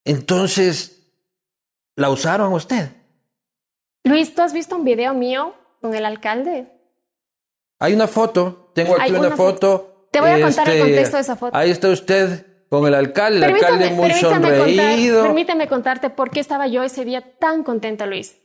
Entonces, 0.05 1.09
¿la 1.95 2.09
usaron 2.09 2.53
usted? 2.53 2.89
Luis, 4.03 4.35
¿tú 4.35 4.41
has 4.41 4.53
visto 4.53 4.75
un 4.75 4.83
video 4.83 5.13
mío 5.13 5.53
con 5.81 5.93
el 5.93 6.05
alcalde? 6.05 6.67
Hay 7.79 7.93
una 7.93 8.07
foto, 8.07 8.71
tengo 8.73 8.95
aquí 8.99 9.11
una, 9.11 9.31
foto 9.31 10.07
te 10.11 10.21
voy 10.21 10.29
a 10.29 10.41
contar 10.41 10.69
el 10.69 10.75
este, 10.75 10.87
contexto 10.87 11.17
de 11.17 11.21
esa 11.21 11.35
foto. 11.35 11.57
Ahí 11.57 11.71
está 11.71 11.89
usted 11.89 12.45
con 12.69 12.85
el 12.87 12.93
alcalde, 12.93 13.45
el 13.45 13.55
alcalde 13.55 13.89
muy 13.91 14.11
sonreído. 14.11 15.23
permíteme 15.23 15.67
contarte 15.67 16.09
por 16.09 16.29
qué 16.29 16.39
estaba 16.39 16.67
yo 16.67 16.83
ese 16.83 17.03
día 17.05 17.21
tan 17.39 17.63
contenta, 17.63 18.05
Luis. 18.05 18.37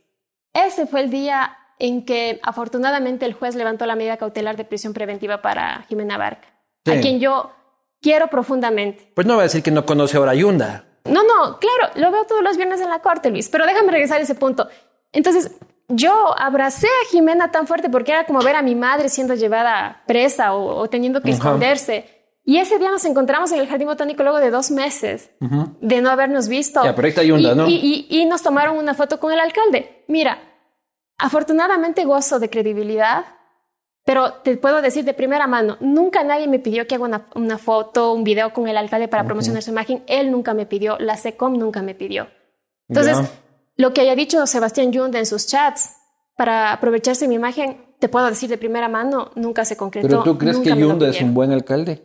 Ese 0.55 0.87
fue 0.87 1.01
el 1.01 1.11
día 1.11 1.57
en 1.79 2.05
que 2.05 2.40
afortunadamente 2.42 3.27
el 3.27 3.35
juez 3.35 3.55
levantó 3.55 3.87
la 3.87 3.97
medida 3.97 4.16
cautelar 4.16 4.57
de 4.57 4.64
prisión 4.64 4.92
preventiva 4.92 5.42
para 5.42 5.85
Jimena 5.88 6.18
Barca, 6.18 6.49
a 6.87 7.01
quien 7.01 7.21
yo 7.21 7.53
quiero 8.01 8.29
profundamente. 8.29 9.12
Pues 9.14 9.27
no 9.27 9.35
va 9.35 9.42
a 9.42 9.44
decir 9.44 9.62
que 9.62 9.71
no 9.71 9.85
conoce 9.85 10.16
a 10.16 10.21
Orayunda. 10.21 10.85
No, 11.05 11.23
no, 11.23 11.59
claro, 11.59 11.92
lo 11.94 12.11
veo 12.11 12.25
todos 12.25 12.42
los 12.42 12.57
viernes 12.57 12.81
en 12.81 12.90
la 12.90 13.01
corte, 13.01 13.31
Luis, 13.31 13.49
pero 13.49 13.66
déjame 13.66 13.92
regresar 13.92 14.18
a 14.18 14.23
ese 14.23 14.35
punto. 14.35 14.68
Entonces, 15.12 15.53
yo 15.88 16.38
abracé 16.38 16.87
a 16.87 17.11
Jimena 17.11 17.51
tan 17.51 17.66
fuerte 17.66 17.88
porque 17.88 18.12
era 18.12 18.27
como 18.27 18.40
ver 18.40 18.57
a 18.57 18.62
mi 18.62 18.75
madre 18.75 19.09
siendo 19.09 19.35
llevada 19.35 20.03
presa 20.07 20.55
o, 20.55 20.88
teniendo 20.88 21.23
que 21.23 21.31
esconderse. 21.31 22.18
Y 22.44 22.59
ese 22.59 22.79
día 22.79 22.90
nos 22.90 23.05
encontramos 23.05 23.53
en 23.53 23.61
el 23.61 23.68
Jardín 23.68 23.88
Botánico 23.88 24.23
luego 24.23 24.38
de 24.38 24.51
dos 24.51 24.71
meses 24.71 25.31
de 25.38 26.01
no 26.01 26.11
habernos 26.11 26.49
visto. 26.49 26.83
Ya, 26.83 26.94
pero 26.94 27.09
ahí 27.09 27.31
y, 27.31 27.55
¿no? 27.55 27.66
Y, 27.68 28.27
nos 28.27 28.42
tomaron 28.42 28.79
una 28.79 28.94
foto 28.94 29.18
con 29.21 29.33
el 29.33 29.40
alcalde. 29.40 30.05
Mira, 30.09 30.38
afortunadamente 31.18 32.05
gozo 32.05 32.38
de 32.38 32.49
credibilidad, 32.49 33.25
pero 34.05 34.35
te 34.35 34.57
puedo 34.57 34.81
decir 34.81 35.05
de 35.05 35.12
primera 35.12 35.47
mano, 35.47 35.77
nunca 35.81 36.25
nadie 36.25 36.49
me 36.49 36.59
pidió 36.59 36.87
que 36.87 36.94
haga 36.94 37.27
una, 37.35 37.59
foto, 37.59 38.14
un 38.14 38.25
video 38.25 38.53
con 38.55 38.66
el 38.66 38.79
alcalde 38.79 39.09
para 39.09 39.25
promocionar 39.25 39.62
su 39.62 39.71
imagen. 39.71 40.03
Él 40.07 40.31
nunca 40.31 40.55
me 40.55 40.64
pidió, 40.64 40.99
la 40.99 41.16
SECOM 41.18 41.59
nunca 41.59 41.83
me 41.83 41.94
pidió. 41.94 42.29
Entonces, 42.88 43.18
lo 43.79 43.95
que 43.95 44.03
haya 44.03 44.14
dicho 44.14 44.47
Sebastián 44.47 44.93
Yunda 44.93 45.19
en 45.19 45.27
sus 45.27 45.47
chats 45.47 45.95
para 46.37 46.73
aprovecharse 46.73 47.25
de 47.25 47.29
mi 47.29 47.37
imagen, 47.37 47.87
te 47.99 48.09
puedo 48.09 48.27
decir 48.27 48.51
de 48.51 48.59
primera 48.59 48.88
mano, 48.88 49.31
nunca 49.35 49.64
se 49.64 49.77
concretó. 49.77 50.07
¿Pero 50.07 50.23
tú 50.23 50.37
crees 50.37 50.59
que 50.59 50.77
Yunda 50.77 51.09
es 51.09 51.23
un 51.23 51.33
buen 51.33 51.53
alcalde? 51.53 52.03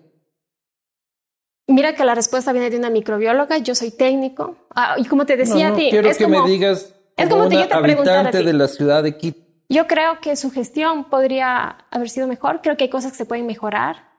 Mira 1.67 1.95
que 1.95 2.05
la 2.05 2.15
respuesta 2.15 2.51
viene 2.51 2.69
de 2.69 2.77
una 2.77 2.89
microbióloga, 2.89 3.57
yo 3.57 3.73
soy 3.73 3.91
técnico. 3.91 4.57
Ah, 4.75 4.95
y 4.97 5.05
como 5.05 5.25
te 5.25 5.35
decía 5.35 5.69
a 5.69 5.75
ti, 5.75 5.87
quiero 5.89 6.11
que 6.11 6.27
me 6.27 6.45
digas 6.47 6.93
es 7.15 7.29
como 7.29 7.45
una 7.45 7.63
habitante 7.63 8.43
de 8.43 8.53
la 8.53 8.67
ciudad 8.67 9.03
de 9.03 9.17
Quito. 9.17 9.39
Yo 9.69 9.87
creo 9.87 10.19
que 10.21 10.35
su 10.35 10.51
gestión 10.51 11.05
podría 11.05 11.85
haber 11.89 12.09
sido 12.09 12.27
mejor. 12.27 12.61
Creo 12.61 12.77
que 12.77 12.85
hay 12.85 12.89
cosas 12.89 13.11
que 13.11 13.17
se 13.17 13.25
pueden 13.25 13.47
mejorar. 13.47 14.11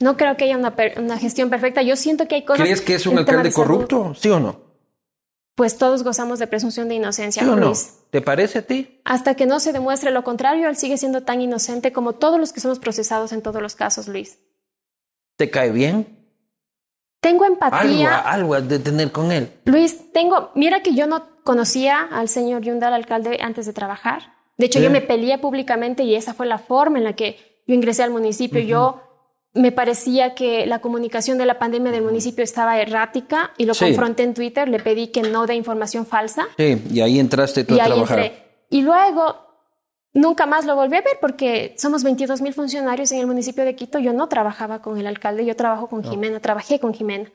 No 0.00 0.16
creo 0.16 0.36
que 0.36 0.44
haya 0.44 0.56
una, 0.56 0.74
una 0.96 1.18
gestión 1.18 1.50
perfecta. 1.50 1.82
Yo 1.82 1.94
siento 1.96 2.26
que 2.26 2.36
hay 2.36 2.44
cosas. 2.44 2.62
¿Crees 2.62 2.80
que 2.80 2.94
es 2.94 3.06
un 3.06 3.18
alcalde 3.18 3.52
corrupto? 3.52 4.14
¿Sí 4.14 4.30
o 4.30 4.40
no? 4.40 4.69
Pues 5.54 5.76
todos 5.76 6.02
gozamos 6.02 6.38
de 6.38 6.46
presunción 6.46 6.88
de 6.88 6.94
inocencia. 6.94 7.42
no? 7.42 7.72
¿Te 8.10 8.20
parece 8.20 8.60
a 8.60 8.62
ti? 8.62 9.00
Hasta 9.04 9.34
que 9.34 9.46
no 9.46 9.60
se 9.60 9.72
demuestre 9.72 10.10
lo 10.10 10.24
contrario, 10.24 10.68
él 10.68 10.76
sigue 10.76 10.96
siendo 10.96 11.22
tan 11.22 11.40
inocente 11.40 11.92
como 11.92 12.14
todos 12.14 12.40
los 12.40 12.52
que 12.52 12.60
somos 12.60 12.78
procesados 12.78 13.32
en 13.32 13.42
todos 13.42 13.62
los 13.62 13.76
casos, 13.76 14.08
Luis. 14.08 14.38
¿Te 15.36 15.50
cae 15.50 15.70
bien? 15.70 16.18
Tengo 17.20 17.44
empatía. 17.44 18.18
Algo, 18.18 18.54
algo 18.54 18.68
de 18.68 18.78
tener 18.78 19.12
con 19.12 19.30
él. 19.30 19.52
Luis, 19.64 20.12
tengo, 20.12 20.50
mira 20.54 20.82
que 20.82 20.94
yo 20.94 21.06
no 21.06 21.42
conocía 21.44 22.00
al 22.00 22.28
señor 22.28 22.62
Yunda, 22.62 22.88
el 22.88 22.94
alcalde, 22.94 23.38
antes 23.40 23.66
de 23.66 23.72
trabajar. 23.72 24.34
De 24.56 24.66
hecho, 24.66 24.80
yo 24.80 24.90
me 24.90 25.00
peleé 25.00 25.38
públicamente 25.38 26.02
y 26.02 26.14
esa 26.14 26.34
fue 26.34 26.46
la 26.46 26.58
forma 26.58 26.98
en 26.98 27.04
la 27.04 27.14
que 27.14 27.62
yo 27.66 27.74
ingresé 27.74 28.02
al 28.02 28.10
municipio. 28.10 28.60
Yo 28.60 29.09
me 29.52 29.72
parecía 29.72 30.34
que 30.34 30.66
la 30.66 30.80
comunicación 30.80 31.38
de 31.38 31.46
la 31.46 31.58
pandemia 31.58 31.90
del 31.90 32.02
municipio 32.02 32.44
estaba 32.44 32.78
errática 32.78 33.50
y 33.58 33.64
lo 33.64 33.74
confronté 33.74 34.22
en 34.22 34.34
Twitter, 34.34 34.68
le 34.68 34.78
pedí 34.78 35.08
que 35.08 35.22
no 35.22 35.46
dé 35.46 35.54
información 35.54 36.06
falsa. 36.06 36.46
Sí, 36.56 36.82
y 36.90 37.00
ahí 37.00 37.18
entraste 37.18 37.64
tú 37.64 37.74
y 37.74 37.80
a 37.80 37.86
trabajar. 37.86 38.32
Y 38.68 38.82
luego 38.82 39.36
nunca 40.12 40.46
más 40.46 40.64
lo 40.66 40.76
volví 40.76 40.96
a 40.96 41.00
ver 41.00 41.18
porque 41.20 41.74
somos 41.78 42.04
22 42.04 42.40
mil 42.42 42.54
funcionarios 42.54 43.10
en 43.12 43.18
el 43.18 43.26
municipio 43.26 43.64
de 43.64 43.74
Quito. 43.74 43.98
Yo 43.98 44.12
no 44.12 44.28
trabajaba 44.28 44.80
con 44.80 44.98
el 44.98 45.06
alcalde, 45.06 45.44
yo 45.44 45.56
trabajo 45.56 45.88
con 45.88 46.04
Jimena, 46.04 46.38
trabajé 46.38 46.78
con 46.78 46.94
Jimena. 46.94 47.28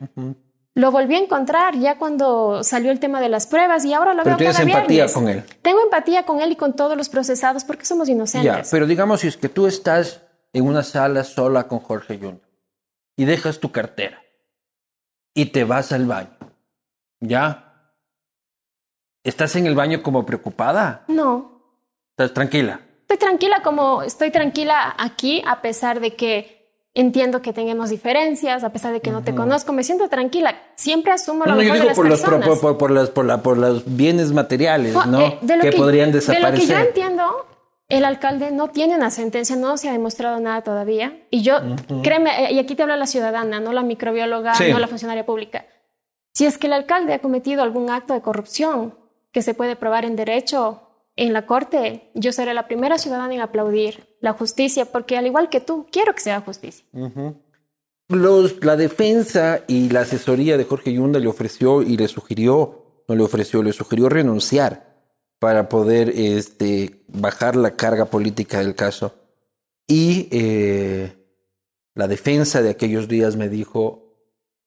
Lo 0.74 0.90
volví 0.90 1.14
a 1.14 1.18
encontrar 1.18 1.74
ya 1.78 1.96
cuando 1.96 2.62
salió 2.62 2.90
el 2.90 3.00
tema 3.00 3.20
de 3.20 3.30
las 3.30 3.46
pruebas 3.46 3.84
y 3.86 3.94
ahora 3.94 4.12
lo 4.12 4.22
pero 4.24 4.36
veo 4.36 4.52
cada 4.52 4.62
empatía 4.62 5.06
con 5.08 5.28
él. 5.28 5.42
Tengo 5.62 5.82
empatía 5.82 6.24
con 6.24 6.40
él 6.42 6.52
y 6.52 6.56
con 6.56 6.76
todos 6.76 6.96
los 6.96 7.08
procesados 7.08 7.64
porque 7.64 7.86
somos 7.86 8.08
inocentes. 8.10 8.66
Ya, 8.66 8.70
pero 8.70 8.86
digamos 8.86 9.20
si 9.20 9.28
es 9.28 9.38
que 9.38 9.48
tú 9.48 9.66
estás 9.66 10.25
en 10.56 10.66
una 10.66 10.82
sala 10.82 11.22
sola 11.22 11.68
con 11.68 11.80
Jorge 11.80 12.18
Yunda 12.18 12.48
y 13.14 13.26
dejas 13.26 13.60
tu 13.60 13.72
cartera 13.72 14.22
y 15.34 15.46
te 15.46 15.64
vas 15.64 15.92
al 15.92 16.06
baño, 16.06 16.30
¿ya? 17.20 17.92
¿Estás 19.22 19.54
en 19.56 19.66
el 19.66 19.74
baño 19.74 20.02
como 20.02 20.24
preocupada? 20.24 21.04
No. 21.08 21.60
¿Estás 22.12 22.32
tranquila? 22.32 22.80
Estoy 23.02 23.18
tranquila 23.18 23.60
como 23.62 24.02
estoy 24.02 24.30
tranquila 24.30 24.94
aquí 24.96 25.42
a 25.46 25.60
pesar 25.60 26.00
de 26.00 26.16
que 26.16 26.56
Entiendo 26.98 27.42
que 27.42 27.52
tengamos 27.52 27.90
diferencias, 27.90 28.64
a 28.64 28.72
pesar 28.72 28.90
de 28.90 29.02
que 29.02 29.10
no 29.10 29.22
te 29.22 29.34
conozco, 29.34 29.74
me 29.74 29.84
siento 29.84 30.08
tranquila. 30.08 30.56
Siempre 30.76 31.12
asumo 31.12 31.44
lo 31.44 31.54
mejor 31.54 31.78
de 31.78 31.84
las 31.84 31.94
por 31.94 32.08
Los, 32.08 32.22
por, 32.22 32.78
por, 32.78 32.90
las, 32.90 33.10
por, 33.10 33.26
la, 33.26 33.42
por 33.42 33.58
los 33.58 33.82
bienes 33.84 34.32
materiales, 34.32 34.94
¿no? 35.06 35.20
Eh, 35.20 35.38
que, 35.60 35.72
podrían 35.72 36.10
desaparecer. 36.10 36.52
De 36.52 36.58
lo 36.58 36.66
que 36.66 36.66
yo 36.66 36.88
entiendo, 36.88 37.15
el 37.88 38.04
alcalde 38.04 38.50
no 38.50 38.68
tiene 38.68 38.96
una 38.96 39.10
sentencia, 39.10 39.54
no 39.54 39.76
se 39.76 39.88
ha 39.88 39.92
demostrado 39.92 40.40
nada 40.40 40.62
todavía. 40.62 41.20
Y 41.30 41.42
yo, 41.42 41.58
créeme, 42.02 42.46
eh, 42.46 42.52
y 42.52 42.58
aquí 42.58 42.74
te 42.74 42.82
habla 42.82 42.96
la 42.96 43.06
ciudadana, 43.06 43.60
no 43.60 43.72
la 43.72 43.82
microbióloga, 43.82 44.54
no 44.70 44.78
la 44.78 44.88
funcionaria 44.88 45.24
pública. 45.24 45.66
Si 46.32 46.44
es 46.46 46.58
que 46.58 46.66
el 46.66 46.72
alcalde 46.72 47.14
ha 47.14 47.20
cometido 47.20 47.62
algún 47.62 47.90
acto 47.90 48.12
de 48.12 48.20
corrupción 48.20 48.94
que 49.30 49.42
se 49.42 49.54
puede 49.54 49.76
probar 49.76 50.04
en 50.04 50.16
derecho, 50.16 50.82
en 51.14 51.32
la 51.32 51.46
corte, 51.46 52.10
yo 52.14 52.32
seré 52.32 52.52
la 52.52 52.66
primera 52.66 52.98
ciudadana 52.98 53.34
en 53.34 53.40
aplaudir 53.40 54.16
la 54.20 54.32
justicia, 54.32 54.84
porque 54.86 55.16
al 55.16 55.26
igual 55.26 55.48
que 55.48 55.60
tú, 55.60 55.86
quiero 55.90 56.14
que 56.14 56.20
sea 56.20 56.40
justicia. 56.42 56.84
Los, 58.08 58.62
la 58.64 58.76
defensa 58.76 59.62
y 59.66 59.88
la 59.88 60.00
asesoría 60.00 60.58
de 60.58 60.64
Jorge 60.64 60.92
Yunda 60.92 61.18
le 61.18 61.28
ofreció 61.28 61.82
y 61.82 61.96
le 61.96 62.08
sugirió, 62.08 63.04
no 63.08 63.14
le 63.14 63.22
ofreció, 63.22 63.62
le 63.62 63.72
sugirió 63.72 64.08
renunciar 64.08 64.95
para 65.38 65.68
poder 65.68 66.10
este, 66.10 67.04
bajar 67.08 67.56
la 67.56 67.76
carga 67.76 68.06
política 68.06 68.58
del 68.58 68.74
caso. 68.74 69.14
Y 69.86 70.28
eh, 70.32 71.16
la 71.94 72.08
defensa 72.08 72.62
de 72.62 72.70
aquellos 72.70 73.08
días 73.08 73.36
me 73.36 73.48
dijo, 73.48 74.06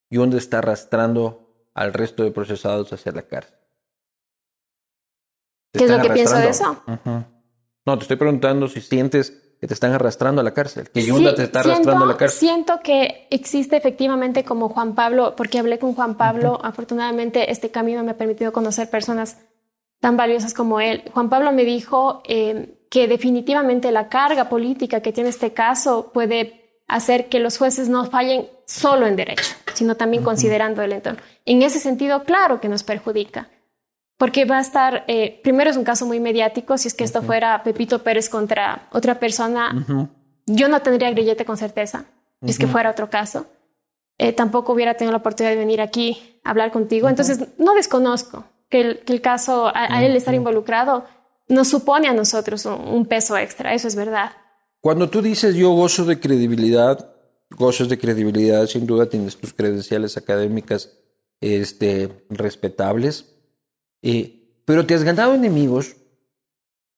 Yunda 0.10 0.38
está 0.38 0.60
arrastrando 0.60 1.69
al 1.73 1.93
resto 1.93 2.23
de 2.23 2.32
procesados 2.32 2.91
hacia 2.93 3.12
la 3.12 3.23
cárcel. 3.23 3.55
¿Qué 5.73 5.86
es 5.86 5.91
lo 5.91 6.01
que 6.01 6.10
pienso 6.10 6.36
de 6.36 6.49
eso? 6.49 6.84
No, 7.86 7.97
te 7.97 8.03
estoy 8.03 8.17
preguntando 8.17 8.67
si 8.67 8.82
sientes 8.82 9.32
que 9.60 9.67
te 9.67 9.73
están 9.73 9.91
arrastrando 9.91 10.39
a 10.41 10.43
la 10.43 10.53
cárcel, 10.53 10.89
que 10.89 11.03
Yunda 11.03 11.36
te 11.36 11.43
está 11.43 11.60
arrastrando 11.60 12.05
a 12.05 12.08
la 12.08 12.17
cárcel. 12.17 12.39
Siento 12.39 12.79
que 12.82 13.27
existe 13.29 13.75
efectivamente 13.75 14.43
como 14.45 14.69
Juan 14.69 14.95
Pablo, 14.95 15.36
porque 15.36 15.60
hablé 15.60 15.79
con 15.79 15.93
Juan 15.93 16.15
Pablo, 16.15 16.60
afortunadamente 16.63 17.51
este 17.51 17.69
camino 17.69 18.03
me 18.03 18.12
ha 18.12 18.17
permitido 18.17 18.53
conocer 18.53 18.89
personas 18.89 19.38
tan 19.99 20.17
valiosas 20.17 20.53
como 20.53 20.79
él. 20.79 21.03
Juan 21.13 21.29
Pablo 21.29 21.51
me 21.51 21.65
dijo 21.65 22.21
eh, 22.27 22.79
que 22.89 23.07
definitivamente 23.07 23.91
la 23.91 24.09
carga 24.09 24.49
política 24.49 25.01
que 25.01 25.13
tiene 25.13 25.29
este 25.29 25.53
caso 25.53 26.12
puede 26.13 26.81
hacer 26.88 27.29
que 27.29 27.39
los 27.39 27.57
jueces 27.57 27.89
no 27.89 28.05
fallen 28.05 28.47
solo 28.65 29.05
en 29.07 29.15
derecho, 29.15 29.55
sino 29.73 29.95
también 29.95 30.23
considerando 30.23 30.81
el 30.81 30.93
entorno. 30.93 31.21
En 31.45 31.62
ese 31.62 31.79
sentido, 31.79 32.23
claro 32.23 32.59
que 32.59 32.69
nos 32.69 32.83
perjudica 32.83 33.49
porque 34.19 34.43
va 34.43 34.57
a 34.57 34.62
estar, 34.62 35.05
eh, 35.07 35.39
primero 35.43 35.69
es 35.69 35.77
un 35.77 35.85
caso 35.85 36.05
muy 36.05 36.19
mediático, 36.19 36.77
si 36.77 36.89
es 36.89 36.93
que 36.93 37.05
esto 37.05 37.21
fuera 37.21 37.63
Pepito 37.63 38.03
Pérez 38.03 38.29
contra 38.29 38.89
otra 38.91 39.17
persona, 39.17 39.85
yo 40.45 40.67
no 40.67 40.81
tendría 40.81 41.09
grillete 41.12 41.45
con 41.45 41.55
certeza, 41.55 42.03
si 42.43 42.51
es 42.51 42.59
que 42.59 42.67
fuera 42.67 42.91
otro 42.91 43.09
caso. 43.09 43.45
Eh, 44.17 44.33
tampoco 44.33 44.73
hubiera 44.73 44.95
tenido 44.95 45.13
la 45.13 45.19
oportunidad 45.19 45.53
de 45.53 45.59
venir 45.59 45.79
aquí 45.79 46.41
a 46.43 46.49
hablar 46.49 46.69
contigo, 46.71 47.07
entonces 47.07 47.47
no 47.57 47.73
desconozco 47.75 48.43
que 48.69 48.82
el, 48.82 48.99
que 48.99 49.13
el 49.13 49.21
caso, 49.21 49.71
a, 49.73 50.03
él 50.03 50.15
estar 50.15 50.34
involucrado, 50.34 51.05
nos 51.47 51.67
supone 51.67 52.08
a 52.08 52.13
nosotros 52.13 52.65
un, 52.65 53.05
peso 53.05 53.38
extra, 53.38 53.73
eso 53.73 53.88
es 53.88 53.95
verdad. 53.95 54.32
Cuando 54.82 55.10
tú 55.10 55.21
dices 55.21 55.55
yo 55.55 55.71
gozo 55.71 56.05
de 56.05 56.19
credibilidad, 56.19 57.13
gozos 57.49 57.89
de 57.89 57.97
credibilidad, 57.97 58.65
sin 58.67 58.86
duda 58.86 59.08
tienes 59.08 59.36
tus 59.36 59.53
credenciales 59.53 60.15
académicas 60.15 60.93
este, 61.41 62.25
respetables 62.29 63.25
eh, 64.01 64.62
pero 64.65 64.86
te 64.86 64.93
has 64.93 65.03
ganado 65.03 65.34
enemigos, 65.34 65.95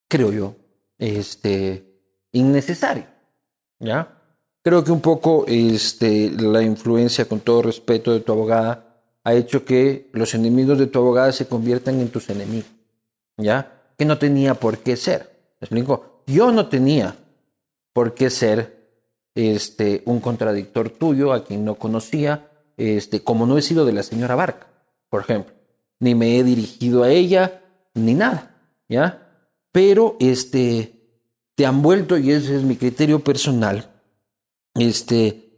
creo 0.08 0.32
yo, 0.32 0.56
este, 0.98 2.00
innecesario. 2.32 3.06
¿Ya? 3.78 4.18
Creo 4.62 4.84
que 4.84 4.92
un 4.92 5.00
poco 5.00 5.44
este, 5.48 6.30
la 6.30 6.62
influencia, 6.62 7.24
con 7.24 7.40
todo 7.40 7.62
respeto, 7.62 8.12
de 8.12 8.20
tu 8.20 8.32
abogada 8.32 8.91
ha 9.24 9.34
hecho 9.34 9.64
que 9.64 10.10
los 10.12 10.34
enemigos 10.34 10.78
de 10.78 10.86
tu 10.86 10.98
abogada 10.98 11.32
se 11.32 11.46
conviertan 11.46 12.00
en 12.00 12.08
tus 12.08 12.28
enemigos. 12.30 12.70
¿Ya? 13.36 13.82
Que 13.96 14.04
no 14.04 14.18
tenía 14.18 14.54
por 14.54 14.78
qué 14.78 14.96
ser. 14.96 15.30
¿Me 15.60 15.66
explico? 15.66 16.22
Yo 16.26 16.52
no 16.52 16.68
tenía 16.68 17.16
por 17.92 18.14
qué 18.14 18.30
ser 18.30 18.88
este, 19.34 20.02
un 20.06 20.20
contradictor 20.20 20.90
tuyo 20.90 21.32
a 21.32 21.44
quien 21.44 21.64
no 21.64 21.76
conocía, 21.76 22.50
este, 22.76 23.22
como 23.22 23.46
no 23.46 23.58
he 23.58 23.62
sido 23.62 23.84
de 23.84 23.92
la 23.92 24.02
señora 24.02 24.34
Barca, 24.34 24.66
por 25.08 25.20
ejemplo 25.22 25.52
ni 26.02 26.16
me 26.16 26.36
he 26.36 26.42
dirigido 26.42 27.04
a 27.04 27.10
ella, 27.10 27.62
ni 27.94 28.14
nada, 28.14 28.56
¿ya? 28.88 29.46
Pero 29.70 30.16
este, 30.18 30.94
te 31.54 31.64
han 31.64 31.80
vuelto, 31.80 32.18
y 32.18 32.32
ese 32.32 32.56
es 32.56 32.64
mi 32.64 32.74
criterio 32.74 33.20
personal, 33.20 33.88
este, 34.74 35.51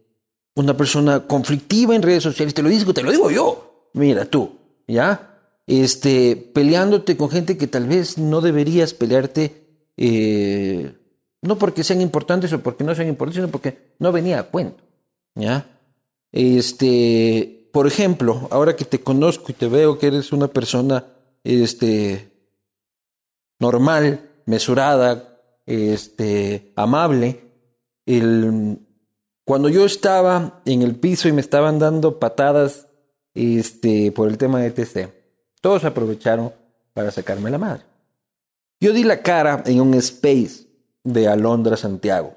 una 0.55 0.77
persona 0.77 1.27
conflictiva 1.27 1.95
en 1.95 2.03
redes 2.03 2.23
sociales, 2.23 2.55
te 2.55 2.63
lo 2.63 2.69
digo, 2.69 2.95
te 2.95 3.03
lo 3.03 3.11
digo 3.11 3.31
yo, 3.31 3.91
mira 3.95 4.25
tú, 4.25 4.53
¿ya? 4.87 5.31
Este, 5.67 6.37
peleándote 6.37 7.17
con 7.17 7.31
gente 7.31 7.57
que 7.57 7.67
tal 7.67 7.87
vez 7.87 8.19
no 8.19 8.41
deberías 8.41 8.95
pelearte, 8.95 9.91
eh, 9.97 10.93
no 11.43 11.59
porque 11.59 11.83
sean 11.83 12.01
importantes 12.01 12.53
o 12.53 12.61
porque 12.61 12.85
no 12.85 12.95
sean 12.95 13.09
importantes, 13.09 13.43
sino 13.43 13.51
porque 13.51 13.95
no 13.99 14.13
venía 14.13 14.39
a 14.39 14.45
cuento, 14.45 14.85
¿ya? 15.35 15.67
Este, 16.31 17.69
por 17.73 17.87
ejemplo, 17.87 18.49
ahora 18.51 18.77
que 18.77 18.85
te 18.85 19.01
conozco 19.01 19.47
y 19.49 19.55
te 19.55 19.69
veo 19.69 19.99
que 19.99 20.09
eres 20.09 20.33
una 20.33 20.49
persona 20.49 21.07
este, 21.43 22.31
normal, 23.59 24.31
mesurada, 24.47 25.41
este, 25.67 26.73
amable, 26.77 27.41
el, 28.07 28.79
cuando 29.45 29.69
yo 29.69 29.85
estaba 29.85 30.63
en 30.65 30.83
el 30.83 30.97
piso 30.97 31.29
y 31.29 31.33
me 31.33 31.41
estaban 31.41 31.79
dando 31.79 32.19
patadas 32.19 32.89
este, 33.35 34.11
por 34.13 34.29
el 34.29 34.39
tema 34.39 34.61
de 34.61 34.71
TC, 34.71 35.13
todos 35.61 35.85
aprovecharon 35.85 36.53
para 36.95 37.11
sacarme 37.11 37.51
la 37.51 37.59
madre. 37.59 37.83
Yo 38.81 38.93
di 38.93 39.05
la 39.05 39.23
cara 39.23 39.63
en 39.67 39.81
un 39.81 39.95
space 39.95 40.67
de 41.03 41.29
Alondra 41.29 41.77
Santiago. 41.77 42.37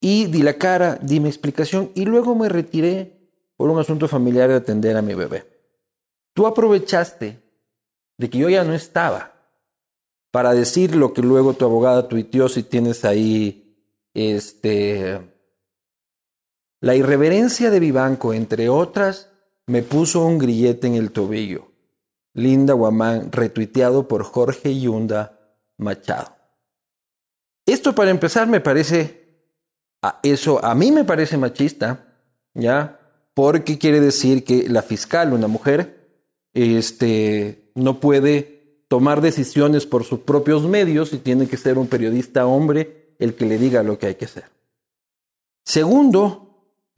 Y 0.00 0.26
di 0.26 0.42
la 0.42 0.54
cara, 0.54 0.98
di 1.02 1.20
mi 1.20 1.28
explicación 1.28 1.90
y 1.94 2.04
luego 2.04 2.34
me 2.34 2.48
retiré 2.48 3.18
por 3.56 3.68
un 3.68 3.78
asunto 3.78 4.06
familiar 4.06 4.48
de 4.48 4.56
atender 4.56 4.96
a 4.96 5.02
mi 5.02 5.14
bebé. 5.14 5.44
Tú 6.32 6.46
aprovechaste 6.46 7.42
de 8.16 8.30
que 8.30 8.38
yo 8.38 8.48
ya 8.48 8.64
no 8.64 8.74
estaba 8.74 9.32
para 10.30 10.54
decir 10.54 10.94
lo 10.94 11.12
que 11.12 11.22
luego 11.22 11.54
tu 11.54 11.64
abogada 11.64 12.08
tuiteó 12.08 12.48
si 12.48 12.62
tienes 12.62 13.04
ahí 13.04 13.76
este 14.14 15.37
la 16.80 16.94
irreverencia 16.94 17.70
de 17.70 17.80
Vivanco, 17.80 18.32
entre 18.32 18.68
otras, 18.68 19.30
me 19.66 19.82
puso 19.82 20.24
un 20.24 20.38
grillete 20.38 20.86
en 20.86 20.94
el 20.94 21.10
tobillo. 21.10 21.68
Linda 22.34 22.74
Guamán, 22.74 23.32
retuiteado 23.32 24.06
por 24.06 24.22
Jorge 24.22 24.78
Yunda 24.78 25.56
Machado. 25.76 26.36
Esto 27.66 27.94
para 27.94 28.10
empezar 28.10 28.46
me 28.46 28.60
parece, 28.60 29.44
eso 30.22 30.64
a 30.64 30.74
mí 30.74 30.90
me 30.90 31.04
parece 31.04 31.36
machista, 31.36 32.14
¿ya? 32.54 32.98
porque 33.34 33.78
quiere 33.78 34.00
decir 34.00 34.42
que 34.42 34.68
la 34.68 34.82
fiscal, 34.82 35.32
una 35.32 35.46
mujer, 35.46 36.10
este, 36.54 37.70
no 37.74 38.00
puede 38.00 38.82
tomar 38.88 39.20
decisiones 39.20 39.86
por 39.86 40.02
sus 40.02 40.20
propios 40.20 40.66
medios 40.66 41.12
y 41.12 41.18
tiene 41.18 41.46
que 41.46 41.56
ser 41.56 41.78
un 41.78 41.86
periodista 41.86 42.46
hombre 42.46 43.14
el 43.18 43.34
que 43.34 43.46
le 43.46 43.58
diga 43.58 43.82
lo 43.82 43.98
que 43.98 44.06
hay 44.06 44.14
que 44.14 44.24
hacer. 44.24 44.46
Segundo, 45.64 46.47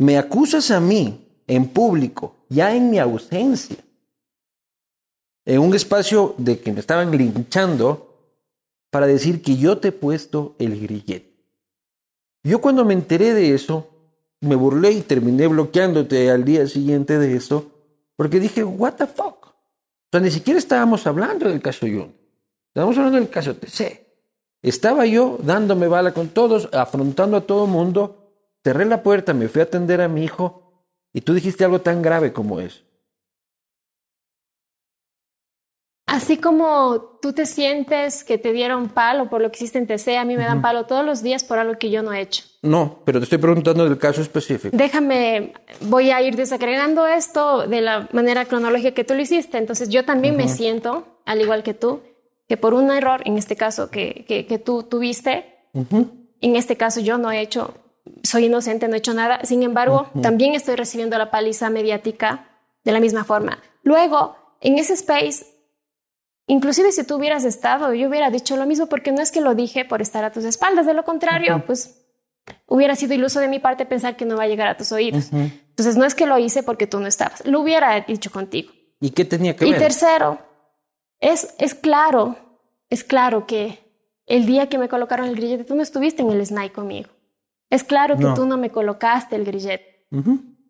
me 0.00 0.16
acusas 0.16 0.70
a 0.70 0.80
mí 0.80 1.28
en 1.46 1.68
público, 1.68 2.34
ya 2.48 2.74
en 2.74 2.88
mi 2.90 2.98
ausencia, 2.98 3.76
en 5.44 5.60
un 5.60 5.74
espacio 5.74 6.34
de 6.38 6.58
que 6.58 6.72
me 6.72 6.80
estaban 6.80 7.10
linchando, 7.10 8.06
para 8.88 9.06
decir 9.06 9.42
que 9.42 9.56
yo 9.56 9.76
te 9.76 9.88
he 9.88 9.92
puesto 9.92 10.56
el 10.58 10.80
grillete. 10.80 11.44
Yo 12.42 12.62
cuando 12.62 12.86
me 12.86 12.94
enteré 12.94 13.34
de 13.34 13.54
eso, 13.54 13.88
me 14.40 14.54
burlé 14.54 14.92
y 14.92 15.02
terminé 15.02 15.46
bloqueándote 15.48 16.30
al 16.30 16.46
día 16.46 16.66
siguiente 16.66 17.18
de 17.18 17.36
eso, 17.36 17.70
porque 18.16 18.40
dije, 18.40 18.64
what 18.64 18.94
the 18.94 19.06
fuck. 19.06 19.48
O 19.48 20.10
sea, 20.10 20.20
ni 20.20 20.30
siquiera 20.30 20.58
estábamos 20.58 21.06
hablando 21.06 21.46
del 21.46 21.60
caso 21.60 21.86
Yun. 21.86 22.14
Estábamos 22.68 22.96
hablando 22.96 23.18
del 23.18 23.28
caso 23.28 23.54
TC. 23.54 24.06
Estaba 24.62 25.04
yo 25.04 25.38
dándome 25.42 25.88
bala 25.88 26.14
con 26.14 26.28
todos, 26.28 26.70
afrontando 26.72 27.36
a 27.36 27.42
todo 27.42 27.66
mundo. 27.66 28.19
Cerré 28.62 28.84
la 28.84 29.02
puerta, 29.02 29.32
me 29.32 29.48
fui 29.48 29.60
a 29.60 29.64
atender 29.64 30.00
a 30.00 30.08
mi 30.08 30.24
hijo 30.24 30.84
y 31.12 31.22
tú 31.22 31.34
dijiste 31.34 31.64
algo 31.64 31.80
tan 31.80 32.02
grave 32.02 32.32
como 32.32 32.60
eso. 32.60 32.82
Así 36.06 36.38
como 36.38 37.18
tú 37.22 37.32
te 37.32 37.46
sientes 37.46 38.24
que 38.24 38.36
te 38.36 38.52
dieron 38.52 38.88
palo 38.88 39.30
por 39.30 39.40
lo 39.40 39.50
que 39.50 39.58
hiciste 39.58 39.78
en 39.78 39.86
TC, 39.86 40.18
a 40.18 40.24
mí 40.24 40.36
me 40.36 40.42
dan 40.42 40.60
palo 40.60 40.84
todos 40.84 41.04
los 41.04 41.22
días 41.22 41.44
por 41.44 41.60
algo 41.60 41.78
que 41.78 41.88
yo 41.88 42.02
no 42.02 42.12
he 42.12 42.20
hecho. 42.20 42.42
No, 42.62 42.98
pero 43.04 43.20
te 43.20 43.24
estoy 43.24 43.38
preguntando 43.38 43.84
del 43.84 43.96
caso 43.96 44.20
específico. 44.20 44.76
Déjame, 44.76 45.52
voy 45.82 46.10
a 46.10 46.20
ir 46.20 46.34
desagregando 46.34 47.06
esto 47.06 47.68
de 47.68 47.80
la 47.80 48.08
manera 48.12 48.44
cronológica 48.44 48.90
que 48.90 49.04
tú 49.04 49.14
lo 49.14 49.22
hiciste. 49.22 49.56
Entonces 49.56 49.88
yo 49.88 50.04
también 50.04 50.36
me 50.36 50.48
siento, 50.48 51.06
al 51.26 51.40
igual 51.40 51.62
que 51.62 51.74
tú, 51.74 52.00
que 52.48 52.56
por 52.56 52.74
un 52.74 52.90
error, 52.90 53.22
en 53.24 53.38
este 53.38 53.54
caso 53.54 53.88
que, 53.88 54.24
que, 54.26 54.58
tú 54.58 54.82
tuviste, 54.82 55.44
en 55.72 56.56
este 56.56 56.76
caso 56.76 56.98
yo 56.98 57.18
no 57.18 57.30
he 57.30 57.40
hecho, 57.40 57.74
soy 58.22 58.46
inocente, 58.46 58.88
no 58.88 58.94
he 58.94 58.98
hecho 58.98 59.14
nada. 59.14 59.40
Sin 59.44 59.62
embargo, 59.62 60.08
también 60.22 60.54
estoy 60.54 60.76
recibiendo 60.76 61.16
la 61.18 61.30
paliza 61.30 61.70
mediática 61.70 62.48
de 62.84 62.92
la 62.92 63.00
misma 63.00 63.24
forma. 63.24 63.58
Luego, 63.82 64.36
en 64.60 64.78
ese 64.78 64.94
space 64.94 65.46
Inclusive 66.50 66.90
si 66.90 67.04
tú 67.04 67.14
hubieras 67.14 67.44
estado, 67.44 67.94
yo 67.94 68.08
hubiera 68.08 68.28
dicho 68.28 68.56
lo 68.56 68.66
mismo 68.66 68.86
porque 68.86 69.12
no 69.12 69.22
es 69.22 69.30
que 69.30 69.40
lo 69.40 69.54
dije 69.54 69.84
por 69.84 70.02
estar 70.02 70.24
a 70.24 70.32
tus 70.32 70.44
espaldas, 70.44 70.84
de 70.84 70.94
lo 70.94 71.04
contrario, 71.04 71.62
pues 71.64 72.04
hubiera 72.66 72.96
sido 72.96 73.14
iluso 73.14 73.38
de 73.38 73.46
mi 73.46 73.60
parte 73.60 73.86
pensar 73.86 74.16
que 74.16 74.24
no 74.24 74.36
va 74.36 74.42
a 74.42 74.48
llegar 74.48 74.66
a 74.66 74.76
tus 74.76 74.90
oídos. 74.90 75.30
Entonces 75.32 75.96
no 75.96 76.04
es 76.04 76.16
que 76.16 76.26
lo 76.26 76.38
hice 76.38 76.64
porque 76.64 76.88
tú 76.88 76.98
no 76.98 77.06
estabas, 77.06 77.46
lo 77.46 77.60
hubiera 77.60 78.00
dicho 78.00 78.32
contigo. 78.32 78.72
¿Y 79.00 79.10
qué 79.10 79.24
tenía 79.24 79.54
que 79.54 79.64
ver? 79.64 79.76
Y 79.76 79.78
tercero, 79.78 80.40
es, 81.20 81.54
es 81.58 81.76
claro, 81.76 82.36
es 82.88 83.04
claro 83.04 83.46
que 83.46 83.78
el 84.26 84.44
día 84.44 84.68
que 84.68 84.76
me 84.76 84.88
colocaron 84.88 85.28
el 85.28 85.36
grillete, 85.36 85.62
tú 85.62 85.76
no 85.76 85.82
estuviste 85.82 86.22
en 86.22 86.32
el 86.32 86.44
SNAI 86.44 86.70
conmigo. 86.70 87.10
Es 87.70 87.84
claro 87.84 88.16
que 88.16 88.26
tú 88.34 88.46
no 88.46 88.56
me 88.56 88.70
colocaste 88.70 89.36
el 89.36 89.44
grillete. 89.44 90.06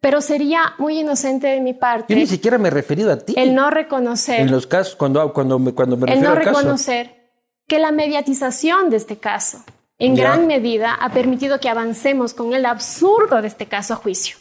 Pero 0.01 0.21
sería 0.21 0.75
muy 0.79 0.99
inocente 0.99 1.47
de 1.47 1.61
mi 1.61 1.75
parte. 1.75 2.13
Yo 2.13 2.19
ni 2.19 2.27
siquiera 2.27 2.59
me 2.59 2.69
he 2.69 2.71
referido 2.71 3.11
a 3.11 3.17
ti. 3.17 3.35
El 3.37 3.55
no 3.55 3.71
reconocer. 3.71 4.41
En 4.41 4.51
los 4.51 4.67
casos, 4.67 4.97
cuando, 4.97 5.33
cuando, 5.33 5.59
me, 5.59 5.73
cuando 5.73 5.97
me 5.97 6.07
refiero 6.07 6.29
El 6.29 6.35
no 6.35 6.41
reconocer 6.41 7.33
que 7.67 7.79
la 7.79 7.93
mediatización 7.93 8.91
de 8.91 8.97
este 8.97 9.17
caso, 9.17 9.63
en 9.99 10.15
gran 10.15 10.47
medida, 10.47 10.95
ha 10.95 11.11
permitido 11.11 11.61
que 11.61 11.69
avancemos 11.69 12.35
con 12.35 12.53
el 12.53 12.67
absurdo 12.67 13.41
de 13.41 13.49
este 13.49 13.67
caso 13.67 13.95
a 13.95 13.97
juicio. 13.97 14.37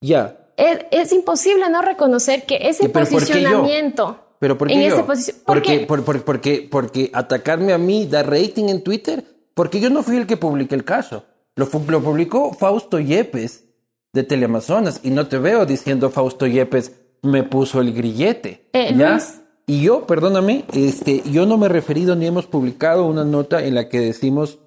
Ya. 0.00 0.36
Es, 0.56 1.12
imposible 1.12 1.68
no 1.68 1.82
reconocer 1.82 2.44
que 2.44 2.58
ese 2.68 2.88
posicionamiento. 2.88 4.20
¿Pero 4.38 4.56
por 4.58 4.68
qué 4.68 4.74
en 4.74 4.90
yo? 4.90 5.06
porque, 5.44 5.86
porque, 6.24 6.68
porque 6.70 7.10
atacarme 7.12 7.72
a 7.72 7.78
mí 7.78 8.06
da 8.06 8.22
rating 8.22 8.68
en 8.68 8.82
Twitter. 8.82 9.24
Porque 9.54 9.80
yo 9.80 9.90
no 9.90 10.02
fui 10.02 10.16
el 10.16 10.26
que 10.26 10.36
publiqué 10.36 10.74
el 10.74 10.84
caso. 10.84 11.24
Lo, 11.56 11.68
lo 11.88 12.02
publicó 12.02 12.52
Fausto 12.52 12.98
Yepes 12.98 13.64
de 14.12 14.22
Teleamazonas 14.22 15.00
y 15.02 15.10
no 15.10 15.26
te 15.26 15.38
veo 15.38 15.66
diciendo 15.66 16.10
Fausto 16.10 16.46
Yepes 16.46 16.92
me 17.22 17.42
puso 17.42 17.80
el 17.80 17.92
grillete. 17.92 18.68
Eh, 18.72 18.94
¿ya? 18.96 19.20
Y 19.66 19.82
yo, 19.82 20.06
perdóname, 20.06 20.64
este, 20.72 21.22
yo 21.30 21.46
no 21.46 21.56
me 21.56 21.66
he 21.66 21.70
referido 21.70 22.16
ni 22.16 22.26
hemos 22.26 22.46
publicado 22.46 23.06
una 23.06 23.24
nota 23.24 23.64
en 23.64 23.74
la 23.74 23.88
que 23.88 23.98
decimos 23.98 24.58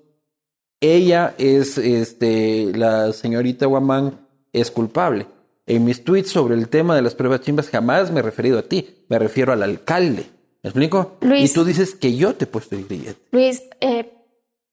ella 0.79 1.33
es, 1.37 1.77
este, 1.77 2.71
la 2.75 3.11
señorita 3.11 3.65
Guamán 3.65 4.19
es 4.53 4.69
culpable. 4.69 5.25
En 5.65 5.83
mis 5.83 6.03
tweets 6.03 6.29
sobre 6.29 6.55
el 6.55 6.69
tema 6.69 6.95
de 6.95 7.01
las 7.01 7.15
pruebas 7.15 7.41
chimbas 7.41 7.69
jamás 7.69 8.11
me 8.11 8.19
he 8.19 8.23
referido 8.23 8.59
a 8.59 8.63
ti, 8.63 9.03
me 9.09 9.19
refiero 9.19 9.53
al 9.53 9.63
alcalde. 9.63 10.25
¿Me 10.63 10.69
explico? 10.69 11.17
Luis, 11.21 11.51
y 11.51 11.53
tú 11.53 11.63
dices 11.65 11.95
que 11.95 12.15
yo 12.15 12.35
te 12.35 12.45
he 12.45 12.47
puesto 12.47 12.75
el 12.75 12.85
grillete. 12.85 13.19
Luis, 13.31 13.63
eh, 13.81 14.11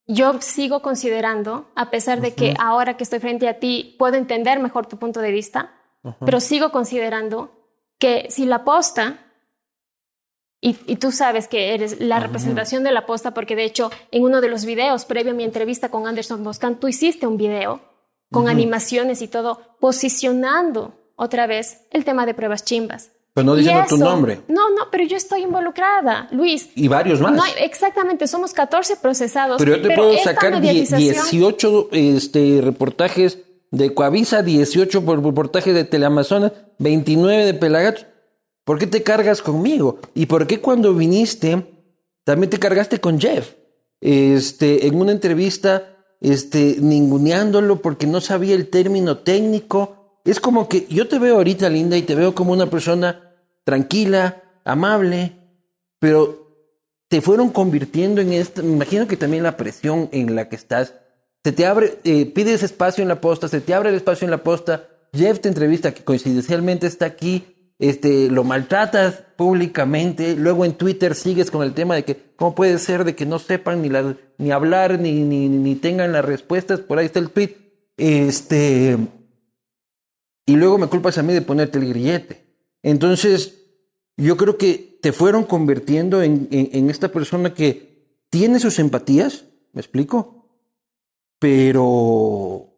yo 0.07 0.41
sigo 0.41 0.83
considerando, 0.83 1.71
a 1.75 1.91
pesar 1.91 2.21
de 2.21 2.35
que 2.35 2.55
ahora 2.59 2.97
que 2.97 3.05
estoy 3.05 3.21
frente 3.21 3.49
a 3.49 3.59
ti 3.59 3.97
puedo 3.99 4.17
entender 4.17 4.61
mejor 4.61 4.87
tu 4.87 4.99
punto 4.99 5.21
de 5.21 5.33
vista, 5.33 5.73
pero 6.25 6.41
sigo 6.41 6.71
considerando 6.71 7.51
que 7.99 8.27
si 8.29 8.45
la 8.45 8.65
posta, 8.65 9.21
y, 10.61 10.75
tú 10.97 11.13
sabes 11.13 11.47
que 11.47 11.75
eres 11.75 12.01
la 12.01 12.21
representación 12.21 12.85
de 12.85 12.93
la 12.93 13.07
posta, 13.07 13.35
porque 13.35 13.57
de 13.57 13.65
hecho 13.65 13.91
en 14.11 14.25
uno 14.25 14.41
de 14.41 14.49
los 14.49 14.65
videos 14.65 15.05
previo 15.05 15.33
a 15.33 15.35
mi 15.35 15.45
entrevista 15.45 15.91
con 15.91 16.07
Anderson 16.07 16.43
Boscan, 16.43 16.81
tú 16.81 16.89
hiciste 16.89 17.27
un 17.27 17.37
video 17.37 17.81
con 18.31 18.49
animaciones 18.49 19.23
y 19.23 19.29
todo, 19.29 19.61
posicionando 19.79 20.95
otra 21.17 21.47
vez 21.47 21.87
el 21.91 22.05
tema 22.05 22.27
de 22.27 22.35
pruebas 22.35 22.65
chimbas. 22.65 23.13
Pero 23.35 23.47
no 23.47 23.57
diciendo 23.57 23.85
tu 23.89 23.97
nombre. 23.97 24.43
No, 24.47 24.71
no, 24.71 24.89
pero 24.93 25.05
yo 25.05 25.17
estoy 25.17 25.43
involucrada, 25.43 26.29
Luis. 26.31 26.69
Y 26.77 26.87
varios 26.87 27.21
más. 27.21 27.33
No, 27.33 27.43
exactamente, 27.59 28.29
somos 28.29 28.53
14 28.53 28.97
procesados. 28.97 29.59
Pero 29.59 29.77
yo 29.77 29.83
te 29.83 29.95
puedo 29.97 30.17
sacar 30.19 30.61
18 30.61 31.89
este, 31.91 32.61
reportajes 32.63 33.41
de 33.73 33.93
Coavisa, 33.93 34.43
18 34.43 35.01
reportajes 35.17 35.75
de 35.75 35.83
Teleamazonas, 35.83 36.53
29 36.79 37.45
de 37.45 37.55
Pelagatos. 37.55 38.07
¿Por 38.63 38.79
qué 38.79 38.87
te 38.87 39.03
cargas 39.03 39.43
conmigo? 39.43 39.99
¿Y 40.15 40.27
por 40.27 40.47
qué 40.47 40.61
cuando 40.61 40.95
viniste 40.95 41.91
también 42.23 42.51
te 42.51 42.61
cargaste 42.61 43.01
con 43.01 43.21
Jeff? 43.21 43.55
Este, 44.01 44.87
en 44.87 44.95
una 44.95 45.11
entrevista, 45.11 45.97
este, 46.21 46.77
ninguneándolo 46.79 47.83
porque 47.83 48.07
no 48.07 48.21
sabía 48.21 48.55
el 48.55 48.71
término 48.71 49.19
técnico 49.19 50.05
es 50.25 50.41
como 50.41 50.69
que 50.69 50.87
yo 50.89 51.07
te 51.07 51.19
veo 51.19 51.37
ahorita, 51.37 51.69
Linda, 51.69 51.97
y 51.99 52.03
te 52.03 52.15
veo 52.15 52.35
como 52.35 52.53
una 52.53 52.71
persona 52.71 53.24
tranquila, 53.65 54.43
amable, 54.65 55.33
pero 55.99 56.45
te 57.09 57.21
fueron 57.21 57.51
convirtiendo 57.51 58.21
en 58.21 58.33
esto. 58.33 58.63
Me 58.63 58.73
imagino 58.73 59.07
que 59.07 59.17
también 59.17 59.43
la 59.43 59.57
presión 59.57 60.09
en 60.13 60.35
la 60.35 60.49
que 60.49 60.57
estás, 60.57 60.95
se 61.43 61.53
te 61.53 61.67
abre, 61.67 61.99
eh, 62.05 62.27
pides 62.27 62.63
espacio 62.63 63.03
en 63.03 63.09
la 63.09 63.21
posta, 63.21 63.49
se 63.49 63.61
te 63.61 63.75
abre 63.75 63.91
el 63.91 63.97
espacio 63.97 64.25
en 64.25 64.31
la 64.31 64.43
posta, 64.43 64.89
Jeff 65.13 65.41
te 65.41 65.49
entrevista, 65.49 65.93
que 65.93 66.03
coincidencialmente 66.03 66.87
está 66.87 67.07
aquí, 67.07 67.73
este, 67.79 68.31
lo 68.31 68.45
maltratas 68.45 69.23
públicamente, 69.37 70.37
luego 70.37 70.65
en 70.65 70.75
Twitter 70.75 71.15
sigues 71.15 71.51
con 71.51 71.63
el 71.63 71.75
tema 71.75 71.97
de 71.97 72.05
que 72.05 72.17
cómo 72.37 72.55
puede 72.55 72.79
ser 72.79 73.05
de 73.05 73.15
que 73.15 73.27
no 73.27 73.39
sepan 73.39 73.83
ni, 73.83 73.91
la, 73.91 74.17
ni 74.39 74.53
hablar 74.53 74.99
ni, 74.99 75.23
ni, 75.23 75.49
ni 75.49 75.75
tengan 75.75 76.13
las 76.13 76.25
respuestas, 76.25 76.81
por 76.81 76.99
ahí 76.99 77.07
está 77.07 77.19
el 77.19 77.31
tweet. 77.31 77.57
Este, 77.97 78.97
y 80.47 80.57
luego 80.57 80.79
me 80.79 80.89
culpas 80.89 81.19
a 81.19 81.23
mí 81.23 81.33
de 81.33 81.43
ponerte 81.43 81.79
el 81.79 81.89
grillete. 81.89 82.44
Entonces, 82.85 83.65
yo 84.19 84.37
creo 84.37 84.59
que 84.59 84.99
te 85.01 85.13
fueron 85.13 85.45
convirtiendo 85.45 86.23
en, 86.23 86.49
en, 86.51 86.91
esta 86.91 87.09
persona 87.09 87.55
que 87.55 88.05
tiene 88.29 88.61
sus 88.61 88.79
empatías, 88.79 89.47
¿me 89.73 89.81
explico? 89.81 90.47
Pero 91.39 92.69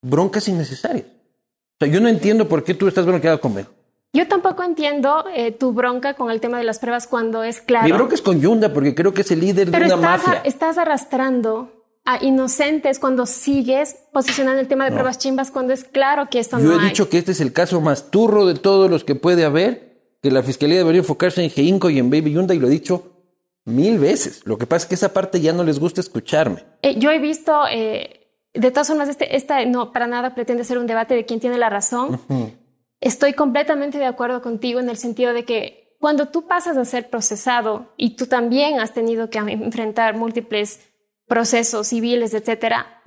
broncas 0.00 0.46
innecesarias. 0.46 1.06
O 1.06 1.84
sea, 1.84 1.92
yo 1.92 2.00
no 2.00 2.08
entiendo 2.08 2.48
por 2.48 2.62
qué 2.62 2.74
tú 2.74 2.86
estás 2.86 3.04
bronqueado 3.04 3.40
conmigo. 3.40 3.68
Yo 4.12 4.28
tampoco 4.28 4.62
entiendo 4.62 5.24
eh, 5.34 5.50
tu 5.50 5.72
bronca 5.72 6.14
con 6.14 6.30
el 6.30 6.40
tema 6.40 6.58
de 6.58 6.64
las 6.64 6.78
pruebas 6.78 7.08
cuando 7.08 7.42
es 7.42 7.60
claro. 7.60 7.86
Mi 7.86 7.92
bronca 7.92 8.14
es 8.14 8.22
con 8.22 8.40
Yunda 8.40 8.72
porque 8.72 8.94
creo 8.94 9.12
que 9.12 9.22
es 9.22 9.30
el 9.32 9.40
líder 9.40 9.70
de 9.70 9.76
una 9.76 9.86
estás 9.86 10.00
mafia. 10.00 10.40
estás 10.44 10.78
arrastrando 10.78 11.81
a 12.04 12.24
inocentes 12.24 12.98
cuando 12.98 13.26
sigues 13.26 13.96
posicionando 14.12 14.60
el 14.60 14.68
tema 14.68 14.84
de 14.84 14.90
pruebas 14.90 15.18
chimbas 15.18 15.50
cuando 15.50 15.72
es 15.72 15.84
claro 15.84 16.28
que 16.30 16.40
esto 16.40 16.58
no 16.58 16.64
Yo 16.64 16.80
he 16.80 16.84
dicho 16.84 17.08
que 17.08 17.18
este 17.18 17.32
es 17.32 17.40
el 17.40 17.52
caso 17.52 17.80
más 17.80 18.10
turro 18.10 18.46
de 18.46 18.54
todos 18.54 18.90
los 18.90 19.04
que 19.04 19.14
puede 19.14 19.44
haber, 19.44 20.16
que 20.20 20.30
la 20.30 20.42
fiscalía 20.42 20.78
debería 20.78 21.00
enfocarse 21.00 21.42
en 21.42 21.50
Geinco 21.50 21.90
y 21.90 21.98
en 21.98 22.10
Baby 22.10 22.32
Yunda 22.32 22.54
y 22.54 22.58
lo 22.58 22.66
he 22.66 22.70
dicho 22.70 23.12
mil 23.64 23.98
veces. 23.98 24.42
Lo 24.44 24.58
que 24.58 24.66
pasa 24.66 24.84
es 24.84 24.88
que 24.88 24.94
esa 24.96 25.12
parte 25.12 25.40
ya 25.40 25.52
no 25.52 25.62
les 25.62 25.78
gusta 25.78 26.00
escucharme. 26.00 26.64
Eh, 26.82 26.98
yo 26.98 27.10
he 27.12 27.20
visto, 27.20 27.62
eh, 27.70 28.28
de 28.52 28.70
todas 28.72 28.88
formas, 28.88 29.08
este, 29.08 29.36
esta 29.36 29.64
no 29.64 29.92
para 29.92 30.08
nada 30.08 30.34
pretende 30.34 30.64
ser 30.64 30.78
un 30.78 30.88
debate 30.88 31.14
de 31.14 31.24
quién 31.24 31.38
tiene 31.38 31.58
la 31.58 31.70
razón. 31.70 32.20
Estoy 33.00 33.32
completamente 33.32 33.98
de 33.98 34.06
acuerdo 34.06 34.42
contigo 34.42 34.80
en 34.80 34.88
el 34.88 34.96
sentido 34.96 35.32
de 35.32 35.44
que 35.44 35.96
cuando 36.00 36.28
tú 36.28 36.48
pasas 36.48 36.76
a 36.76 36.84
ser 36.84 37.10
procesado 37.10 37.92
y 37.96 38.16
tú 38.16 38.26
también 38.26 38.80
has 38.80 38.92
tenido 38.92 39.30
que 39.30 39.38
enfrentar 39.38 40.16
múltiples 40.16 40.80
procesos 41.26 41.88
civiles, 41.88 42.34
etcétera, 42.34 43.00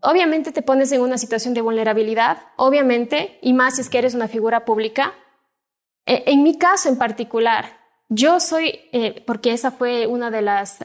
obviamente 0.00 0.52
te 0.52 0.62
pones 0.62 0.92
en 0.92 1.00
una 1.00 1.18
situación 1.18 1.54
de 1.54 1.60
vulnerabilidad, 1.60 2.38
obviamente, 2.56 3.38
y 3.42 3.52
más 3.52 3.76
si 3.76 3.82
es 3.82 3.90
que 3.90 3.98
eres 3.98 4.14
una 4.14 4.28
figura 4.28 4.64
pública. 4.64 5.14
E, 6.06 6.24
en 6.26 6.42
mi 6.42 6.56
caso 6.56 6.88
en 6.88 6.96
particular, 6.96 7.78
yo 8.08 8.40
soy, 8.40 8.80
eh, 8.92 9.22
porque 9.26 9.52
esa 9.52 9.70
fue 9.70 10.06
una 10.06 10.30
de 10.30 10.40
las 10.40 10.78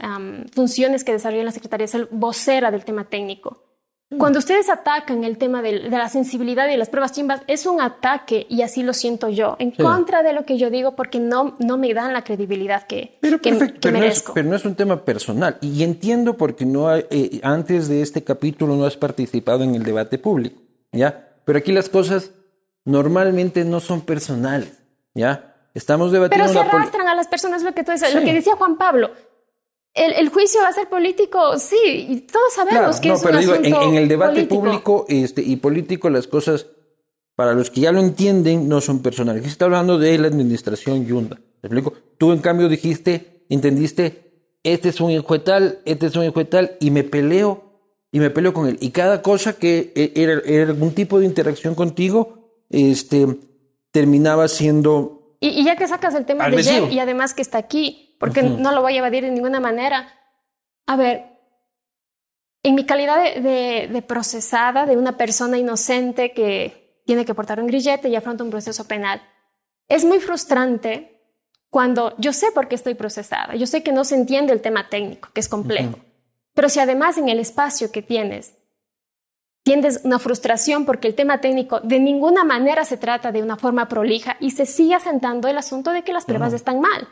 funciones 0.53 1.03
que 1.03 1.13
desarrollé 1.13 1.39
en 1.39 1.45
la 1.45 1.51
Secretaría, 1.51 1.88
ser 1.88 2.09
vocera 2.11 2.69
del 2.69 2.84
tema 2.84 3.05
técnico. 3.05 3.63
Cuando 4.18 4.39
ustedes 4.39 4.70
atacan 4.70 5.24
el 5.24 5.38
tema 5.38 5.61
de, 5.61 5.89
la 5.89 6.09
sensibilidad 6.09 6.68
y 6.70 6.78
las 6.78 6.89
pruebas 6.89 7.11
chimbas, 7.11 7.41
es 7.47 7.66
un 7.66 7.82
ataque, 7.82 8.45
y 8.49 8.61
así 8.61 8.84
lo 8.84 8.93
siento 8.93 9.30
yo, 9.30 9.55
en 9.59 9.72
contra 9.72 10.24
de 10.24 10.34
lo 10.34 10.45
que 10.45 10.57
yo 10.57 10.70
digo, 10.70 10.95
porque 10.95 11.20
no, 11.20 11.55
no 11.59 11.78
me 11.78 11.93
dan 11.93 12.14
la 12.14 12.24
credibilidad 12.24 12.84
que, 12.88 13.18
pero, 13.22 13.39
que, 13.39 13.53
pero 13.53 13.97
merezco. 13.97 14.32
No 14.32 14.32
es, 14.32 14.34
pero 14.34 14.49
no 14.49 14.55
es 14.55 14.66
un 14.66 14.76
tema 14.76 15.03
personal. 15.03 15.57
Y 15.61 15.84
entiendo 15.84 16.38
porque 16.38 16.66
no 16.66 16.95
eh, 16.95 17.39
antes 17.43 17.88
de 17.88 18.01
este 18.01 18.24
capítulo 18.24 18.76
no 18.76 18.86
has 18.86 18.97
participado 18.97 19.64
en 19.64 19.76
el 19.76 19.84
debate 19.84 20.18
público, 20.18 20.61
¿ya? 20.91 21.30
Pero 21.45 21.59
aquí 21.59 21.72
las 21.72 21.89
cosas 21.89 22.32
normalmente 22.86 23.64
no 23.66 23.80
son 23.80 24.01
personales, 24.01 24.82
¿ya? 25.14 25.53
Estamos 25.74 26.11
debatiendo... 26.11 26.51
Pero 26.51 26.61
se 26.61 26.70
arrastran 26.70 27.07
a 27.07 27.16
las 27.16 27.28
personas, 27.28 27.64
lo 27.64 27.74
que 27.74 27.84
tú 27.84 27.91
dices, 27.91 28.14
lo 28.14 28.22
que 28.22 28.34
decía 28.34 28.55
Juan 28.55 28.78
Pablo. 28.78 29.11
El, 29.94 30.30
juicio 30.30 30.60
va 30.62 30.70
a 30.70 30.74
ser 30.74 30.89
político, 30.89 31.60
sí, 31.60 32.08
y 32.10 32.22
todos 32.22 32.54
sabemos 32.56 33.00
que 33.00 33.12
es 33.12 33.24
un 33.24 33.39
digo, 33.39 33.56
en, 33.56 33.66
en, 33.66 33.96
el 33.96 34.08
debate 34.08 34.46
público 34.46 35.06
este, 35.08 35.44
y 35.44 35.58
político 35.58 36.10
las 36.10 36.26
cosas, 36.26 36.66
para 37.36 37.54
los 37.54 37.70
que 37.70 37.82
ya 37.82 37.91
lo 37.91 38.00
entienden, 38.00 38.68
no 38.68 38.82
son 38.82 39.04
personales. 39.04 39.46
Está 39.46 39.66
hablando 39.66 40.00
de 40.00 40.18
la 40.18 40.28
administración 40.28 41.06
Yunda. 41.06 41.36
¿Te 41.36 41.68
explico? 41.68 41.94
Tú, 42.18 42.32
en 42.32 42.39
cambio, 42.39 42.70
dijiste, 42.70 43.46
entendiste, 43.50 44.58
este 44.64 44.89
es 44.89 45.00
un 45.00 45.12
hijo 45.12 45.41
tal, 45.41 45.80
este 45.86 46.08
es 46.08 46.16
un 46.16 46.26
hijo 46.26 46.44
tal, 46.48 46.76
y 46.80 46.89
me 46.89 47.04
peleo, 47.04 47.64
y 48.12 48.20
me 48.20 48.32
peleo 48.32 48.54
con 48.54 48.68
él. 48.68 48.78
Y 48.82 48.89
cada 48.89 49.22
cosa 49.22 49.54
que 49.54 49.94
e, 49.96 50.12
era, 50.16 50.41
era 50.46 50.72
algún 50.72 50.94
tipo 50.94 51.20
de 51.20 51.26
interacción 51.26 51.76
contigo, 51.76 52.66
este, 52.70 53.28
terminaba 53.91 54.48
siendo... 54.48 55.38
Y, 55.39 55.64
ya 55.64 55.76
que 55.76 55.88
sacas 55.88 56.16
el 56.16 56.26
tema 56.26 56.50
de 56.50 56.64
Jeff, 56.64 56.91
y 56.91 57.00
además 57.00 57.34
que 57.34 57.41
está 57.41 57.58
aquí, 57.58 58.12
porque 58.24 58.41
no 58.41 58.71
lo 58.71 58.82
voy 58.82 58.95
a 58.95 58.99
evadir 58.99 59.26
de 59.26 59.32
ninguna 59.32 59.59
manera. 59.59 60.07
A 60.86 60.95
ver, 60.95 61.26
en 62.63 62.74
mi 62.74 62.86
calidad 62.86 63.21
de, 63.36 64.05
procesada, 64.07 64.86
de 64.86 64.95
una 64.95 65.17
persona 65.17 65.57
inocente 65.57 66.32
que 66.32 67.01
tiene 67.05 67.26
que 67.26 67.36
portar 67.36 67.59
un 67.59 67.67
grillete 67.67 68.07
y 68.07 68.15
afronta 68.15 68.45
un 68.45 68.49
proceso 68.49 68.88
penal, 68.88 69.21
es 69.89 70.05
muy 70.05 70.21
frustrante 70.21 71.19
cuando 71.69 72.15
yo 72.17 72.32
sé 72.32 72.53
por 72.53 72.69
qué 72.69 72.76
estoy 72.76 72.93
procesada, 72.93 73.55
yo 73.55 73.67
sé 73.67 73.84
que 73.84 73.91
no 73.91 74.05
se 74.05 74.15
entiende 74.15 74.53
el 74.53 74.61
tema 74.61 74.88
técnico, 74.88 75.28
que 75.34 75.41
es 75.41 75.49
complejo, 75.49 75.99
pero 76.53 76.69
si 76.69 76.80
además 76.80 77.17
en 77.17 77.28
el 77.28 77.39
espacio 77.39 77.91
que 77.91 78.01
tienes 78.01 78.53
tienes 79.63 79.99
una 80.05 80.19
frustración 80.19 80.86
porque 80.86 81.09
el 81.09 81.15
tema 81.15 81.41
técnico 81.41 81.82
de 81.82 81.99
ninguna 81.99 82.45
manera 82.45 82.86
se 82.86 82.95
trata 82.95 83.34
de 83.34 83.43
una 83.43 83.57
forma 83.57 83.89
prolija 83.89 84.38
y 84.39 84.51
se 84.51 84.65
sigue 84.65 84.95
asentando 84.95 85.49
el 85.49 85.57
asunto 85.57 85.91
de 85.91 86.03
que 86.03 86.13
las 86.13 86.24
pruebas 86.24 86.53
están 86.53 86.80
mal. 86.80 87.09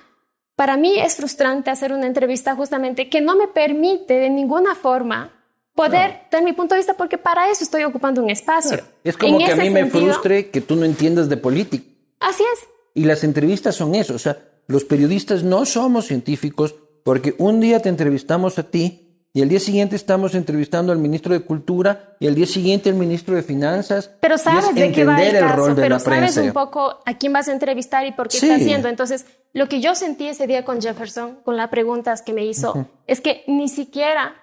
Para 0.55 0.77
mí 0.77 0.99
es 0.99 1.15
frustrante 1.15 1.69
hacer 1.69 1.91
una 1.93 2.07
entrevista 2.07 2.55
justamente 2.55 3.09
que 3.09 3.21
no 3.21 3.35
me 3.35 3.47
permite 3.47 4.15
de 4.15 4.29
ninguna 4.29 4.75
forma 4.75 5.33
poder 5.73 6.21
dar 6.31 6.43
mi 6.43 6.53
punto 6.53 6.75
de 6.75 6.79
vista 6.79 6.93
porque 6.95 7.17
para 7.17 7.49
eso 7.49 7.63
estoy 7.63 7.83
ocupando 7.83 8.21
un 8.21 8.29
espacio. 8.29 8.79
Es 9.03 9.17
como 9.17 9.37
que 9.37 9.51
a 9.51 9.55
mí 9.55 9.69
me 9.69 9.89
frustre 9.89 10.49
que 10.49 10.61
tú 10.61 10.75
no 10.75 10.85
entiendas 10.85 11.29
de 11.29 11.37
política. 11.37 11.85
Así 12.19 12.43
es. 12.53 12.67
Y 12.93 13.05
las 13.05 13.23
entrevistas 13.23 13.75
son 13.75 13.95
eso, 13.95 14.13
o 14.13 14.19
sea, 14.19 14.37
los 14.67 14.83
periodistas 14.85 15.43
no 15.43 15.65
somos 15.65 16.05
científicos 16.05 16.75
porque 17.03 17.35
un 17.37 17.59
día 17.59 17.79
te 17.81 17.89
entrevistamos 17.89 18.59
a 18.59 18.63
ti 18.63 19.10
y 19.33 19.41
el 19.41 19.47
día 19.47 19.61
siguiente 19.61 19.95
estamos 19.95 20.35
entrevistando 20.35 20.91
al 20.91 20.97
ministro 20.97 21.33
de 21.33 21.39
Cultura 21.39 22.15
y 22.19 22.27
el 22.27 22.35
día 22.35 22.45
siguiente 22.45 22.89
al 22.89 22.95
ministro 22.95 23.33
de 23.33 23.43
Finanzas. 23.43 24.11
Pero 24.19 24.37
sabes 24.37 24.75
de 24.75 24.91
qué 24.91 25.05
va 25.05 25.21
el, 25.23 25.39
caso, 25.39 25.73
pero 25.75 25.99
sabes 25.99 26.35
un 26.35 26.51
poco 26.51 26.99
a 27.05 27.17
quién 27.17 27.31
vas 27.31 27.47
a 27.47 27.53
entrevistar 27.53 28.05
y 28.05 28.11
por 28.11 28.27
qué 28.27 28.37
está 28.37 28.55
haciendo. 28.55 28.89
Entonces, 28.89 29.25
lo 29.53 29.69
que 29.69 29.79
yo 29.79 29.95
sentí 29.95 30.27
ese 30.27 30.47
día 30.47 30.65
con 30.65 30.81
Jefferson, 30.81 31.39
con 31.45 31.55
las 31.55 31.69
preguntas 31.69 32.21
que 32.21 32.33
me 32.33 32.45
hizo, 32.45 32.87
es 33.07 33.21
que 33.21 33.45
ni 33.47 33.69
siquiera 33.69 34.35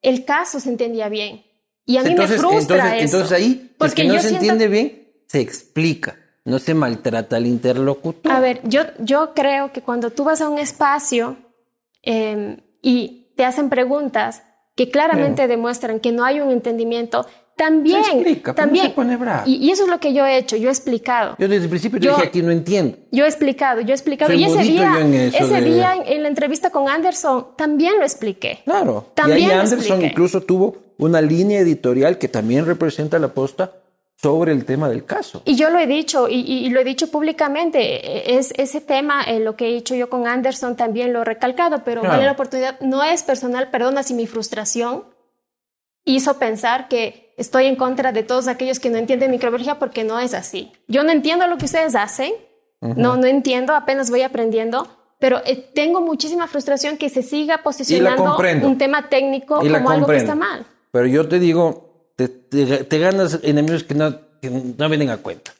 el 0.00 0.24
caso 0.24 0.60
se 0.60 0.68
entendía 0.68 1.08
bien. 1.08 1.44
Y 1.84 1.96
a 1.96 2.04
mí 2.04 2.14
me 2.14 2.28
frustra 2.28 2.76
entonces, 2.76 3.02
eso. 3.02 3.16
Entonces 3.16 3.32
ahí, 3.32 3.74
porque 3.78 4.04
no 4.04 4.20
se 4.20 4.28
entiende 4.28 4.68
bien, 4.68 5.08
se 5.26 5.40
explica. 5.40 6.16
No 6.44 6.60
se 6.60 6.74
maltrata 6.74 7.36
al 7.36 7.46
interlocutor. 7.46 8.30
A 8.30 8.38
ver, 8.38 8.60
yo, 8.62 8.82
yo 9.00 9.32
creo 9.34 9.72
que 9.72 9.82
cuando 9.82 10.10
tú 10.10 10.22
vas 10.22 10.40
a 10.40 10.48
un 10.48 10.60
espacio 10.60 11.36
em, 12.02 12.58
y 12.80 13.25
te 13.36 13.44
hacen 13.44 13.68
preguntas 13.68 14.42
que 14.74 14.90
claramente 14.90 15.46
demuestran 15.46 16.00
que 16.00 16.12
no 16.12 16.24
hay 16.24 16.40
un 16.40 16.50
entendimiento, 16.50 17.26
también, 17.56 18.02
también, 18.54 18.92
Y, 19.46 19.70
eso 19.70 19.84
es 19.84 19.88
lo 19.88 19.98
que 19.98 20.12
yo 20.12 20.26
he 20.26 20.36
hecho, 20.36 20.56
yo 20.56 20.68
he 20.68 20.72
explicado. 20.72 21.36
Yo 21.38 21.48
desde 21.48 21.64
el 21.64 21.70
principio 21.70 21.98
yo, 21.98 22.14
dije 22.14 22.28
aquí 22.28 22.42
no 22.42 22.50
entiendo. 22.50 22.98
Yo 23.10 23.24
he 23.24 23.28
explicado, 23.28 23.80
yo 23.80 23.92
he 23.92 23.94
explicado. 23.94 24.34
y 24.34 24.44
ese 24.44 24.58
día, 24.58 25.00
en 25.00 25.14
ese 25.14 25.62
día 25.62 25.94
en, 26.04 26.22
la 26.22 26.28
entrevista 26.28 26.68
con 26.68 26.90
Anderson 26.90 27.46
también 27.56 27.94
lo 27.98 28.02
expliqué. 28.02 28.60
Claro. 28.64 29.06
También 29.14 29.48
y 29.48 29.52
ahí 29.52 29.58
Anderson 29.58 30.04
incluso 30.04 30.42
tuvo 30.42 30.76
una 30.98 31.22
línea 31.22 31.60
editorial 31.60 32.18
que 32.18 32.28
también 32.28 32.66
representa 32.66 33.18
la 33.18 33.28
posta 33.28 33.72
sobre 34.26 34.50
el 34.50 34.64
tema 34.64 34.88
del 34.88 35.04
caso. 35.04 35.40
Y 35.44 35.54
yo 35.54 35.70
lo 35.70 35.78
he 35.78 35.86
dicho, 35.86 36.26
y, 36.28 36.68
lo 36.70 36.80
he 36.80 36.84
dicho 36.84 37.12
públicamente, 37.12 38.36
es 38.36 38.52
ese 38.56 38.80
tema, 38.80 39.22
eh, 39.22 39.38
lo 39.38 39.54
que 39.54 39.68
he 39.68 39.72
dicho 39.72 39.94
yo 39.94 40.10
con 40.10 40.26
Anderson 40.26 40.74
también 40.74 41.12
lo 41.12 41.22
he 41.22 41.24
recalcado, 41.24 41.84
pero 41.84 42.02
vale 42.02 42.24
la 42.24 42.32
oportunidad, 42.32 42.80
no 42.80 43.04
es 43.04 43.22
personal, 43.22 43.70
perdona 43.70 44.02
si 44.02 44.14
mi 44.14 44.26
frustración 44.26 45.04
hizo 46.04 46.40
pensar 46.40 46.88
que 46.88 47.32
estoy 47.36 47.66
en 47.66 47.76
contra 47.76 48.10
de 48.10 48.24
todos 48.24 48.48
aquellos 48.48 48.80
que 48.80 48.90
no 48.90 48.98
entienden 48.98 49.30
microbiología 49.30 49.78
porque 49.78 50.02
no 50.02 50.18
es 50.18 50.34
así. 50.34 50.72
Yo 50.88 51.04
no 51.04 51.12
entiendo 51.12 51.46
lo 51.46 51.56
que 51.56 51.66
ustedes 51.66 51.94
hacen, 51.94 52.32
no, 52.80 53.16
no 53.16 53.26
entiendo, 53.26 53.74
apenas 53.74 54.10
voy 54.10 54.22
aprendiendo, 54.22 54.88
pero 55.20 55.40
eh, 55.46 55.54
tengo 55.72 56.00
muchísima 56.00 56.48
frustración 56.48 56.96
que 56.96 57.10
se 57.10 57.22
siga 57.22 57.62
posicionando 57.62 58.36
un 58.64 58.76
tema 58.76 59.08
técnico 59.08 59.60
como 59.60 59.90
algo 59.90 60.08
que 60.08 60.16
está 60.16 60.34
mal. 60.34 60.66
Pero 60.90 61.06
yo 61.06 61.28
te 61.28 61.38
digo, 61.38 61.85
te, 62.16 62.98
ganas 62.98 63.40
enemigos 63.42 63.84
que 63.84 63.94
no, 63.94 64.18
no 64.42 64.88
vienen 64.88 65.10
a 65.10 65.18
cuenta. 65.18 65.52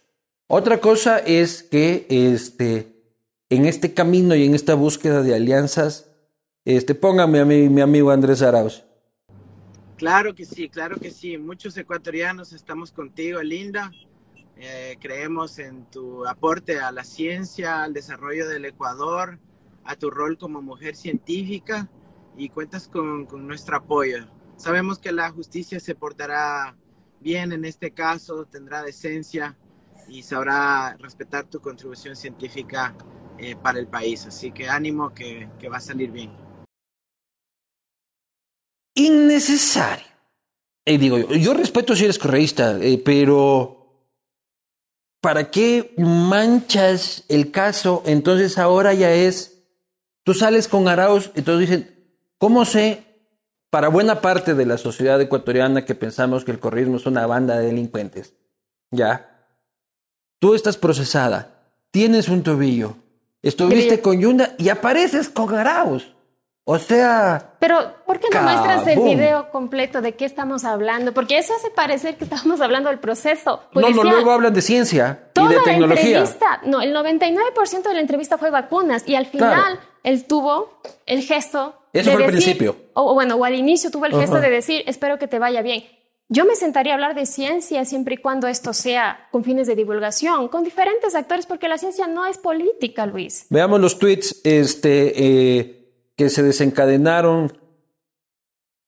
Otra 0.48 0.80
cosa 0.80 1.18
es 1.18 1.62
que 1.62 2.06
este, 2.08 2.96
en 3.50 3.66
este 3.66 3.94
camino 3.94 4.34
y 4.34 4.44
en 4.44 4.54
esta 4.54 4.74
búsqueda 4.74 5.22
de 5.22 5.34
alianzas, 5.34 6.10
este, 6.64 6.94
póngame 6.94 7.40
a 7.40 7.44
mi, 7.44 7.68
mi 7.68 7.80
amigo 7.80 8.10
Andrés 8.10 8.42
Arauz. 8.42 8.82
Claro 9.96 10.34
que 10.34 10.44
sí, 10.44 10.68
claro 10.68 10.96
que 10.96 11.10
sí. 11.10 11.38
Muchos 11.38 11.76
ecuatorianos 11.76 12.52
estamos 12.52 12.92
contigo, 12.92 13.42
Linda. 13.42 13.90
Eh, 14.58 14.96
creemos 15.00 15.58
en 15.58 15.84
tu 15.86 16.26
aporte 16.26 16.78
a 16.80 16.90
la 16.90 17.04
ciencia, 17.04 17.82
al 17.82 17.92
desarrollo 17.92 18.48
del 18.48 18.64
Ecuador, 18.64 19.38
a 19.84 19.96
tu 19.96 20.10
rol 20.10 20.38
como 20.38 20.62
mujer 20.62 20.96
científica 20.96 21.88
y 22.36 22.48
cuentas 22.48 22.88
con, 22.88 23.26
con 23.26 23.46
nuestro 23.46 23.76
apoyo. 23.76 24.26
Sabemos 24.56 24.98
que 24.98 25.12
la 25.12 25.30
justicia 25.30 25.78
se 25.80 25.94
portará 25.94 26.76
bien 27.20 27.52
en 27.52 27.64
este 27.64 27.90
caso, 27.90 28.46
tendrá 28.46 28.82
decencia 28.82 29.56
y 30.08 30.22
sabrá 30.22 30.96
respetar 30.98 31.44
tu 31.44 31.60
contribución 31.60 32.16
científica 32.16 32.96
eh, 33.38 33.56
para 33.56 33.78
el 33.78 33.86
país. 33.86 34.26
Así 34.26 34.52
que 34.52 34.68
ánimo 34.68 35.12
que, 35.12 35.48
va 35.70 35.76
a 35.76 35.80
salir 35.80 36.10
bien. 36.10 36.32
Innecesario. 38.94 40.06
Eh, 40.86 40.98
digo, 40.98 41.18
yo, 41.18 41.52
respeto 41.52 41.94
si 41.96 42.04
eres 42.04 42.18
correísta, 42.18 42.78
eh, 42.80 43.02
pero 43.04 44.08
¿para 45.20 45.50
qué 45.50 45.94
manchas 45.98 47.24
el 47.28 47.50
caso? 47.50 48.02
Entonces 48.06 48.56
ahora 48.56 48.94
ya 48.94 49.12
es, 49.12 49.64
tú 50.22 50.32
sales 50.32 50.68
con 50.68 50.86
Arauz, 50.86 51.32
entonces 51.34 51.68
dicen, 51.68 52.08
¿cómo 52.38 52.64
sé 52.64 53.05
para 53.70 53.88
buena 53.88 54.20
parte 54.20 54.54
de 54.54 54.66
la 54.66 54.78
sociedad 54.78 55.20
ecuatoriana 55.20 55.84
que 55.84 55.94
pensamos 55.94 56.44
que 56.44 56.52
el 56.52 56.60
corrismo 56.60 56.96
es 56.96 57.06
una 57.06 57.26
banda 57.26 57.58
de 57.58 57.66
delincuentes, 57.66 58.34
¿ya? 58.90 59.46
Tú 60.38 60.54
estás 60.54 60.76
procesada, 60.76 61.62
tienes 61.90 62.28
un 62.28 62.42
tobillo, 62.42 62.96
estuviste 63.42 64.00
con 64.00 64.20
Yunda 64.20 64.54
y 64.58 64.68
apareces 64.68 65.28
con 65.28 65.54
Arauz. 65.54 66.16
O 66.68 66.78
sea. 66.78 67.54
Pero, 67.60 67.94
¿por 68.04 68.18
qué 68.18 68.26
no 68.32 68.42
muestras 68.42 68.84
el 68.88 68.98
video 68.98 69.50
completo 69.52 70.02
de 70.02 70.16
qué 70.16 70.24
estamos 70.24 70.64
hablando? 70.64 71.14
Porque 71.14 71.38
eso 71.38 71.54
hace 71.54 71.70
parecer 71.70 72.16
que 72.16 72.24
estamos 72.24 72.60
hablando 72.60 72.88
del 72.90 72.98
proceso. 72.98 73.62
No, 73.72 73.88
no, 73.90 74.02
luego 74.02 74.32
hablan 74.32 74.52
de 74.52 74.62
ciencia 74.62 75.30
y 75.32 75.46
de 75.46 75.60
tecnología. 75.60 76.18
entrevista, 76.18 76.60
no, 76.64 76.82
el 76.82 76.92
99% 76.92 77.82
de 77.84 77.94
la 77.94 78.00
entrevista 78.00 78.36
fue 78.36 78.50
vacunas 78.50 79.04
y 79.06 79.14
al 79.14 79.26
final 79.26 79.78
él 80.02 80.24
tuvo 80.24 80.80
el 81.06 81.22
gesto 81.22 81.76
eso 82.00 82.12
fue 82.12 82.24
al 82.24 82.30
principio. 82.30 82.76
O 82.94 83.14
bueno, 83.14 83.36
o 83.36 83.44
al 83.44 83.54
inicio 83.54 83.90
tuvo 83.90 84.06
el 84.06 84.12
gesto 84.12 84.40
de 84.40 84.50
decir, 84.50 84.82
espero 84.86 85.18
que 85.18 85.28
te 85.28 85.38
vaya 85.38 85.62
bien. 85.62 85.84
Yo 86.28 86.44
me 86.44 86.56
sentaría 86.56 86.92
a 86.92 86.96
hablar 86.96 87.14
de 87.14 87.24
ciencia 87.24 87.84
siempre 87.84 88.14
y 88.14 88.18
cuando 88.18 88.48
esto 88.48 88.72
sea 88.72 89.28
con 89.30 89.44
fines 89.44 89.68
de 89.68 89.76
divulgación, 89.76 90.48
con 90.48 90.64
diferentes 90.64 91.14
actores, 91.14 91.46
porque 91.46 91.68
la 91.68 91.78
ciencia 91.78 92.08
no 92.08 92.26
es 92.26 92.38
política, 92.38 93.06
Luis. 93.06 93.46
Veamos 93.48 93.80
los 93.80 93.98
tweets 93.98 94.40
este, 94.42 95.12
eh, 95.14 95.92
que 96.16 96.28
se 96.28 96.42
desencadenaron. 96.42 97.52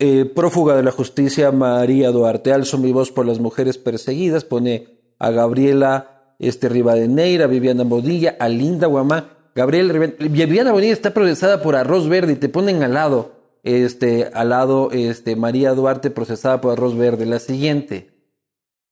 Eh, 0.01 0.27
prófuga 0.27 0.77
de 0.77 0.85
la 0.85 0.93
justicia 0.93 1.51
María 1.51 2.11
Duarte, 2.11 2.53
alzo 2.53 2.79
mi 2.79 2.93
voz 2.93 3.11
por 3.11 3.27
las 3.27 3.41
mujeres 3.41 3.79
perseguidas, 3.79 4.45
pone 4.45 4.87
a 5.19 5.31
Gabriela 5.33 6.35
este, 6.39 6.69
Rivadeneira, 6.69 7.49
Viviana 7.49 7.83
Bodilla, 7.83 8.37
a 8.39 8.49
Linda 8.49 8.87
Guamá, 8.87 9.38
Gabriel 9.59 10.15
Viviana 10.21 10.71
Bonilla 10.71 10.93
está 10.93 11.13
procesada 11.13 11.61
por 11.61 11.75
arroz 11.75 12.09
verde 12.09 12.35
y 12.35 12.37
te 12.37 12.49
ponen 12.49 12.85
al 12.85 12.95
lado 12.95 13.33
Este, 13.65 14.31
al 14.33 14.51
lado, 14.51 14.91
este, 14.93 15.35
María 15.35 15.73
Duarte 15.75 16.11
procesada 16.13 16.61
por 16.61 16.73
arroz 16.73 16.97
verde. 16.97 17.27
La 17.27 17.41
siguiente. 17.41 18.11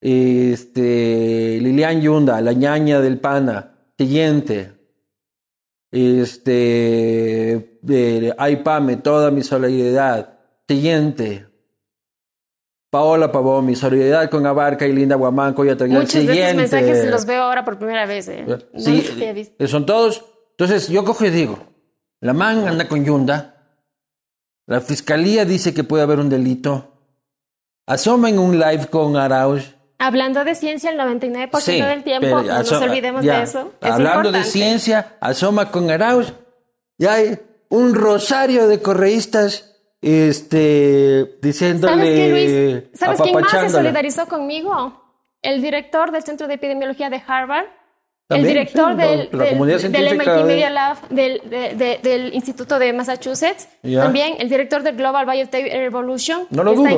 Este, 0.01 1.59
Lilian 1.63 2.01
Yunda, 2.01 2.41
la 2.41 2.53
ñaña 2.53 3.01
del 3.01 3.21
pana. 3.21 3.75
Siguiente. 3.97 4.73
Este, 5.93 7.79
eh, 7.89 8.35
ay 8.37 8.57
Pame, 8.57 8.97
toda 8.97 9.31
mi 9.31 9.43
solidaridad. 9.45 10.39
Siguiente. 10.69 11.47
Paola 12.91 13.31
Pavón, 13.31 13.67
mi 13.67 13.77
solidaridad 13.77 14.29
con 14.31 14.45
Abarca 14.47 14.85
y 14.87 14.93
Linda 14.93 15.15
Guamanco 15.17 15.65
y 15.65 15.69
Muchos 15.69 16.11
Siguiente. 16.11 16.33
de 16.33 16.41
estos 16.43 16.57
mensajes 16.57 17.11
los 17.11 17.25
veo 17.25 17.43
ahora 17.43 17.65
por 17.65 17.79
primera 17.79 18.05
vez. 18.05 18.29
¿eh? 18.29 18.45
No 18.47 18.59
Sí, 18.81 18.97
los 19.03 19.11
había 19.13 19.33
visto. 19.33 19.55
eh, 19.65 19.69
son 19.69 19.87
todos. 19.87 20.25
Entonces 20.59 20.89
yo 20.89 21.05
cojo 21.05 21.25
y 21.27 21.31
digo, 21.31 21.59
la 22.21 22.33
man 22.33 22.67
anda 22.67 22.89
con 22.89 23.05
Yunda, 23.05 23.57
la 24.67 24.81
fiscalía 24.81 25.45
dice 25.45 25.75
que 25.75 25.85
puede 25.85 26.03
haber 26.03 26.19
un 26.19 26.29
delito, 26.31 26.93
asoma 27.87 28.31
en 28.31 28.39
un 28.39 28.59
live 28.59 28.87
con 28.89 29.17
Arauz. 29.17 29.75
Hablando 29.99 30.45
de 30.45 30.55
ciencia, 30.55 30.91
el 30.91 30.99
99% 30.99 31.61
Sí, 31.61 31.81
del 31.81 32.03
tiempo, 32.05 32.27
pero 32.27 32.43
no 32.43 32.59
nos 32.59 32.73
olvidemos 32.73 33.23
ya, 33.25 33.39
de 33.39 33.43
eso. 33.45 33.73
es 33.81 33.91
Hablando 33.91 34.33
de 34.33 34.39
importante. 34.39 34.51
ciencia, 34.51 35.17
asoma 35.21 35.71
con 35.71 35.91
Arauz 35.91 36.33
y 36.99 37.07
hay 37.07 37.39
un 37.69 37.95
rosario 37.95 38.67
de 38.69 38.81
correístas 38.81 39.75
este, 40.03 41.39
diciéndole, 41.43 41.95
¿Sabes 41.97 42.15
qué, 42.15 42.31
Luis? 42.31 42.99
¿Sabes 42.99 43.21
quién 43.21 43.41
más 43.41 43.51
se 43.51 43.71
solidarizó 43.71 44.27
conmigo? 44.27 45.03
El 45.43 45.63
director 45.63 46.11
del 46.13 46.23
Centro 46.25 46.47
de 46.49 46.55
Epidemiología 46.55 47.09
de 47.11 47.23
Harvard, 47.27 47.67
el 48.29 48.45
director 48.45 48.93
sí, 48.93 48.97
del, 48.99 49.29
la 49.33 49.45
del- 49.45 50.75
Lab, 50.75 51.09
del, 51.11 51.41
de- 51.49 51.75
de- 51.75 52.01
del 52.03 52.35
Instituto 52.35 52.79
de 52.79 52.93
Massachusetts, 52.93 53.69
también 53.83 54.35
el 54.39 54.49
director 54.49 54.83
del 54.83 54.97
Global 54.97 55.27
Biotech 55.27 55.73
Revolution, 55.73 56.47
No 56.51 56.65
lo 56.65 56.75
dudo. 56.75 56.89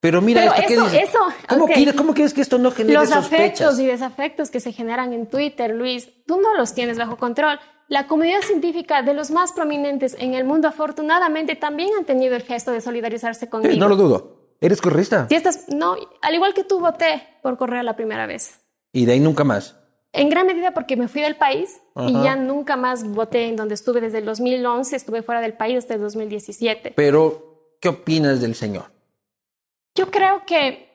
Pero 0.00 0.20
mira, 0.22 0.42
Pero 0.42 0.54
esto, 0.54 0.66
¿qué 0.68 0.74
eso- 0.74 0.84
dices? 0.84 1.08
eso, 1.08 1.18
¿Cómo, 1.48 1.64
ok. 1.64 1.70
quieres, 1.72 1.94
¿Cómo 1.94 2.14
quieres 2.14 2.32
que 2.32 2.40
esto 2.40 2.56
no 2.56 2.70
genere 2.70 2.94
Los 2.94 3.08
sospechas? 3.08 3.32
afectos 3.66 3.80
y 3.80 3.86
desafectos 3.86 4.50
que 4.50 4.60
se 4.60 4.72
generan 4.72 5.12
en 5.12 5.26
Twitter, 5.26 5.74
Luis, 5.74 6.08
tú 6.24 6.40
no 6.40 6.54
los 6.56 6.72
tienes 6.72 6.98
bajo 6.98 7.16
control. 7.16 7.58
La 7.88 8.06
comunidad 8.06 8.42
científica 8.42 9.02
de 9.02 9.12
los 9.12 9.30
más 9.32 9.52
prominentes 9.52 10.14
en 10.20 10.34
el 10.34 10.44
mundo, 10.44 10.68
afortunadamente, 10.68 11.56
también 11.56 11.88
han 11.98 12.04
tenido 12.04 12.36
el 12.36 12.42
gesto 12.42 12.70
de 12.70 12.80
solidarizarse 12.80 13.48
conmigo. 13.48 13.74
Eh, 13.74 13.76
no 13.76 13.88
lo 13.88 13.96
dudo. 13.96 14.54
¿Eres 14.60 14.80
correísta? 14.80 15.26
Si 15.28 15.34
estás, 15.34 15.68
no, 15.68 15.96
al 16.22 16.34
igual 16.34 16.54
que 16.54 16.64
tú 16.64 16.78
voté 16.80 17.22
por 17.42 17.56
correo 17.56 17.82
la 17.82 17.96
primera 17.96 18.26
vez. 18.26 18.60
Y 18.92 19.04
de 19.04 19.12
ahí 19.12 19.20
nunca 19.20 19.42
más. 19.42 19.77
En 20.20 20.28
gran 20.30 20.46
medida 20.46 20.72
porque 20.72 20.96
me 20.96 21.08
fui 21.08 21.22
del 21.22 21.36
país 21.36 21.80
y 21.96 22.14
Ajá. 22.14 22.24
ya 22.24 22.36
nunca 22.36 22.76
más 22.76 23.04
voté 23.04 23.46
en 23.48 23.56
donde 23.56 23.74
estuve 23.74 24.00
desde 24.00 24.18
el 24.18 24.24
2011, 24.24 24.96
estuve 24.96 25.22
fuera 25.22 25.40
del 25.40 25.54
país 25.54 25.78
hasta 25.78 25.94
el 25.94 26.00
2017. 26.00 26.92
Pero, 26.96 27.76
¿qué 27.80 27.88
opinas 27.88 28.40
del 28.40 28.54
señor? 28.54 28.86
Yo 29.94 30.10
creo 30.10 30.42
que 30.46 30.88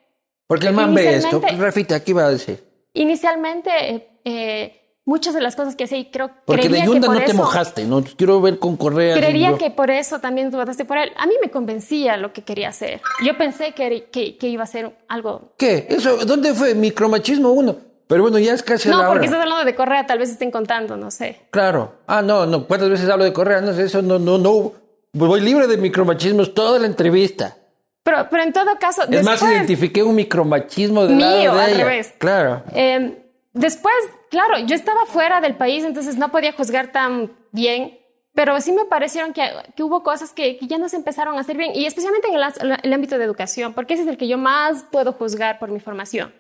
Porque 0.48 0.68
el 0.68 0.74
man 0.74 0.94
ve 0.94 1.16
esto. 1.16 1.42
Rafita, 1.58 2.04
¿qué 2.04 2.12
iba 2.12 2.26
a 2.26 2.30
decir? 2.30 2.64
inicialmente 2.96 3.70
eh, 3.90 4.20
eh, 4.24 4.80
muchas 5.06 5.34
de 5.34 5.42
las 5.42 5.56
cosas 5.56 5.76
que 5.76 5.86
hacía 5.86 5.98
y 5.98 6.12
creo 6.12 6.30
Porque 6.46 6.70
de 6.70 6.84
Yunda 6.86 7.02
que 7.02 7.06
por 7.08 7.16
no 7.16 7.22
te 7.26 7.32
eso- 7.32 7.38
mojaste, 7.38 7.86
¿no? 7.86 8.04
Quiero 8.04 8.40
ver 8.40 8.60
con 8.60 8.78
Correa. 8.78 9.16
Creería 9.16 9.58
que 9.58 9.72
por 9.72 9.90
eso 9.90 10.20
también 10.20 10.52
tú 10.52 10.58
votaste 10.58 10.86
por 10.86 10.98
él. 10.98 11.12
A 11.18 11.26
mí 11.26 11.34
me 11.42 11.50
convencía 11.50 12.18
lo 12.18 12.32
que 12.34 12.44
quería 12.44 12.70
hacer. 12.70 13.02
Yo 13.26 13.36
pensé 13.38 13.74
que, 13.74 14.10
que, 14.12 14.38
que 14.38 14.48
iba 14.48 14.64
a 14.64 14.68
ser 14.68 14.96
algo... 15.08 15.54
¿Qué? 15.58 15.88
¿Eso? 15.90 16.18
¿Dónde 16.26 16.54
fue? 16.54 16.76
Micromachismo 16.76 17.52
uno. 17.52 17.78
Pero 18.14 18.22
bueno, 18.24 18.38
ya 18.38 18.54
es 18.54 18.62
casi 18.62 18.90
No, 18.90 19.00
la 19.00 19.08
porque 19.08 19.20
hora. 19.22 19.26
estás 19.26 19.42
hablando 19.42 19.66
de 19.66 19.74
Correa, 19.76 20.06
tal 20.06 20.20
vez 20.20 20.30
estén 20.30 20.52
contando, 20.52 20.96
no 20.98 21.10
sé. 21.10 21.42
Claro. 21.50 21.94
Ah, 22.06 22.22
no, 22.22 22.46
no. 22.46 22.68
¿Cuántas 22.68 22.90
veces 22.90 23.10
hablo 23.10 23.24
de 23.24 23.34
Correa? 23.34 23.60
No 23.62 23.74
sé, 23.74 23.86
eso 23.86 24.02
no, 24.04 24.20
no, 24.20 24.38
no. 24.38 24.72
Voy 25.14 25.42
libre 25.42 25.66
de 25.68 25.78
micromachismos 25.78 26.54
toda 26.54 26.78
la 26.78 26.86
entrevista. 26.86 27.58
Pero, 28.04 28.28
pero 28.30 28.44
en 28.44 28.54
todo 28.54 28.78
caso, 28.80 29.02
Es 29.04 29.24
más, 29.24 29.40
después- 29.40 29.52
identifiqué 29.52 30.04
un 30.04 30.14
micromachismo 30.14 31.08
de 31.08 31.16
Mío, 31.16 31.26
lado 31.26 31.58
de 31.58 31.64
al 31.64 31.70
ella. 31.72 31.84
revés. 31.86 32.14
Claro. 32.20 32.62
Eh, 32.76 33.24
después, 33.54 33.96
claro, 34.30 34.60
yo 34.60 34.76
estaba 34.76 35.06
fuera 35.08 35.42
del 35.42 35.56
país, 35.56 35.84
entonces 35.84 36.16
no 36.18 36.30
podía 36.32 36.52
juzgar 36.54 36.92
tan 36.92 37.32
bien, 37.52 37.98
pero 38.36 38.60
sí 38.62 38.72
me 38.74 38.86
parecieron 38.86 39.32
que, 39.34 39.44
que 39.76 39.84
hubo 39.84 40.04
cosas 40.04 40.34
que, 40.34 40.58
que 40.58 40.68
ya 40.68 40.78
no 40.78 40.90
se 40.90 40.98
empezaron 40.98 41.38
a 41.38 41.42
hacer 41.42 41.56
bien, 41.58 41.72
y 41.74 41.86
especialmente 41.86 42.28
en 42.28 42.36
el, 42.36 42.78
el 42.84 42.94
ámbito 42.94 43.18
de 43.18 43.24
educación, 43.24 43.74
porque 43.74 43.94
ese 43.94 44.04
es 44.04 44.10
el 44.10 44.18
que 44.18 44.28
yo 44.28 44.38
más 44.38 44.86
puedo 44.92 45.14
juzgar 45.14 45.58
por 45.60 45.70
mi 45.72 45.80
formación. 45.80 46.34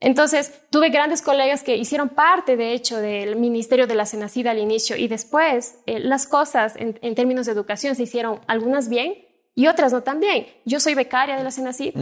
Entonces, 0.00 0.52
tuve 0.70 0.88
grandes 0.88 1.20
colegas 1.20 1.62
que 1.62 1.76
hicieron 1.76 2.08
parte, 2.08 2.56
de 2.56 2.72
hecho, 2.72 2.96
del 2.96 3.36
Ministerio 3.36 3.86
de 3.86 3.94
la 3.94 4.06
Senacida 4.06 4.50
al 4.50 4.58
inicio, 4.58 4.96
y 4.96 5.08
después 5.08 5.76
eh, 5.86 6.00
las 6.00 6.26
cosas 6.26 6.74
en, 6.76 6.98
en 7.02 7.14
términos 7.14 7.44
de 7.44 7.52
educación 7.52 7.94
se 7.94 8.04
hicieron 8.04 8.40
algunas 8.46 8.88
bien 8.88 9.14
y 9.54 9.66
otras 9.66 9.92
no 9.92 10.02
tan 10.02 10.18
bien. 10.18 10.46
Yo 10.64 10.80
soy 10.80 10.94
becaria 10.94 11.36
de 11.36 11.44
la 11.44 11.50
Senacid, 11.50 11.94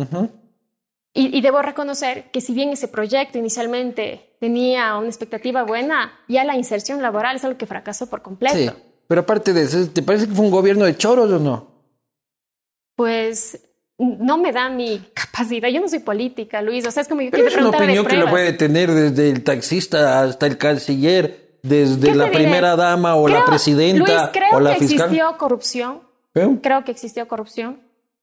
y, 1.12 1.36
y 1.36 1.40
debo 1.40 1.60
reconocer 1.60 2.30
que 2.30 2.40
si 2.40 2.54
bien 2.54 2.68
ese 2.68 2.86
proyecto 2.86 3.38
inicialmente 3.38 4.36
tenía 4.38 4.96
una 4.96 5.08
expectativa 5.08 5.64
buena, 5.64 6.12
ya 6.28 6.44
la 6.44 6.56
inserción 6.56 7.02
laboral 7.02 7.34
es 7.34 7.44
algo 7.44 7.58
que 7.58 7.66
fracasó 7.66 8.08
por 8.08 8.22
completo. 8.22 8.56
Sí. 8.56 8.70
Pero 9.08 9.22
aparte 9.22 9.52
de 9.52 9.62
eso, 9.62 9.88
¿te 9.88 10.02
parece 10.02 10.28
que 10.28 10.34
fue 10.34 10.44
un 10.44 10.50
gobierno 10.52 10.84
de 10.84 10.96
choros 10.96 11.32
o 11.32 11.38
no? 11.38 11.66
Pues 12.94 13.67
no 13.98 14.38
me 14.38 14.52
da 14.52 14.68
mi 14.68 15.00
capacidad. 15.12 15.68
Yo 15.68 15.80
no 15.80 15.88
soy 15.88 15.98
política, 15.98 16.62
Luis. 16.62 16.86
O 16.86 16.90
sea, 16.90 17.02
es 17.02 17.08
como 17.08 17.20
yo 17.22 17.30
Pero 17.30 17.44
quiero 17.44 17.60
es 17.60 17.66
una 17.68 17.76
opinión 17.76 18.06
que 18.06 18.16
lo 18.16 18.28
puede 18.30 18.52
tener 18.52 18.90
desde 18.92 19.30
el 19.30 19.42
taxista 19.42 20.22
hasta 20.22 20.46
el 20.46 20.56
canciller, 20.56 21.58
desde 21.62 22.08
¿Qué 22.10 22.14
la 22.14 22.26
diré? 22.26 22.36
primera 22.38 22.76
dama 22.76 23.16
o 23.16 23.26
la 23.28 23.44
presidenta 23.44 23.98
Luis, 24.04 24.22
creo 24.32 24.56
o 24.56 24.60
la 24.60 24.74
que 24.74 24.78
fiscal. 24.86 25.06
existió 25.08 25.36
corrupción. 25.36 26.00
¿Eh? 26.34 26.58
Creo 26.62 26.84
que 26.84 26.92
existió 26.92 27.26
corrupción. 27.26 27.80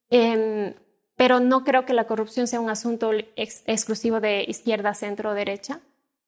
Em, 0.10 0.74
pero 1.18 1.40
no 1.40 1.64
creo 1.64 1.86
que 1.86 1.94
la 1.94 2.06
corrupción 2.06 2.48
sea 2.48 2.60
un 2.62 2.70
asunto 2.70 3.12
ex- 3.36 3.64
exclusivo 3.68 4.20
de 4.22 4.44
izquierda, 4.48 4.94
centro 4.94 5.32
o 5.32 5.34
derecha. 5.34 5.80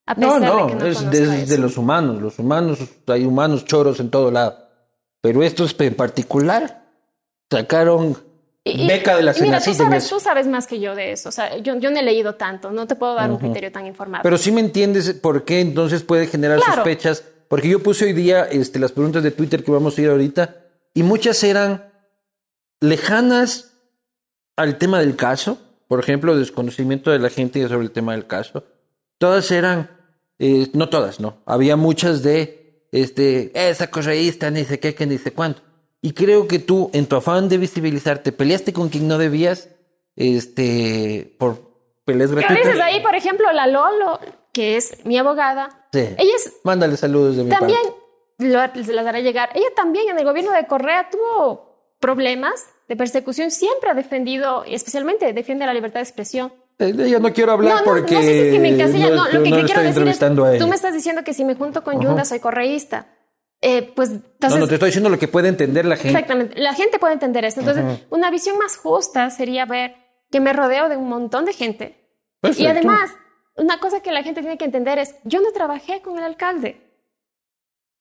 A 0.05 0.13
No, 0.15 0.39
de 0.39 0.45
no, 0.47 0.67
que 0.67 0.75
no 0.75 0.85
es 0.85 1.09
desde 1.11 1.43
eso. 1.43 1.61
los 1.61 1.77
humanos. 1.77 2.21
Los 2.21 2.39
humanos, 2.39 2.79
hay 3.07 3.25
humanos 3.25 3.63
choros 3.65 3.99
en 3.99 4.09
todo 4.09 4.31
lado. 4.31 4.57
Pero 5.21 5.43
estos 5.43 5.75
en 5.79 5.95
particular 5.95 6.83
sacaron 7.49 8.17
Y- 8.71 8.87
beca 8.87 9.15
de 9.17 9.23
la 9.23 9.37
y 9.37 9.41
Mira, 9.41 9.59
tú 9.61 9.73
sabes, 9.73 10.03
eso. 10.05 10.15
tú 10.15 10.21
sabes 10.21 10.47
más 10.47 10.67
que 10.67 10.79
yo 10.79 10.95
de 10.95 11.11
eso. 11.11 11.29
O 11.29 11.31
sea, 11.31 11.57
yo, 11.57 11.77
yo 11.77 11.91
no 11.91 11.99
he 11.99 12.03
leído 12.03 12.35
tanto. 12.35 12.71
No 12.71 12.87
te 12.87 12.95
puedo 12.95 13.15
dar 13.15 13.29
un 13.31 13.37
criterio 13.37 13.71
tan 13.71 13.85
informado. 13.87 14.23
Pero 14.23 14.37
sí 14.37 14.51
me 14.51 14.61
entiendes 14.61 15.11
por 15.13 15.43
qué 15.45 15.59
entonces 15.61 16.03
puede 16.03 16.27
generar 16.27 16.57
Claro. 16.59 16.75
sospechas. 16.75 17.23
Porque 17.47 17.69
yo 17.69 17.81
puse 17.81 18.05
hoy 18.05 18.13
día 18.13 18.43
este, 18.51 18.77
las 18.79 18.91
preguntas 18.91 19.23
de 19.23 19.31
Twitter 19.31 19.63
que 19.63 19.71
vamos 19.71 19.97
a 19.97 20.01
ir 20.01 20.09
ahorita 20.09 20.55
y 20.93 21.03
muchas 21.03 21.41
eran 21.43 21.91
lejanas 22.81 23.73
al 24.55 24.77
tema 24.77 24.99
del 24.99 25.15
caso. 25.15 25.57
Por 25.87 25.99
ejemplo, 25.99 26.35
desconocimiento 26.37 27.11
de 27.11 27.19
la 27.19 27.29
gente 27.29 27.65
sobre 27.67 27.83
el 27.85 27.91
tema 27.91 28.11
del 28.13 28.27
caso. 28.27 28.65
Todas 29.17 29.49
eran, 29.51 29.89
eh, 30.39 30.67
no 30.73 30.89
todas, 30.89 31.19
no. 31.19 31.37
Había 31.45 31.77
muchas 31.77 32.23
de, 32.23 32.85
este, 32.91 33.51
esa 33.69 33.89
correísta, 33.89 34.51
ni 34.51 34.65
sé 34.65 34.79
qué, 34.79 34.93
que 34.93 35.05
ni 35.05 35.17
sé 35.17 35.31
cuánto. 35.31 35.61
Y 36.01 36.13
creo 36.13 36.47
que 36.47 36.59
tú, 36.59 36.89
en 36.93 37.05
tu 37.07 37.15
afán 37.15 37.49
de 37.49 37.57
visibilizarte, 37.57 38.31
peleaste 38.31 38.71
con 38.73 38.89
quien 38.89 39.07
no 39.07 39.17
debías, 39.17 39.69
este, 40.15 41.35
por 41.39 41.59
peleas 42.05 42.29
¿Qué 42.29 42.35
gratuitas. 42.35 42.65
dices 42.65 42.81
ahí, 42.81 43.01
por 43.01 43.15
ejemplo, 43.15 43.51
la 43.51 43.67
Lolo, 43.67 44.19
que 44.53 44.77
es 44.77 45.05
mi 45.05 45.17
abogada? 45.17 45.87
Sí. 45.91 45.99
Ella 46.17 46.35
es 46.35 46.53
Mándale 46.63 46.97
saludos 46.97 47.37
de 47.37 47.43
mi 47.43 47.49
también, 47.49 47.79
parte. 48.37 48.77
lo, 48.77 48.83
se 48.83 48.93
las 48.93 49.05
daré 49.05 49.23
llegar. 49.23 49.49
Ella 49.55 49.67
también 49.75 50.09
en 50.09 50.17
el 50.17 50.25
gobierno 50.25 50.51
de 50.51 50.67
Correa 50.67 51.09
tuvo 51.09 51.95
problemas 51.99 52.67
de 52.87 52.95
persecución. 52.95 53.51
Siempre 53.51 53.89
ha 53.89 53.93
defendido, 53.93 54.63
especialmente 54.65 55.33
defiende 55.33 55.65
la 55.65 55.73
libertad 55.73 55.99
de 55.99 56.03
expresión. 56.03 56.53
Eh, 56.79 56.93
ella 56.97 57.19
no 57.19 57.33
quiero 57.33 57.53
hablar 57.53 57.73
No, 57.73 57.79
no, 57.79 57.85
porque 57.85 58.15
no 58.15 58.21
sé 58.21 58.27
si 58.27 58.39
es 58.47 58.53
que 58.53 58.59
me 58.59 58.69
encasilla. 58.69 59.09
No, 59.09 59.25
lo 59.25 59.43
que, 59.43 59.49
no 59.49 59.57
que 59.57 59.63
quiero 59.63 59.81
decir 59.81 60.07
es, 60.07 60.21
a 60.21 60.29
tú 60.29 60.67
me 60.67 60.75
estás 60.75 60.93
diciendo 60.93 61.23
que 61.23 61.33
si 61.33 61.43
me 61.43 61.55
junto 61.55 61.83
con. 61.83 61.99
Yunda 61.99 62.23
soy 62.23 62.39
correísta. 62.39 63.07
Eh, 63.61 63.91
pues 63.95 64.11
entonces... 64.11 64.51
no, 64.51 64.59
no, 64.59 64.67
te 64.67 64.75
estoy 64.75 64.89
diciendo 64.89 65.09
lo 65.09 65.17
que 65.17 65.27
puede 65.27 65.49
entender 65.49 65.85
la 65.85 65.95
gente. 65.95 66.09
Exactamente. 66.09 66.59
La 66.59 66.73
gente 66.73 66.99
puede 66.99 67.13
entender 67.13 67.43
esto. 67.45 67.61
Entonces, 67.61 68.05
una 68.09 68.29
visión 68.29 68.57
más 68.57 68.77
justa 68.77 69.29
sería 69.29 69.65
ver 69.65 69.95
que 70.29 70.39
me 70.39 70.53
rodeo 70.53 70.89
de 70.89 70.97
un 70.97 71.09
montón 71.09 71.45
de 71.45 71.53
gente. 71.53 71.95
Perfecto. 72.39 72.63
Y 72.63 72.67
además, 72.67 73.11
una 73.55 73.79
cosa 73.79 74.01
que 74.01 74.11
la 74.11 74.23
gente 74.23 74.41
tiene 74.41 74.57
que 74.57 74.65
entender 74.65 74.99
es, 74.99 75.15
yo 75.23 75.41
no 75.41 75.51
trabajé 75.51 76.01
con 76.01 76.17
el 76.17 76.23
alcalde. 76.23 76.81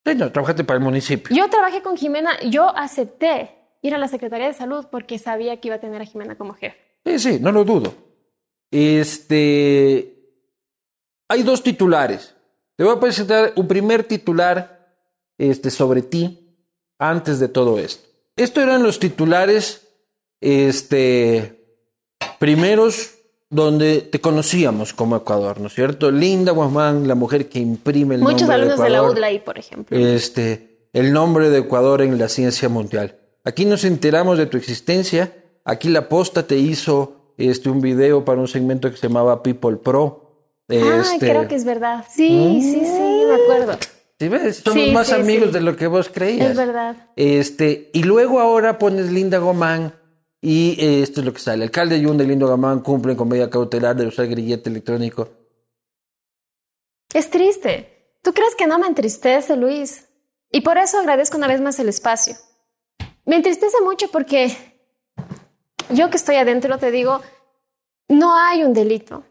Sí, 0.04 0.14
no, 0.14 0.30
trabajaste 0.30 0.64
para 0.64 0.78
el 0.78 0.84
municipio. 0.84 1.34
Yo 1.34 1.48
trabajé 1.48 1.82
con 1.82 1.96
Jimena, 1.96 2.38
yo 2.42 2.76
acepté 2.76 3.56
ir 3.82 3.94
a 3.94 3.98
la 3.98 4.08
Secretaría 4.08 4.46
de 4.46 4.52
Salud 4.52 4.86
porque 4.90 5.18
sabía 5.18 5.58
que 5.60 5.68
iba 5.68 5.76
a 5.76 5.80
tener 5.80 6.02
a 6.02 6.04
Jimena 6.04 6.36
como 6.36 6.54
jefe. 6.54 6.76
Sí, 7.04 7.18
sí, 7.18 7.38
no 7.40 7.50
lo 7.50 7.64
dudo. 7.64 7.94
Este. 8.70 10.12
Hay 11.28 11.42
dos 11.42 11.62
titulares. 11.62 12.34
Te 12.76 12.84
voy 12.84 12.94
a 12.94 13.00
presentar 13.00 13.52
un 13.56 13.66
primer 13.66 14.04
titular 14.04 14.75
este, 15.38 15.70
sobre 15.70 16.02
ti 16.02 16.56
antes 16.98 17.40
de 17.40 17.48
todo 17.48 17.78
esto. 17.78 18.08
Estos 18.36 18.62
eran 18.62 18.82
los 18.82 18.98
titulares 18.98 19.88
este, 20.40 21.64
primeros 22.38 23.14
donde 23.48 24.00
te 24.00 24.20
conocíamos 24.20 24.92
como 24.92 25.16
Ecuador, 25.16 25.60
¿no 25.60 25.68
es 25.68 25.74
cierto? 25.74 26.10
Linda 26.10 26.52
Guamán, 26.52 27.06
la 27.06 27.14
mujer 27.14 27.48
que 27.48 27.60
imprime 27.60 28.16
el 28.16 28.20
Muchos 28.20 28.42
nombre 28.42 28.56
alumnos 28.56 28.78
de 28.78 28.84
de 28.84 28.90
la 28.90 28.98
Ecuador. 28.98 29.16
UDLA 29.16 29.44
por 29.44 29.58
ejemplo. 29.58 29.96
este, 29.96 30.88
el 30.92 31.12
nombre 31.12 31.50
de 31.50 31.58
Ecuador 31.58 32.02
en 32.02 32.18
la 32.18 32.28
ciencia 32.28 32.68
mundial. 32.68 33.18
Aquí 33.44 33.64
nos 33.64 33.84
enteramos 33.84 34.38
de 34.38 34.46
tu 34.46 34.56
existencia. 34.56 35.32
Aquí 35.64 35.88
la 35.88 36.08
posta 36.08 36.46
te 36.46 36.56
hizo 36.56 37.34
este, 37.36 37.68
un 37.70 37.80
video 37.80 38.24
para 38.24 38.40
un 38.40 38.48
segmento 38.48 38.90
que 38.90 38.96
se 38.96 39.06
llamaba 39.06 39.42
People 39.42 39.76
Pro. 39.76 40.22
Ah, 40.68 41.04
creo 41.20 41.46
que 41.46 41.54
es 41.54 41.64
verdad. 41.64 42.04
Sí, 42.10 42.60
sí, 42.60 42.80
sí, 42.84 43.24
me 43.28 43.34
acuerdo. 43.34 43.78
¿Sí 44.18 44.28
ves? 44.28 44.56
Somos 44.58 44.84
Sí, 44.84 44.90
más 44.92 45.06
sí, 45.08 45.14
amigos 45.14 45.48
sí. 45.48 45.52
de 45.54 45.60
lo 45.60 45.76
que 45.76 45.86
vos 45.86 46.08
creías. 46.12 46.50
Es 46.50 46.56
verdad. 46.56 46.96
Este, 47.16 47.90
y 47.92 48.02
luego 48.02 48.40
ahora 48.40 48.78
pones 48.78 49.10
Linda 49.12 49.38
Gomán 49.38 49.94
y 50.40 50.76
eh, 50.78 51.02
esto 51.02 51.20
es 51.20 51.26
lo 51.26 51.32
que 51.32 51.40
sale. 51.40 51.64
Alcalde 51.64 52.00
Yunda 52.00 52.24
y 52.24 52.28
Linda 52.28 52.46
Gomán 52.46 52.80
cumplen 52.80 53.16
con 53.16 53.28
medida 53.28 53.50
cautelar 53.50 53.96
de 53.96 54.06
usar 54.06 54.26
grillete 54.28 54.70
electrónico. 54.70 55.28
Es 57.12 57.30
triste. 57.30 57.92
¿Tú 58.22 58.32
crees 58.32 58.54
que 58.56 58.66
no 58.66 58.78
me 58.78 58.86
entristece, 58.86 59.56
Luis? 59.56 60.06
Y 60.50 60.60
por 60.62 60.78
eso 60.78 60.98
agradezco 60.98 61.36
una 61.36 61.46
vez 61.48 61.60
más 61.60 61.78
el 61.78 61.88
espacio. 61.88 62.34
Me 63.24 63.36
entristece 63.36 63.80
mucho 63.82 64.08
porque 64.10 64.50
yo 65.90 66.10
que 66.10 66.16
estoy 66.16 66.36
adentro 66.36 66.78
te 66.78 66.90
digo, 66.90 67.20
no 68.08 68.36
hay 68.36 68.62
un 68.64 68.72
delito. 68.72 69.24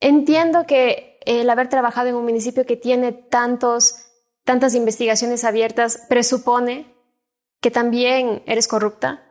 Entiendo 0.00 0.66
que 0.66 1.15
el 1.26 1.50
haber 1.50 1.68
trabajado 1.68 2.08
en 2.08 2.14
un 2.14 2.24
municipio 2.24 2.64
que 2.64 2.76
tiene 2.76 3.12
tantos, 3.12 3.96
tantas 4.44 4.74
investigaciones 4.74 5.44
abiertas 5.44 6.06
presupone 6.08 6.94
que 7.60 7.70
también 7.70 8.42
eres 8.46 8.68
corrupta. 8.68 9.22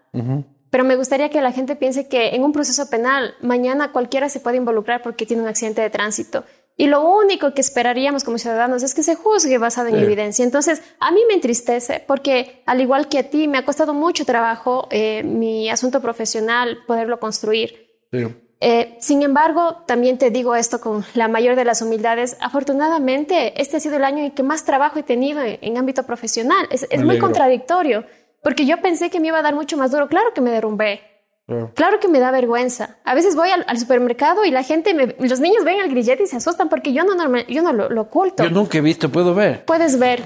Pero 0.69 0.83
me 0.83 0.95
gustaría 0.95 1.29
que 1.29 1.41
la 1.41 1.51
gente 1.51 1.75
piense 1.75 2.07
que 2.07 2.35
en 2.35 2.43
un 2.43 2.51
proceso 2.51 2.89
penal 2.89 3.33
mañana 3.41 3.91
cualquiera 3.91 4.29
se 4.29 4.39
puede 4.39 4.57
involucrar 4.57 5.01
porque 5.01 5.25
tiene 5.25 5.41
un 5.41 5.47
accidente 5.49 5.81
de 5.81 5.89
tránsito. 5.89 6.43
Y 6.77 6.87
lo 6.87 7.09
único 7.09 7.53
que 7.53 7.61
esperaríamos 7.61 8.25
como 8.25 8.37
ciudadanos 8.37 8.83
es 8.83 8.93
que 8.93 9.01
se 9.01 9.15
juzgue 9.15 9.57
basado 9.57 9.87
en 9.87 9.95
Sí. 9.95 10.01
evidencia. 10.03 10.43
Entonces, 10.43 10.81
a 10.99 11.11
mí 11.11 11.21
me 11.27 11.35
entristece 11.35 12.03
porque, 12.05 12.61
al 12.65 12.81
igual 12.81 13.07
que 13.07 13.19
a 13.19 13.29
ti, 13.29 13.47
me 13.47 13.57
ha 13.57 13.63
costado 13.63 13.93
mucho 13.93 14.25
trabajo 14.25 14.89
eh, 14.91 15.23
mi 15.23 15.69
asunto 15.69 16.01
profesional 16.01 16.79
poderlo 16.85 17.21
construir. 17.21 17.87
Sí. 18.11 18.25
Eh, 18.61 18.95
sin 18.99 19.21
embargo, 19.21 19.83
también 19.85 20.17
te 20.17 20.29
digo 20.31 20.55
esto 20.55 20.79
con 20.79 21.05
la 21.13 21.27
mayor 21.27 21.55
de 21.55 21.65
las 21.65 21.81
humildades. 21.81 22.37
Afortunadamente, 22.41 23.61
este 23.61 23.77
ha 23.77 23.79
sido 23.79 23.97
el 23.97 24.03
año 24.05 24.23
en 24.23 24.31
que 24.31 24.43
más 24.43 24.63
trabajo 24.65 24.97
he 24.99 25.03
tenido 25.03 25.41
en, 25.41 25.59
en 25.61 25.77
ámbito 25.77 26.03
profesional. 26.03 26.67
Es, 26.71 26.87
muy 27.03 27.19
contradictorio, 27.19 28.05
porque 28.41 28.65
yo 28.65 28.81
pensé 28.81 29.09
que 29.09 29.19
me 29.19 29.27
iba 29.27 29.39
a 29.39 29.41
dar 29.41 29.55
mucho 29.55 29.77
más 29.77 29.91
duro. 29.91 30.07
Claro 30.07 30.33
que 30.33 30.41
me 30.41 30.51
derrumbé. 30.51 31.01
Claro. 31.47 31.71
Claro 31.75 31.99
que 31.99 32.07
me 32.07 32.19
da 32.19 32.31
vergüenza. 32.31 32.97
A 33.03 33.13
veces 33.13 33.35
voy 33.35 33.49
al, 33.51 33.65
al 33.67 33.77
supermercado 33.77 34.45
y 34.45 34.51
la 34.51 34.63
gente, 34.63 34.95
me- 34.95 35.15
los 35.19 35.39
niños 35.39 35.63
ven 35.63 35.79
el 35.79 35.89
grillete 35.91 36.23
y 36.23 36.27
se 36.27 36.37
asustan 36.37 36.69
porque 36.69 36.91
yo 36.91 37.03
no, 37.03 37.13
normal- 37.13 37.45
yo 37.47 37.61
no 37.61 37.71
lo, 37.71 37.87
lo 37.89 38.01
oculto. 38.01 38.43
Yo 38.43 38.49
nunca 38.49 38.79
he 38.79 38.81
visto, 38.81 39.09
puedo 39.11 39.35
ver. 39.35 39.63
Puedes 39.65 39.99
ver, 39.99 40.23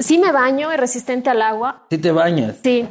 sí 0.00 0.18
me 0.18 0.32
baño, 0.32 0.72
es 0.72 0.80
resistente 0.80 1.30
al 1.30 1.40
agua. 1.42 1.86
Si 1.88 1.98
te 1.98 2.10
bañas. 2.10 2.56
Sí. 2.64 2.88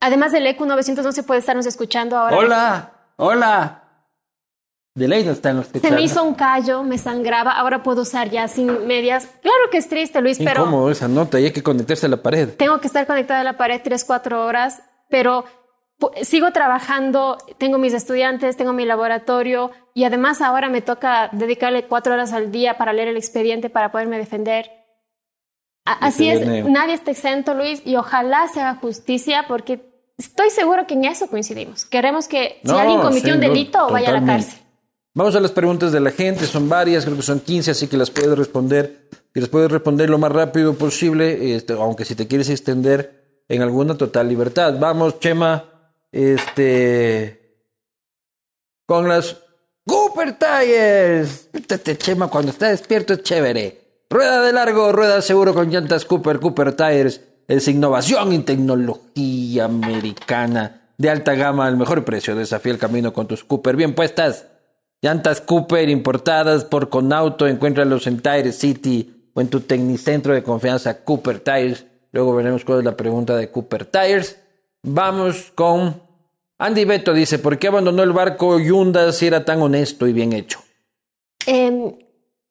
Además 0.00 0.30
del 0.32 0.46
EQ 0.46 0.60
900 0.60 1.04
no 1.04 1.10
se 1.12 1.22
puede 1.24 1.40
estarnos 1.40 1.66
escuchando 1.66 2.16
ahora. 2.16 2.36
Hola, 2.36 2.92
hola. 3.26 3.78
De 4.94 5.08
ley 5.08 5.24
no 5.24 5.32
están 5.32 5.56
los 5.56 5.68
Se 5.68 5.90
me 5.90 6.02
hizo 6.02 6.22
un 6.22 6.34
callo, 6.34 6.82
me 6.82 6.98
sangraba, 6.98 7.52
ahora 7.52 7.82
puedo 7.82 8.02
usar 8.02 8.28
ya 8.28 8.46
sin 8.46 8.86
medias. 8.86 9.24
Claro 9.40 9.70
que 9.70 9.78
es 9.78 9.88
triste, 9.88 10.20
Luis, 10.20 10.36
pero 10.38 10.62
Incómodo 10.62 10.90
esa 10.90 11.08
nota 11.08 11.40
y 11.40 11.46
hay 11.46 11.52
que 11.52 11.62
conectarse 11.62 12.04
a 12.04 12.08
la 12.10 12.18
pared. 12.18 12.50
tengo 12.56 12.78
que 12.78 12.88
estar 12.88 13.06
conectada 13.06 13.40
a 13.40 13.44
la 13.44 13.56
pared 13.56 13.80
tres, 13.82 14.04
cuatro 14.04 14.44
horas, 14.44 14.82
pero 15.08 15.44
sigo 16.20 16.50
trabajando, 16.50 17.38
tengo 17.56 17.78
mis 17.78 17.94
estudiantes, 17.94 18.58
tengo 18.58 18.74
mi 18.74 18.84
laboratorio 18.84 19.70
y 19.94 20.04
además 20.04 20.42
ahora 20.42 20.68
me 20.68 20.82
toca 20.82 21.30
dedicarle 21.32 21.86
cuatro 21.86 22.12
horas 22.12 22.34
al 22.34 22.52
día 22.52 22.76
para 22.76 22.92
leer 22.92 23.08
el 23.08 23.16
expediente 23.16 23.70
para 23.70 23.92
poderme 23.92 24.18
defender. 24.18 24.70
A- 25.86 26.06
Así 26.06 26.28
es, 26.28 26.46
nadie 26.68 26.92
está 26.94 27.12
exento, 27.12 27.54
Luis, 27.54 27.80
y 27.86 27.96
ojalá 27.96 28.46
se 28.48 28.60
haga 28.60 28.74
justicia 28.78 29.46
porque 29.48 29.91
estoy 30.18 30.50
seguro 30.50 30.86
que 30.86 30.94
en 30.94 31.04
eso 31.04 31.26
coincidimos. 31.28 31.84
Queremos 31.84 32.28
que 32.28 32.60
si 32.62 32.68
No, 32.68 32.78
alguien 32.78 33.00
cometió 33.00 33.34
un 33.34 33.40
sin 33.40 33.40
duda, 33.40 33.48
delito, 33.48 33.88
vaya 33.90 34.10
a 34.10 34.20
la 34.20 34.24
cárcel. 34.24 34.58
Vamos 35.14 35.36
a 35.36 35.40
las 35.40 35.52
preguntas 35.52 35.92
de 35.92 36.00
la 36.00 36.10
gente, 36.10 36.46
son 36.46 36.68
varias, 36.68 37.04
creo 37.04 37.16
que 37.16 37.22
son 37.22 37.40
15, 37.40 37.72
así 37.72 37.86
que 37.86 37.98
las 37.98 38.10
puedes 38.10 38.36
responder. 38.36 39.08
Y 39.34 39.40
las 39.40 39.48
puedes 39.48 39.70
responder 39.70 40.08
lo 40.10 40.18
más 40.18 40.32
rápido 40.32 40.74
posible, 40.74 41.54
este, 41.54 41.74
aunque 41.74 42.04
si 42.04 42.14
te 42.14 42.26
quieres 42.26 42.48
extender 42.50 43.44
en 43.48 43.62
alguna 43.62 43.96
total 43.96 44.28
libertad. 44.28 44.78
Vamos, 44.78 45.20
Chema, 45.20 45.64
este, 46.10 47.58
con 48.86 49.08
las 49.08 49.36
Cooper 49.86 50.38
Tires. 50.38 51.48
Este 51.52 51.96
Chema 51.98 52.28
cuando 52.28 52.50
está 52.50 52.68
despierto 52.68 53.14
es 53.14 53.22
chévere. 53.22 54.04
Rueda 54.08 54.42
de 54.42 54.52
largo, 54.52 54.92
rueda 54.92 55.22
seguro 55.22 55.54
con 55.54 55.70
llantas 55.70 56.04
Cooper, 56.04 56.40
Cooper 56.40 56.74
Tires. 56.74 57.20
Es 57.52 57.68
innovación 57.68 58.32
y 58.32 58.38
tecnología 58.38 59.66
americana 59.66 60.88
de 60.96 61.10
alta 61.10 61.34
gama 61.34 61.66
al 61.66 61.76
mejor 61.76 62.02
precio. 62.02 62.34
Desafía 62.34 62.72
el 62.72 62.78
camino 62.78 63.12
con 63.12 63.26
tus 63.26 63.44
Cooper 63.44 63.76
bien 63.76 63.94
puestas. 63.94 64.46
Llantas 65.02 65.42
Cooper 65.42 65.90
importadas 65.90 66.64
por 66.64 66.88
Conauto, 66.88 67.46
encuéntralos 67.46 68.06
en 68.06 68.22
Tire 68.22 68.52
City 68.52 69.28
o 69.34 69.42
en 69.42 69.48
tu 69.48 69.60
tecnicentro 69.60 70.32
de 70.32 70.42
confianza 70.42 71.04
Cooper 71.04 71.40
Tires. 71.40 71.84
Luego 72.12 72.34
veremos 72.34 72.64
cuál 72.64 72.78
es 72.78 72.84
la 72.86 72.96
pregunta 72.96 73.36
de 73.36 73.50
Cooper 73.50 73.84
Tires. 73.84 74.40
Vamos 74.82 75.52
con 75.54 76.00
Andy 76.56 76.86
Beto 76.86 77.12
dice, 77.12 77.38
¿por 77.38 77.58
qué 77.58 77.68
abandonó 77.68 78.02
el 78.02 78.12
barco 78.12 78.58
Yunda 78.58 79.12
si 79.12 79.26
era 79.26 79.44
tan 79.44 79.60
honesto 79.60 80.06
y 80.06 80.14
bien 80.14 80.32
hecho? 80.32 80.58
Eh, 81.46 81.98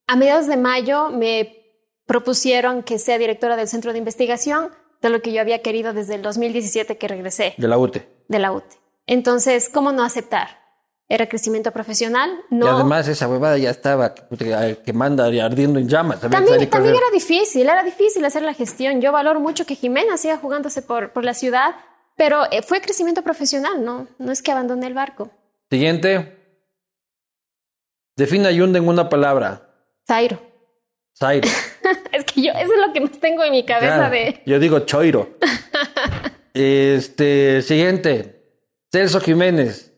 a 0.06 0.16
mediados 0.16 0.46
de 0.46 0.58
mayo 0.58 1.10
me 1.10 1.58
propusieron 2.06 2.84
que 2.84 3.00
sea 3.00 3.18
directora 3.18 3.56
del 3.56 3.68
centro 3.68 3.94
de 3.94 3.98
investigación, 3.98 4.70
de 5.02 5.10
lo 5.10 5.22
que 5.22 5.34
yo 5.34 5.42
había 5.42 5.62
querido 5.62 5.94
desde 5.94 6.16
el 6.16 6.22
2017 6.22 6.98
que 6.98 7.08
regresé 7.08 7.56
De 7.58 7.68
la 7.68 7.78
UTE. 7.78 8.08
de 8.28 8.40
la 8.40 8.52
UTE. 8.52 8.78
Entonces, 9.08 9.70
¿cómo 9.70 9.92
no 9.92 10.04
aceptar? 10.04 10.62
Era 11.10 11.28
crecimiento 11.28 11.72
profesional, 11.72 12.32
no. 12.50 12.66
Y 12.68 12.70
además 12.70 13.08
esa 13.08 13.28
huevada 13.28 13.58
ya 13.58 13.70
estaba 13.70 14.14
que, 14.16 14.78
que 14.86 14.94
manda 14.94 15.26
ardiendo 15.26 15.78
en 15.80 15.90
llamas. 15.90 16.22
También 16.22 16.70
también 16.70 16.96
era 16.96 17.10
difícil, 17.12 17.68
era 17.68 17.84
difícil 17.84 18.24
hacer 18.24 18.44
la 18.44 18.54
gestión. 18.54 19.02
Yo 19.02 19.12
valoro 19.12 19.42
mucho 19.42 19.66
que 19.66 19.76
Jimena 19.76 20.16
siga 20.16 20.38
jugándose 20.38 20.82
por, 20.82 21.12
por 21.12 21.26
la 21.26 21.34
ciudad, 21.34 21.76
pero 22.16 22.50
eh, 22.52 22.62
fue 22.62 22.80
crecimiento 22.80 23.24
profesional, 23.24 23.84
¿no? 23.84 24.08
No 24.20 24.32
es 24.32 24.42
que 24.42 24.52
abandoné 24.54 24.88
el 24.88 24.94
barco. 24.94 25.30
Siguiente. 25.70 26.38
Defina 28.16 28.52
Yunda 28.52 28.80
en 28.80 28.88
una 28.88 29.10
palabra. 29.10 29.68
Zairo. 30.08 30.40
Zairo. 31.18 31.50
es 32.12 32.26
que 32.26 32.42
yo, 32.42 32.52
eso 32.52 32.74
es 32.74 32.88
lo 32.88 32.94
que 32.94 33.02
más 33.02 33.20
tengo 33.20 33.44
en 33.44 33.52
mi 33.52 33.66
cabeza 33.66 33.96
Claro, 33.96 34.12
de... 34.12 34.42
Yo 34.46 34.60
digo 34.60 34.80
choiro. 34.80 35.30
este, 36.54 37.62
siguiente. 37.62 38.42
Celso 38.92 39.20
Jiménez. 39.20 39.94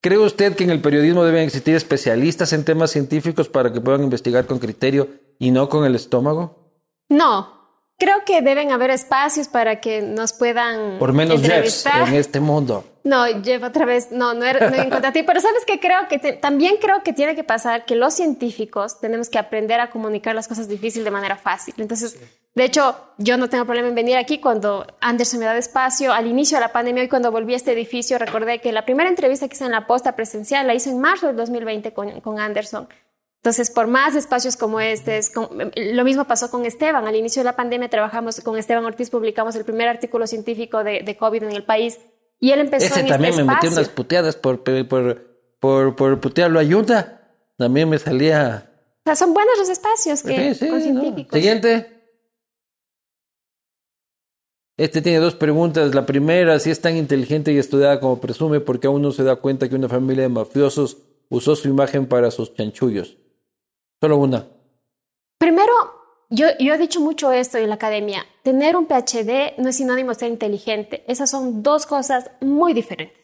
¿Cree 0.00 0.18
usted 0.18 0.54
que 0.54 0.64
en 0.64 0.70
el 0.70 0.80
periodismo 0.80 1.24
deben 1.24 1.42
existir 1.42 1.74
especialistas 1.74 2.52
en 2.52 2.64
temas 2.64 2.92
científicos 2.92 3.48
para 3.48 3.72
que 3.72 3.80
puedan 3.80 4.04
investigar 4.04 4.46
con 4.46 4.58
criterio 4.58 5.08
y 5.38 5.50
no 5.50 5.68
con 5.68 5.84
el 5.84 5.96
estómago? 5.96 6.72
No, 7.08 7.55
creo 7.98 8.24
que 8.24 8.42
deben 8.42 8.72
haber 8.72 8.90
espacios 8.90 9.48
para 9.48 9.80
que 9.80 10.02
nos 10.02 10.32
puedan 10.32 10.98
Por 10.98 11.12
menos 11.12 11.40
Jeffs 11.40 11.86
en 11.86 12.14
este 12.14 12.40
mundo. 12.40 12.84
No, 13.04 13.24
Jeff, 13.44 13.62
otra 13.62 13.84
vez, 13.86 14.10
no, 14.10 14.34
no, 14.34 14.44
era, 14.44 14.68
no 14.68 14.74
era 14.74 14.82
en 14.82 14.90
contra 14.90 15.12
de 15.12 15.20
ti, 15.20 15.24
pero 15.24 15.40
sabes 15.40 15.64
que 15.64 15.78
creo 15.78 16.08
que 16.08 16.18
te- 16.18 16.32
también 16.32 16.74
creo 16.80 17.04
que 17.04 17.12
tiene 17.12 17.36
que 17.36 17.44
pasar 17.44 17.84
que 17.84 17.94
los 17.94 18.14
científicos 18.14 19.00
tenemos 19.00 19.30
que 19.30 19.38
aprender 19.38 19.78
a 19.78 19.90
comunicar 19.90 20.34
las 20.34 20.48
cosas 20.48 20.68
difíciles 20.68 21.04
de 21.04 21.10
manera 21.12 21.36
fácil. 21.36 21.72
Entonces, 21.78 22.18
de 22.56 22.64
hecho, 22.64 22.96
yo 23.18 23.36
no 23.36 23.48
tengo 23.48 23.64
problema 23.64 23.88
en 23.88 23.94
venir 23.94 24.16
aquí 24.16 24.38
cuando 24.40 24.86
Anderson 25.00 25.38
me 25.38 25.46
da 25.46 25.56
espacio. 25.56 26.12
Al 26.12 26.26
inicio 26.26 26.56
de 26.58 26.62
la 26.62 26.72
pandemia, 26.72 27.02
hoy 27.04 27.08
cuando 27.08 27.30
volví 27.30 27.52
a 27.52 27.56
este 27.56 27.72
edificio, 27.72 28.18
recordé 28.18 28.60
que 28.60 28.72
la 28.72 28.84
primera 28.84 29.08
entrevista 29.08 29.46
que 29.46 29.54
hice 29.54 29.64
en 29.66 29.72
la 29.72 29.86
posta 29.86 30.16
presencial 30.16 30.66
la 30.66 30.74
hice 30.74 30.90
en 30.90 31.00
marzo 31.00 31.28
del 31.28 31.36
2020 31.36 31.92
con, 31.92 32.20
con 32.20 32.40
Anderson. 32.40 32.88
Entonces, 33.46 33.70
por 33.70 33.86
más 33.86 34.16
espacios 34.16 34.56
como 34.56 34.80
este, 34.80 35.18
es 35.18 35.30
con- 35.30 35.48
lo 35.76 36.02
mismo 36.04 36.24
pasó 36.24 36.50
con 36.50 36.66
Esteban. 36.66 37.06
Al 37.06 37.14
inicio 37.14 37.38
de 37.38 37.44
la 37.44 37.54
pandemia 37.54 37.88
trabajamos 37.88 38.40
con 38.40 38.58
Esteban 38.58 38.84
Ortiz, 38.84 39.08
publicamos 39.08 39.54
el 39.54 39.64
primer 39.64 39.86
artículo 39.86 40.26
científico 40.26 40.82
de, 40.82 41.02
de 41.04 41.16
COVID 41.16 41.44
en 41.44 41.52
el 41.52 41.62
país 41.62 42.00
y 42.40 42.50
él 42.50 42.58
empezó 42.58 42.86
Ese 42.86 43.00
en 43.02 43.06
también 43.06 43.30
este 43.34 43.44
me 43.44 43.52
metió 43.54 43.68
espacio. 43.68 43.78
unas 43.82 43.88
puteadas 43.94 44.34
por, 44.34 44.64
por, 44.88 45.26
por, 45.60 45.94
por 45.94 46.20
putearlo 46.20 46.58
ayuda. 46.58 47.22
También 47.56 47.88
me 47.88 48.00
salía. 48.00 48.68
O 48.98 49.02
sea, 49.04 49.14
son 49.14 49.32
buenos 49.32 49.56
los 49.58 49.68
espacios 49.68 50.24
que, 50.24 50.52
Sí, 50.52 50.64
sí, 50.64 50.68
con 50.68 50.78
no. 50.78 50.82
científicos. 50.84 51.32
Siguiente. 51.38 52.02
Este 54.76 55.02
tiene 55.02 55.18
dos 55.20 55.36
preguntas. 55.36 55.94
La 55.94 56.04
primera, 56.04 56.58
si 56.58 56.70
es 56.70 56.80
tan 56.80 56.96
inteligente 56.96 57.52
y 57.52 57.58
estudiada 57.58 58.00
como 58.00 58.20
presume, 58.20 58.58
¿por 58.58 58.80
qué 58.80 58.88
aún 58.88 59.02
no 59.02 59.12
se 59.12 59.22
da 59.22 59.36
cuenta 59.36 59.68
que 59.68 59.76
una 59.76 59.88
familia 59.88 60.24
de 60.24 60.30
mafiosos 60.30 60.96
usó 61.28 61.54
su 61.54 61.68
imagen 61.68 62.06
para 62.06 62.32
sus 62.32 62.52
chanchullos? 62.52 63.18
Solo 64.00 64.16
una. 64.18 64.46
Primero, 65.38 65.72
yo, 66.30 66.46
yo 66.58 66.74
he 66.74 66.78
dicho 66.78 67.00
mucho 67.00 67.32
esto 67.32 67.58
en 67.58 67.68
la 67.68 67.74
academia. 67.76 68.24
Tener 68.42 68.76
un 68.76 68.86
PhD 68.86 69.54
no 69.58 69.68
es 69.68 69.76
sinónimo 69.76 70.10
de 70.10 70.18
ser 70.18 70.30
inteligente. 70.30 71.04
Esas 71.08 71.30
son 71.30 71.62
dos 71.62 71.86
cosas 71.86 72.30
muy 72.40 72.72
diferentes. 72.74 73.18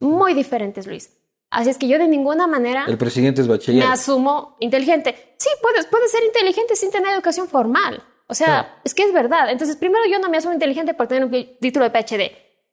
Muy 0.00 0.34
diferentes, 0.34 0.86
Luis. 0.86 1.14
Así 1.50 1.70
es 1.70 1.78
que 1.78 1.88
yo 1.88 1.98
de 1.98 2.08
ninguna 2.08 2.46
manera 2.46 2.84
El 2.86 2.98
presidente 2.98 3.40
es 3.40 3.46
me 3.48 3.54
bachiller. 3.54 3.84
asumo 3.84 4.56
inteligente. 4.60 5.34
Sí, 5.38 5.48
puedes, 5.62 5.86
puedes 5.86 6.10
ser 6.10 6.22
inteligente 6.24 6.76
sin 6.76 6.90
tener 6.90 7.12
educación 7.14 7.48
formal. 7.48 8.02
O 8.26 8.34
sea, 8.34 8.80
es 8.84 8.94
que 8.94 9.04
es 9.04 9.12
verdad. 9.14 9.50
Entonces, 9.50 9.76
primero 9.76 10.04
yo 10.10 10.18
no 10.18 10.28
me 10.28 10.36
asumo 10.36 10.52
inteligente 10.52 10.92
por 10.92 11.06
tener 11.06 11.24
un 11.24 11.30
título 11.58 11.88
de 11.88 11.90
PhD. 11.90 12.32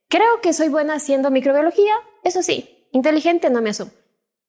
Creo 0.09 0.41
que 0.41 0.51
soy 0.51 0.67
buena 0.67 0.95
haciendo 0.95 1.31
microbiología, 1.31 1.95
eso 2.23 2.43
sí. 2.43 2.87
Inteligente 2.91 3.49
no 3.49 3.61
me 3.61 3.69
asumo. 3.69 3.91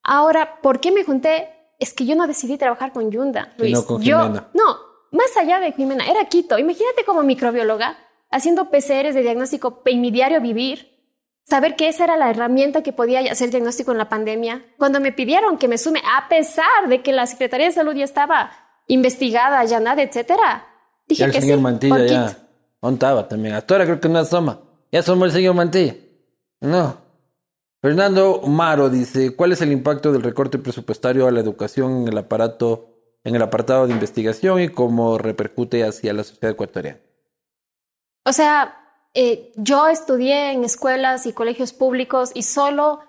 Ahora, 0.02 0.60
¿por 0.60 0.80
qué 0.80 0.90
me 0.90 1.04
junté? 1.04 1.48
Es 1.78 1.92
que 1.92 2.06
yo 2.06 2.14
no 2.16 2.26
decidí 2.26 2.56
trabajar 2.56 2.92
con 2.92 3.10
Yunda, 3.10 3.52
Luis. 3.58 3.72
no 3.72 3.84
con 3.84 4.02
yo, 4.02 4.20
Jimena. 4.20 4.48
no, 4.54 4.76
más 5.12 5.36
allá 5.36 5.60
de 5.60 5.72
Jimena, 5.72 6.06
era 6.06 6.24
Quito. 6.26 6.58
Imagínate 6.58 7.04
como 7.04 7.22
microbióloga 7.22 7.96
haciendo 8.30 8.70
PCRs 8.70 9.14
de 9.14 9.22
diagnóstico 9.22 9.82
en 9.84 10.00
mi 10.00 10.10
diario 10.10 10.40
vivir, 10.40 10.92
saber 11.44 11.76
que 11.76 11.88
esa 11.88 12.04
era 12.04 12.16
la 12.16 12.30
herramienta 12.30 12.82
que 12.82 12.92
podía 12.92 13.20
hacer 13.30 13.50
diagnóstico 13.50 13.92
en 13.92 13.98
la 13.98 14.08
pandemia. 14.08 14.64
Cuando 14.78 15.00
me 15.00 15.12
pidieron 15.12 15.58
que 15.58 15.68
me 15.68 15.78
sume, 15.78 16.00
a 16.04 16.28
pesar 16.28 16.88
de 16.88 17.02
que 17.02 17.12
la 17.12 17.26
Secretaría 17.26 17.66
de 17.66 17.72
Salud 17.72 17.94
ya 17.94 18.04
estaba 18.04 18.50
investigada, 18.88 19.60
allanada, 19.60 20.02
etcétera, 20.02 20.66
dije 21.06 21.20
Ya 21.20 21.26
el 21.26 21.32
que 21.32 21.40
señor 21.40 21.58
sí, 21.58 21.62
Mantilla 21.62 22.06
ya 22.06 22.26
Quito. 22.28 22.40
montaba 22.80 23.28
también. 23.28 23.54
Hasta 23.54 23.74
ahora 23.74 23.84
creo 23.84 24.00
que 24.00 24.08
no 24.08 24.18
asoma. 24.18 24.60
Ya 24.90 25.00
asomó 25.00 25.24
el 25.24 25.32
señor 25.32 25.54
Mantilla. 25.54 25.94
No. 26.60 27.05
Fernando 27.80 28.40
Maro 28.46 28.88
dice, 28.90 29.36
¿cuál 29.36 29.52
es 29.52 29.60
el 29.62 29.72
impacto 29.72 30.12
del 30.12 30.22
recorte 30.22 30.58
presupuestario 30.58 31.26
a 31.26 31.30
la 31.30 31.40
educación 31.40 32.02
en 32.02 32.08
el 32.08 32.18
aparato, 32.18 32.88
en 33.22 33.36
el 33.36 33.42
apartado 33.42 33.86
de 33.86 33.92
investigación 33.92 34.60
y 34.60 34.68
cómo 34.68 35.18
repercute 35.18 35.84
hacia 35.84 36.12
la 36.12 36.24
sociedad 36.24 36.52
ecuatoriana? 36.52 37.00
O 38.24 38.32
sea, 38.32 38.76
eh, 39.14 39.52
yo 39.56 39.88
estudié 39.88 40.52
en 40.52 40.64
escuelas 40.64 41.26
y 41.26 41.32
colegios 41.32 41.72
públicos 41.72 42.32
y 42.34 42.42
solo 42.42 43.00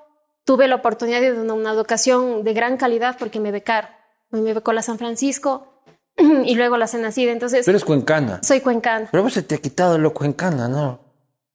tuve 0.44 0.68
la 0.68 0.76
oportunidad 0.76 1.22
de 1.22 1.34
una, 1.34 1.54
una 1.54 1.72
educación 1.72 2.44
de 2.44 2.54
gran 2.54 2.78
calidad 2.78 3.18
porque 3.18 3.40
me 3.40 3.52
becaron. 3.52 3.90
Me 4.30 4.54
becó 4.54 4.74
la 4.74 4.82
San 4.82 4.98
Francisco 4.98 5.82
y 6.18 6.56
luego 6.56 6.78
la 6.78 6.88
Senacida. 6.88 7.32
Entonces, 7.32 7.66
Tú 7.66 7.72
eres 7.72 7.84
cuencana. 7.86 8.42
soy 8.44 8.62
cuencana. 8.62 9.08
Pero 9.12 9.24
vos 9.24 9.34
se 9.34 9.42
te 9.42 9.56
ha 9.56 9.58
quitado 9.58 9.98
lo 9.98 10.14
cuencana, 10.14 10.68
¿no? 10.68 11.00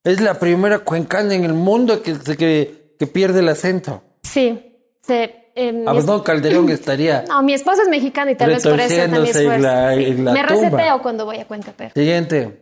Es 0.05 0.21
la 0.21 0.39
primera 0.39 0.81
cuencana 0.81 1.35
en 1.35 1.45
el 1.45 1.55
mundo 1.55 2.03
que, 2.03 2.19
que, 2.37 2.82
que 3.03 3.09
pierde 3.09 3.41
el 3.41 3.49
acento. 3.49 4.01
Sí. 4.23 4.77
Se, 5.03 5.51
eh, 5.57 5.73
mi 5.73 5.83
es- 5.83 5.89
Abdón 5.89 6.23
Calderón 6.23 6.69
estaría. 6.71 7.23
no, 7.27 7.43
mi 7.43 7.53
esposo 7.53 7.83
es 7.83 7.89
mexicano 7.89 8.31
y 8.31 8.37
tal 8.37 8.51
vez 8.51 8.63
por 8.63 8.79
eso 8.79 8.97
también 8.97 9.11
Retorciéndose 9.25 9.55
en 9.57 9.63
la- 9.63 9.95
Sí. 9.97 10.05
en 10.05 10.25
la 10.25 10.33
Me 10.33 10.45
tumba. 10.45 10.69
reseteo 10.71 11.03
cuando 11.03 11.25
voy 11.25 11.39
a 11.39 11.47
Cuenca. 11.49 11.75
Siguiente. 11.95 12.59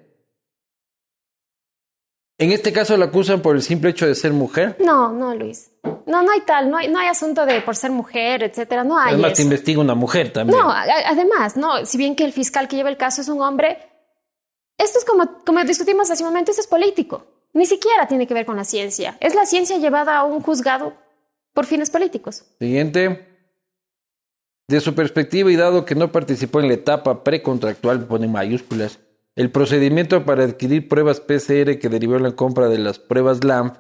En 2.39 2.53
este 2.53 2.73
caso 2.73 2.97
la 2.97 3.05
acusan 3.05 3.43
por 3.43 3.55
el 3.55 3.61
simple 3.63 3.91
hecho 3.91 4.07
de 4.07 4.15
ser 4.15 4.33
mujer. 4.33 4.77
No, 4.81 5.13
no, 5.13 5.35
Luis. 5.35 5.73
No, 6.07 6.23
no 6.23 6.31
hay 6.33 6.41
tal, 6.41 6.71
no 6.71 6.79
hay, 6.79 6.89
no 6.89 6.99
hay 6.99 7.09
asunto 7.09 7.45
de 7.45 7.61
por 7.61 7.77
ser 7.77 7.91
mujer, 7.91 8.43
etcétera. 8.43 8.83
No 8.83 8.99
hay 8.99 9.11
Además 9.13 9.35
te 9.35 9.43
eso. 9.43 9.43
investiga 9.43 9.81
una 9.83 9.95
mujer 9.95 10.33
también. 10.33 10.59
No, 10.59 10.71
a- 10.71 10.85
además, 11.07 11.59
no, 11.59 11.85
si 11.85 11.99
bien 11.99 12.17
que 12.17 12.25
el 12.25 12.33
fiscal 12.33 12.67
que 12.67 12.77
lleva 12.77 12.89
el 12.89 12.97
caso 12.97 13.21
es 13.21 13.29
un 13.29 13.43
hombre, 13.43 13.77
esto 14.79 14.99
es 14.99 15.05
como, 15.05 15.45
como 15.45 15.63
discutimos 15.65 16.11
hace 16.11 16.23
un 16.23 16.31
momento, 16.31 16.51
esto 16.51 16.63
es 16.63 16.67
político. 16.67 17.27
Ni 17.53 17.67
siquiera 17.67 18.07
tiene 18.07 18.27
que 18.27 18.35
ver 18.35 18.47
con 18.47 18.57
la 18.57 18.65
ciencia. 18.65 19.17
Es 19.21 19.35
la 19.35 19.47
ciencia 19.47 19.79
llevada 19.79 20.19
a 20.19 20.25
un 20.25 20.41
juzgado 20.41 20.95
por 21.53 21.67
fines 21.67 21.91
políticos. 21.91 22.45
Siguiente. 22.59 23.27
De 24.69 24.81
su 24.81 24.95
perspectiva 24.95 25.51
y 25.51 25.57
dado 25.57 25.85
que 25.85 25.97
no 25.97 26.13
participó 26.13 26.61
en 26.61 26.69
la 26.69 26.75
etapa 26.75 27.25
precontractual, 27.25 28.07
pone 28.07 28.29
mayúsculas, 28.29 29.01
el 29.35 29.51
procedimiento 29.51 30.25
para 30.25 30.45
adquirir 30.45 30.89
pruebas 30.89 31.21
PCR 31.21 31.79
que 31.79 31.89
derivó 31.89 32.17
en 32.17 32.23
la 32.23 32.33
compra 32.33 32.69
de 32.69 32.79
las 32.79 32.99
pruebas 32.99 33.43
LAMP 33.43 33.77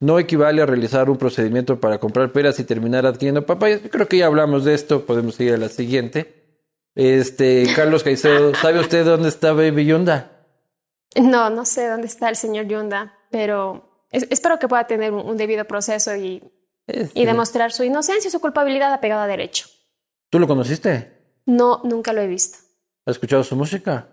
no 0.00 0.18
equivale 0.18 0.62
a 0.62 0.66
realizar 0.66 1.10
un 1.10 1.16
procedimiento 1.16 1.80
para 1.80 1.98
comprar 1.98 2.30
peras 2.32 2.60
y 2.60 2.64
terminar 2.64 3.04
adquiriendo 3.04 3.46
papayas. 3.46 3.80
Creo 3.90 4.06
que 4.06 4.18
ya 4.18 4.26
hablamos 4.26 4.64
de 4.64 4.74
esto, 4.74 5.06
podemos 5.06 5.34
seguir 5.34 5.54
a 5.54 5.58
la 5.58 5.68
siguiente. 5.68 6.60
Este, 6.94 7.64
Carlos 7.74 8.04
Caicedo, 8.04 8.54
¿sabe 8.54 8.80
usted 8.80 9.04
dónde 9.04 9.28
está 9.28 9.52
Baby 9.52 9.86
Yonda? 9.86 10.37
No, 11.16 11.50
no 11.50 11.64
sé 11.64 11.88
dónde 11.88 12.06
está 12.06 12.28
el 12.28 12.36
señor 12.36 12.66
Yunda, 12.66 13.14
pero 13.30 14.04
es- 14.10 14.26
espero 14.30 14.58
que 14.58 14.68
pueda 14.68 14.86
tener 14.86 15.12
un, 15.12 15.26
un 15.26 15.36
debido 15.36 15.64
proceso 15.64 16.14
y, 16.16 16.42
Este, 16.86 17.18
y 17.20 17.24
demostrar 17.24 17.72
su 17.72 17.84
inocencia 17.84 18.28
y 18.28 18.30
su 18.30 18.40
culpabilidad 18.40 18.92
apegada 18.92 19.24
a 19.24 19.26
derecho. 19.26 19.66
¿Tú 20.30 20.38
lo 20.38 20.46
conociste? 20.46 21.12
No, 21.46 21.80
nunca 21.84 22.12
lo 22.12 22.20
he 22.20 22.26
visto. 22.26 22.58
¿Has 23.06 23.12
escuchado 23.16 23.42
su 23.42 23.56
música? 23.56 24.08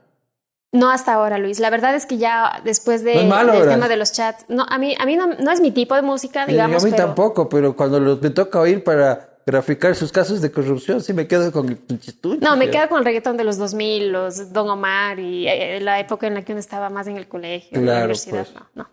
No 0.72 0.90
hasta 0.90 1.14
ahora, 1.14 1.38
Luis. 1.38 1.60
La 1.60 1.70
verdad 1.70 1.96
es 1.96 2.06
que 2.06 2.18
ya 2.18 2.62
después 2.66 3.04
de, 3.04 3.16
No 3.16 3.24
malo, 3.30 3.52
del 3.52 3.62
¿verdad? 3.62 3.76
tema 3.76 3.88
de 3.90 3.98
los 3.98 4.12
chats, 4.12 4.46
no, 4.50 4.66
a 4.68 4.78
mí, 4.78 4.96
a 5.00 5.06
mí 5.06 5.16
no, 5.16 5.28
no 5.28 5.52
es 5.52 5.62
mi 5.62 5.72
tipo 5.72 5.96
de 5.96 6.02
música, 6.02 6.46
digamos. 6.46 6.82
a 6.84 6.86
mí 6.86 6.92
pero- 6.92 7.06
tampoco, 7.08 7.48
pero 7.50 7.76
cuando 7.76 8.00
me 8.18 8.30
toca 8.30 8.60
oír 8.60 8.84
para 8.84 9.35
graficar 9.46 9.96
sus 9.96 10.12
casos 10.12 10.42
de 10.42 10.52
corrupción, 10.52 11.02
sí 11.02 11.14
me 11.14 11.28
quedo 11.28 11.52
con 11.52 11.70
el 11.70 11.78
pinchistucho. 11.78 12.40
No, 12.42 12.56
me 12.58 12.70
quedo 12.70 12.90
con 12.90 13.00
el 13.00 13.06
reggaetón 13.06 13.38
de 13.38 13.44
los 13.44 13.58
2000, 13.58 14.12
los 14.12 14.52
Don 14.54 14.70
Omar 14.70 15.20
y 15.20 15.48
eh, 15.48 15.80
la 15.82 16.00
época 16.00 16.26
en 16.28 16.34
la 16.34 16.42
que 16.44 16.52
uno 16.54 16.60
estaba 16.60 16.90
más 16.90 17.08
en 17.08 17.18
el 17.18 17.28
colegio, 17.28 17.78
en 17.78 17.86
la 17.86 17.92
Claro, 17.92 18.00
universidad. 18.06 18.46
pues. 18.48 18.56
No, 18.56 18.84
no. 18.84 18.90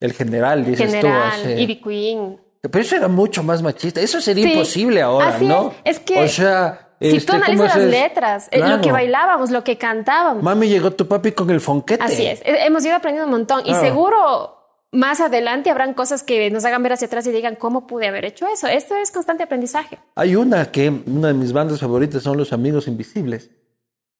El 0.00 0.12
general, 0.12 0.64
dices 0.64 0.92
General, 0.92 1.32
tú. 1.42 1.48
así. 1.48 1.52
Ivy 1.62 1.80
Queen. 1.80 2.40
Pero 2.60 2.80
eso 2.80 2.96
era 2.96 3.08
mucho 3.08 3.42
más 3.42 3.62
machista. 3.62 4.00
Eso 4.00 4.20
sería 4.20 4.44
Sí, 4.44 4.52
imposible 4.52 5.00
ahora, 5.02 5.28
así 5.28 5.46
¿no? 5.46 5.72
es. 5.84 5.96
Es 5.96 6.00
que 6.00 6.22
O 6.22 6.28
sea, 6.28 6.88
Si 7.00 7.16
este, 7.16 7.20
tú 7.20 7.32
¿cómo 7.32 7.44
analizas 7.44 7.76
las 7.76 7.84
letras, 7.90 8.48
eh, 8.50 8.58
lo 8.58 8.64
Claro. 8.66 8.82
que 8.82 8.92
bailábamos, 8.92 9.50
lo 9.50 9.64
que 9.64 9.78
cantábamos. 9.78 10.42
Mami, 10.42 10.68
llegó 10.68 10.90
tu 10.92 11.06
papi 11.08 11.32
con 11.32 11.48
el 11.50 11.60
fonquete. 11.60 12.02
Así 12.02 12.26
es. 12.26 12.40
Eh, 12.42 12.58
Hemos 12.66 12.84
ido 12.84 12.94
aprendiendo 12.96 13.26
un 13.26 13.32
montón 13.38 13.60
y 13.60 13.70
Claro. 13.70 13.80
seguro 13.86 14.57
más 14.92 15.20
adelante 15.20 15.70
habrán 15.70 15.94
cosas 15.94 16.22
que 16.22 16.50
nos 16.50 16.64
hagan 16.64 16.82
ver 16.82 16.92
hacia 16.94 17.06
atrás 17.06 17.26
y 17.26 17.30
digan, 17.32 17.56
¿cómo 17.56 17.86
pude 17.86 18.06
haber 18.08 18.24
hecho 18.24 18.46
eso? 18.46 18.66
Esto 18.66 18.96
es 18.96 19.10
constante 19.10 19.42
aprendizaje. 19.42 19.98
Hay 20.14 20.34
una 20.36 20.70
que, 20.70 20.88
una 21.06 21.28
de 21.28 21.34
mis 21.34 21.52
bandas 21.52 21.80
favoritas 21.80 22.22
son 22.22 22.36
Los 22.38 22.52
Amigos 22.52 22.88
Invisibles. 22.88 23.50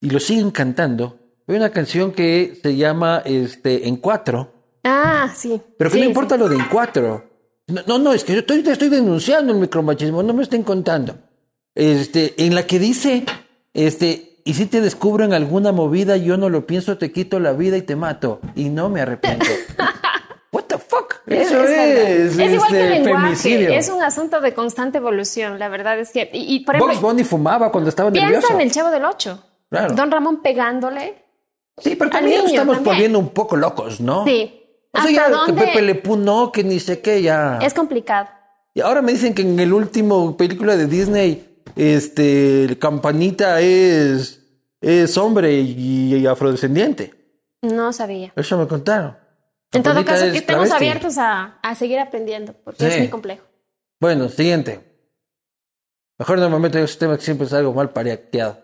Y 0.01 0.09
lo 0.11 0.19
siguen 0.19 0.51
cantando. 0.51 1.17
Hay 1.47 1.55
una 1.55 1.71
canción 1.71 2.11
que 2.11 2.57
se 2.61 2.75
llama 2.75 3.21
este, 3.25 3.87
En 3.87 3.97
Cuatro. 3.97 4.53
Ah, 4.83 5.31
sí. 5.35 5.59
Pero 5.77 5.89
que 5.89 5.95
Sí, 5.95 5.99
no 6.01 6.05
sí. 6.05 6.09
importa 6.09 6.37
lo 6.37 6.47
de 6.47 6.55
En 6.55 6.65
Cuatro. 6.69 7.25
No, 7.67 7.81
no, 7.87 7.99
no, 7.99 8.13
es 8.13 8.23
que 8.23 8.33
yo 8.33 8.39
estoy, 8.39 8.63
te 8.63 8.71
estoy 8.71 8.89
denunciando 8.89 9.51
el 9.53 9.59
micromachismo, 9.59 10.23
no 10.23 10.33
me 10.33 10.43
estén 10.43 10.63
contando. 10.63 11.17
Este, 11.75 12.33
en 12.45 12.55
la 12.55 12.65
que 12.65 12.79
dice, 12.79 13.25
este, 13.73 14.41
y 14.45 14.53
si 14.53 14.65
te 14.67 14.81
descubro 14.81 15.23
en 15.25 15.33
alguna 15.33 15.71
movida, 15.71 16.17
yo 16.17 16.37
no 16.37 16.49
lo 16.49 16.65
pienso, 16.65 16.97
te 16.97 17.11
quito 17.11 17.39
la 17.39 17.53
vida 17.53 17.77
y 17.77 17.81
te 17.81 17.95
mato. 17.95 18.39
Y 18.55 18.69
no 18.69 18.89
me 18.89 19.01
arrepiento. 19.01 19.45
Eso 21.29 21.63
es, 21.63 22.37
es, 22.37 22.51
igual 22.51 22.69
que 22.69 22.77
el 22.79 22.91
este, 22.93 22.99
lenguaje. 23.03 23.25
femicidio. 23.25 23.69
Es 23.69 23.89
un 23.89 24.01
asunto 24.01 24.41
de 24.41 24.53
constante 24.53 24.97
evolución. 24.97 25.59
La 25.59 25.69
verdad 25.69 25.99
es 25.99 26.11
que. 26.11 26.29
Y, 26.33 26.55
y, 26.55 26.59
por 26.61 26.75
ejemplo, 26.75 26.93
Box 26.93 27.01
Bunny 27.01 27.23
fumaba 27.23 27.71
cuando 27.71 27.89
estaba 27.89 28.11
piensa 28.11 28.29
nervioso. 28.29 28.53
en 28.53 28.61
el 28.61 28.71
chavo 28.71 28.89
del 28.89 29.05
8. 29.05 29.43
Claro. 29.69 29.93
Don 29.93 30.11
Ramón 30.11 30.41
pegándole. 30.41 31.23
Sí, 31.77 31.95
pero 31.95 32.09
también 32.09 32.39
niño 32.39 32.49
estamos 32.49 32.77
también. 32.77 32.95
poniendo 32.95 33.19
un 33.19 33.29
poco 33.29 33.55
locos, 33.55 34.01
¿no? 34.01 34.25
Sí. 34.25 34.55
O 34.91 35.01
sea, 35.01 35.25
¿Hasta 35.25 35.45
ya 35.45 35.45
que? 35.45 35.53
Pepe 35.53 35.81
Le 35.83 35.95
Pew 35.95 36.17
no, 36.17 36.51
que 36.51 36.63
ni 36.63 36.79
sé 36.79 36.99
qué, 36.99 37.21
ya. 37.21 37.59
Es 37.61 37.73
complicado. 37.73 38.27
Y 38.73 38.81
ahora 38.81 39.01
me 39.01 39.11
dicen 39.11 39.33
que 39.33 39.43
en 39.43 39.59
el 39.59 39.71
último 39.71 40.35
película 40.35 40.75
de 40.75 40.87
Disney, 40.87 41.61
este, 41.75 42.63
el 42.63 42.79
Campanita 42.79 43.61
es, 43.61 44.41
es 44.81 45.17
hombre 45.17 45.53
y, 45.53 46.15
y 46.15 46.27
afrodescendiente. 46.27 47.13
No 47.61 47.93
sabía. 47.93 48.31
Eso 48.35 48.57
me 48.57 48.67
contaron. 48.67 49.15
En 49.71 49.83
todo 49.83 50.03
caso, 50.05 50.25
es 50.25 50.31
que 50.31 50.37
estemos 50.39 50.67
travesti. 50.67 50.75
abiertos 50.89 51.17
a, 51.17 51.59
a 51.61 51.75
seguir 51.75 51.99
aprendiendo, 51.99 52.53
porque 52.63 52.87
es 52.87 52.93
Sí. 52.93 52.99
muy 53.01 53.09
complejo. 53.09 53.43
Bueno, 53.99 54.29
siguiente. 54.29 54.81
Mejor 56.17 56.39
normalmente 56.39 56.81
ese 56.83 56.97
tema 56.99 57.17
que 57.17 57.23
siempre 57.23 57.47
es 57.47 57.53
algo 57.53 57.73
mal 57.73 57.91
pariateado. 57.91 58.63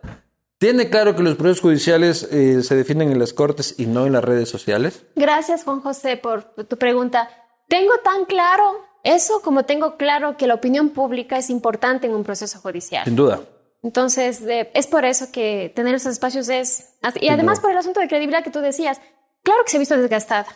¿Tiene 0.58 0.90
claro 0.90 1.16
que 1.16 1.24
los 1.24 1.36
procesos 1.36 1.62
judiciales 1.62 2.24
eh, 2.32 2.64
se 2.64 2.76
definen 2.76 3.12
en 3.12 3.20
las 3.20 3.34
cortes 3.34 3.76
y 3.78 3.86
no 3.86 4.06
en 4.06 4.14
las 4.14 4.24
redes 4.24 4.50
sociales? 4.50 5.04
Gracias, 5.16 5.64
Juan 5.64 5.82
José, 5.82 6.18
por 6.18 6.44
tu 6.66 6.78
pregunta. 6.78 7.30
Tengo 7.68 7.98
tan 8.04 8.26
claro 8.26 8.84
eso 9.04 9.42
como 9.42 9.64
tengo 9.66 9.98
claro 9.98 10.38
que 10.38 10.48
la 10.48 10.56
opinión 10.56 10.90
pública 10.90 11.38
es 11.38 11.50
importante 11.50 12.08
en 12.08 12.14
un 12.14 12.24
proceso 12.24 12.60
judicial. 12.60 13.06
Sin 13.06 13.16
duda. 13.16 13.42
Entonces, 13.84 14.42
eh, 14.42 14.72
es 14.74 14.88
por 14.88 15.06
eso 15.06 15.28
que 15.32 15.72
tener 15.76 15.94
esos 15.96 16.14
espacios 16.14 16.50
es... 16.50 16.96
Y 17.22 17.30
además 17.30 17.60
por 17.60 17.70
el 17.72 17.78
asunto 17.78 18.00
de 18.00 18.08
credibilidad 18.08 18.44
que 18.44 18.50
tú 18.50 18.60
decías, 18.62 19.00
claro 19.44 19.64
que 19.64 19.70
se 19.72 19.78
ha 19.78 19.80
visto 19.80 19.96
desgastada. 19.98 20.48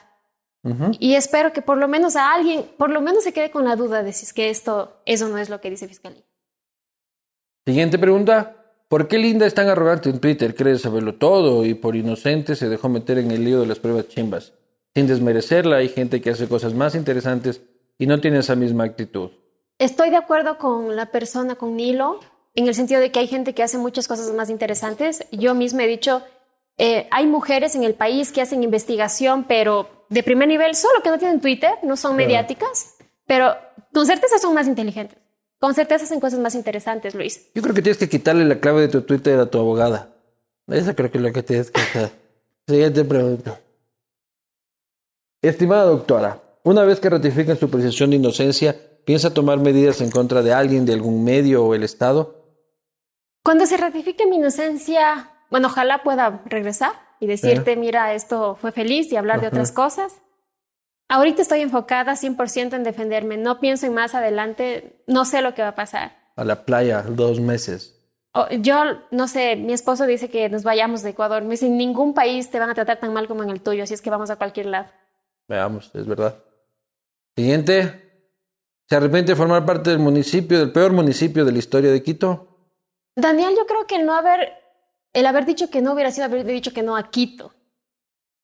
Y 1.00 1.16
espero 1.16 1.54
que 1.54 1.62
por 1.62 1.78
lo 1.78 1.88
menos 1.88 2.16
a 2.16 2.34
alguien, 2.34 2.66
por 2.78 2.90
lo 2.90 3.02
menos 3.02 3.24
se 3.24 3.32
quede 3.32 3.50
con 3.50 3.64
la 3.64 3.76
duda 3.76 4.04
de 4.04 4.12
si 4.12 4.26
es 4.26 4.34
que 4.34 4.50
esto, 4.50 5.02
eso 5.06 5.30
no 5.30 5.38
es 5.38 5.50
lo 5.50 5.62
que 5.62 5.70
dice 5.70 5.88
Fiscalía. 5.88 6.24
Siguiente 7.66 7.98
pregunta. 7.98 8.56
¿Por 8.90 9.08
qué 9.08 9.20
Linda 9.20 9.46
es 9.46 9.54
tan 9.54 9.68
arrogante 9.68 10.10
en 10.10 10.20
Twitter? 10.20 10.56
Cree 10.56 10.78
saberlo 10.80 11.16
todo 11.16 11.64
y 11.64 11.76
por 11.76 11.96
inocente 11.96 12.56
se 12.56 12.68
dejó 12.68 12.90
meter 12.90 13.20
en 13.20 13.30
el 13.30 13.46
lío 13.46 13.60
de 13.60 13.68
las 13.68 13.78
pruebas 13.78 14.08
chimbas. 14.08 14.54
Sin 14.96 15.06
desmerecerla, 15.06 15.78
hay 15.78 15.90
gente 15.90 16.22
que 16.22 16.32
hace 16.32 16.48
cosas 16.48 16.74
más 16.74 16.96
interesantes 16.96 17.62
y 18.00 18.08
no 18.08 18.20
tiene 18.20 18.40
esa 18.40 18.56
misma 18.56 18.86
actitud. 18.86 19.30
Estoy 19.78 20.10
de 20.10 20.16
acuerdo 20.18 20.58
con 20.58 20.96
la 20.96 21.12
persona, 21.12 21.56
con 21.56 21.76
Nilo, 21.76 22.20
en 22.56 22.68
el 22.68 22.74
sentido 22.74 23.00
de 23.00 23.12
que 23.12 23.20
hay 23.20 23.28
gente 23.28 23.54
que 23.54 23.62
hace 23.62 23.78
muchas 23.78 24.08
cosas 24.08 24.34
más 24.34 24.50
interesantes. 24.50 25.26
Yo 25.32 25.54
misma 25.54 25.84
he 25.84 25.88
dicho, 25.88 26.24
eh, 26.78 27.08
hay 27.12 27.28
mujeres 27.28 27.76
en 27.76 27.84
el 27.84 27.94
país 27.94 28.32
que 28.32 28.42
hacen 28.42 28.64
investigación, 28.64 29.46
pero 29.48 29.99
de 30.10 30.24
primer 30.24 30.48
nivel, 30.48 30.76
solo 30.76 31.02
que 31.04 31.10
no 31.10 31.18
tienen 31.18 31.40
Twitter, 31.40 31.72
no 31.84 31.96
son 31.96 32.16
mediáticas, 32.16 32.96
pero 33.26 33.56
con 33.94 34.06
certeza 34.06 34.38
son 34.40 34.54
más 34.54 34.68
inteligentes. 34.68 35.18
Con 35.60 35.76
certeza 35.76 36.06
hacen 36.06 36.20
cosas 36.20 36.40
más 36.40 36.56
interesantes, 36.56 37.14
Luis. 37.14 37.52
Yo 37.54 37.62
creo 37.62 37.76
que 37.76 37.82
tienes 37.82 37.98
que 37.98 38.08
quitarle 38.08 38.46
la 38.46 38.60
clave 38.60 38.82
de 38.82 38.88
tu 38.88 39.02
Twitter 39.02 39.38
a 39.40 39.46
tu 39.46 39.60
abogada. 39.60 40.16
Eso 40.68 40.96
creo 40.96 41.12
que 41.12 41.18
es 41.18 41.24
lo 41.24 41.34
que 41.34 41.44
tienes 41.44 41.70
que 41.70 41.82
hacer. 41.82 42.12
Siguiente 42.68 43.04
pregunta. 43.04 43.60
Estimada 45.42 45.84
doctora, 45.84 46.42
una 46.64 46.84
vez 46.84 47.00
que 47.00 47.10
ratifiquen 47.10 47.58
su 47.58 47.70
presunción 47.70 48.10
de 48.10 48.18
inocencia, 48.18 48.76
¿piensa 49.06 49.34
tomar 49.34 49.60
medidas 49.60 50.02
en 50.02 50.12
contra 50.12 50.42
de 50.42 50.54
alguien, 50.54 50.86
de 50.86 50.94
algún 50.94 51.24
medio 51.24 51.66
o 51.66 51.76
el 51.76 51.84
Estado? 51.84 52.36
Cuando 53.44 53.66
se 53.66 53.78
ratifique 53.78 54.28
mi 54.28 54.38
inocencia, 54.38 55.32
bueno, 55.50 55.68
ojalá 55.68 56.04
pueda 56.04 56.42
regresar 56.46 56.92
y 57.20 57.28
decirte, 57.28 57.76
mira, 57.76 58.14
esto 58.14 58.56
fue 58.56 58.72
feliz 58.72 59.12
y 59.12 59.18
hablar 59.18 59.42
de 59.42 59.48
otras 59.48 59.72
cosas. 59.72 60.22
Ahorita 61.10 61.42
estoy 61.42 61.62
enfocada 61.62 62.14
100% 62.14 62.76
en 62.76 62.84
defenderme, 62.84 63.38
no 63.38 63.60
pienso 63.60 63.88
en 63.88 63.94
más 63.94 64.14
adelante, 64.14 65.04
no 65.08 65.26
sé 65.26 65.42
lo 65.42 65.56
que 65.56 65.64
va 65.64 65.70
a 65.70 65.76
pasar. 65.76 66.16
A 66.36 66.44
la 66.44 66.66
playa, 66.66 67.02
dos 67.02 67.40
meses. 67.40 68.00
yo, 68.60 68.84
no 69.12 69.28
sé, 69.28 69.56
mi 69.56 69.74
esposo 69.74 70.06
dice 70.06 70.30
que 70.30 70.50
nos 70.50 70.64
vayamos 70.64 71.02
de 71.02 71.10
Ecuador. 71.10 71.44
Me 71.44 71.52
dice, 71.52 71.66
en 71.66 71.78
ningún 71.78 72.14
país 72.14 72.52
te 72.52 72.60
van 72.60 72.70
a 72.70 72.76
tratar 72.76 73.00
tan 73.00 73.12
mal 73.12 73.28
como 73.28 73.44
en 73.44 73.50
el 73.50 73.62
tuyo, 73.62 73.84
así 73.84 73.94
es 73.94 74.02
que 74.02 74.10
vamos 74.10 74.30
a 74.30 74.36
cualquier 74.36 74.68
lado. 74.68 74.88
Veamos, 75.48 75.92
es 75.96 76.06
verdad. 76.06 76.36
Siguiente. 77.36 78.06
¿Se 78.88 78.96
arrepiente 78.96 79.32
de 79.32 79.36
formar 79.36 79.66
parte 79.66 79.90
del 79.90 80.00
municipio, 80.00 80.60
del 80.60 80.72
peor 80.72 80.94
municipio 80.94 81.44
de 81.44 81.52
la 81.52 81.60
historia 81.60 81.92
de 81.92 82.02
Quito? 82.02 82.50
Daniel, 83.16 83.54
yo 83.56 83.66
creo 83.66 83.86
que 83.86 84.00
no 84.00 84.16
haber, 84.16 84.52
el 85.14 85.26
haber 85.26 85.46
dicho 85.46 85.70
que 85.70 85.82
no 85.82 85.94
hubiera 85.94 86.12
sido 86.12 86.26
haber 86.26 86.46
dicho 86.46 86.74
que 86.74 86.84
no 86.84 86.96
a 86.96 87.10
Quito. 87.10 87.54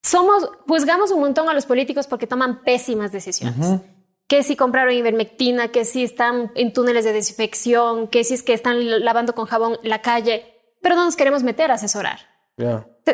Somos, 0.03 0.49
juzgamos 0.67 1.11
un 1.11 1.19
montón 1.19 1.49
a 1.49 1.53
los 1.53 1.65
políticos 1.65 2.07
porque 2.07 2.27
toman 2.27 2.63
pésimas 2.63 3.11
decisiones. 3.11 3.81
Que 4.27 4.43
si 4.43 4.55
compraron 4.55 4.93
ivermectina, 4.93 5.69
que 5.69 5.85
si 5.85 6.03
están 6.03 6.51
en 6.55 6.73
túneles 6.73 7.05
de 7.05 7.13
desinfección, 7.13 8.07
que 8.07 8.23
si 8.23 8.35
es 8.35 8.43
que 8.43 8.53
están 8.53 9.03
lavando 9.03 9.33
con 9.33 9.45
jabón 9.45 9.77
la 9.83 10.01
calle, 10.01 10.45
pero 10.81 10.95
no 10.95 11.05
nos 11.05 11.15
queremos 11.15 11.43
meter 11.43 11.71
a 11.71 11.75
asesorar. 11.75 12.19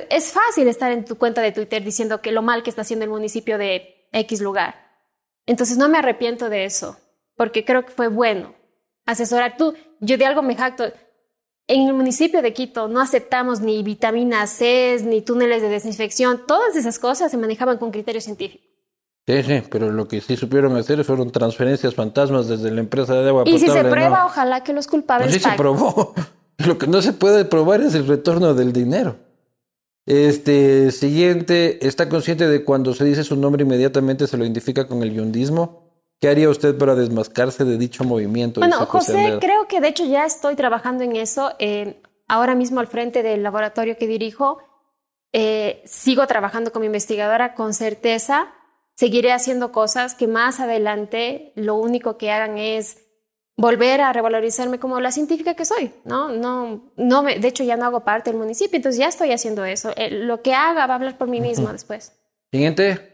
Es 0.10 0.32
fácil 0.32 0.68
estar 0.68 0.92
en 0.92 1.06
tu 1.06 1.18
cuenta 1.18 1.42
de 1.42 1.52
Twitter 1.52 1.84
diciendo 1.84 2.22
que 2.22 2.32
lo 2.32 2.42
mal 2.42 2.64
que 2.64 2.70
está 2.70 2.84
haciendo 2.84 3.06
el 3.06 3.12
municipio 3.12 3.58
de 3.58 4.08
X 4.12 4.42
lugar. 4.42 4.76
Entonces 5.46 5.78
no 5.78 5.90
me 5.90 5.98
arrepiento 5.98 6.50
de 6.50 6.66
eso, 6.66 6.98
porque 7.36 7.66
creo 7.66 7.86
que 7.86 7.92
fue 7.92 8.08
bueno 8.08 8.54
asesorar. 9.06 9.58
Tú, 9.58 9.74
yo 10.00 10.18
de 10.18 10.26
algo 10.26 10.42
me 10.42 10.56
jacto. 10.56 10.92
En 11.74 11.88
el 11.88 11.94
municipio 11.94 12.42
de 12.42 12.52
Quito 12.52 12.90
no 12.90 13.00
aceptamos 13.00 13.62
ni 13.62 13.82
vitaminas 13.82 14.50
C, 14.50 14.98
ni 15.06 15.22
túneles 15.22 15.62
de 15.62 15.70
desinfección. 15.70 16.42
Todas 16.46 16.76
esas 16.76 17.00
cosas 17.00 17.32
se 17.32 17.38
manejaban 17.38 17.78
con 17.78 17.92
criterio 17.92 18.20
científico. 18.20 18.62
Sí, 19.26 19.42
sí, 19.44 19.64
pero 19.70 19.90
lo 19.90 20.06
que 20.06 20.20
sí 20.20 20.36
supieron 20.36 20.76
hacer 20.76 21.02
fueron 21.06 21.32
transferencias 21.32 21.96
fantasmas 21.96 22.50
desde 22.50 22.72
la 22.72 22.82
empresa 22.82 23.14
de 23.14 23.30
agua 23.30 23.44
Y 23.46 23.58
si 23.58 23.68
se 23.68 23.86
prueba, 23.86 24.26
ojalá 24.26 24.66
que 24.66 24.74
los 24.74 24.88
culpables. 24.88 25.28
No, 25.28 25.34
sí 25.34 25.40
se 25.40 25.56
probó. 25.56 26.14
Lo 26.58 26.78
que 26.78 26.88
no 26.88 27.02
se 27.02 27.14
puede 27.14 27.46
probar 27.46 27.82
es 27.82 27.96
el 27.96 28.06
retorno 28.06 28.54
del 28.54 28.74
dinero. 28.74 29.16
Este 30.06 30.92
siguiente, 30.92 31.88
¿está 31.88 32.08
consciente 32.10 32.48
de 32.48 32.64
cuando 32.66 32.94
se 32.94 33.06
dice 33.06 33.24
su 33.24 33.36
nombre 33.38 33.64
inmediatamente 33.64 34.28
se 34.28 34.38
lo 34.38 34.44
identifica 34.44 34.88
con 34.88 35.02
el 35.02 35.14
yundismo? 35.14 35.91
¿Qué 36.22 36.30
haría 36.30 36.50
usted 36.50 36.78
para 36.78 36.94
desmascarse 36.94 37.66
de 37.66 37.80
dicho 37.80 38.04
movimiento? 38.04 38.60
Bueno, 38.60 38.86
José, 38.86 39.40
creo 39.42 39.68
que 39.68 39.82
de 39.82 39.88
hecho 39.88 40.06
ya 40.06 40.24
estoy 40.24 40.56
trabajando 40.56 41.04
en 41.04 41.16
eso. 41.16 41.54
Eh, 41.58 42.00
ahora 42.28 42.54
mismo 42.54 42.80
al 42.80 42.86
frente 42.86 43.24
del 43.24 43.42
laboratorio 43.42 43.98
que 43.98 44.06
dirijo, 44.06 44.60
eh, 45.34 45.82
sigo 45.84 46.28
trabajando 46.28 46.72
como 46.72 46.86
investigadora 46.86 47.56
con 47.56 47.74
certeza. 47.74 48.54
Seguiré 48.94 49.32
haciendo 49.32 49.72
cosas 49.72 50.14
que 50.14 50.28
más 50.28 50.60
adelante 50.60 51.54
lo 51.56 51.74
único 51.74 52.20
que 52.20 52.30
hagan 52.30 52.60
es 52.60 53.00
volver 53.58 54.02
a 54.02 54.14
revalorizarme 54.14 54.78
como 54.78 55.00
la 55.00 55.12
científica 55.12 55.56
que 55.56 55.66
soy, 55.66 55.92
¿no? 56.06 56.30
No, 56.30 56.94
no 56.98 57.24
me, 57.24 57.40
de 57.40 57.48
hecho 57.48 57.64
ya 57.64 57.78
no 57.78 57.86
hago 57.86 58.02
parte 58.02 58.30
del 58.30 58.40
municipio, 58.40 58.76
entonces 58.76 59.00
ya 59.00 59.08
estoy 59.08 59.32
haciendo 59.32 59.66
eso. 59.66 59.92
Eh, 59.96 60.12
lo 60.12 60.44
que 60.44 60.54
haga 60.54 60.86
va 60.86 60.94
a 60.94 60.98
hablar 60.98 61.18
por 61.18 61.30
mí 61.30 61.42
mismo 61.42 61.72
después. 61.72 62.14
Siguiente. 62.52 63.11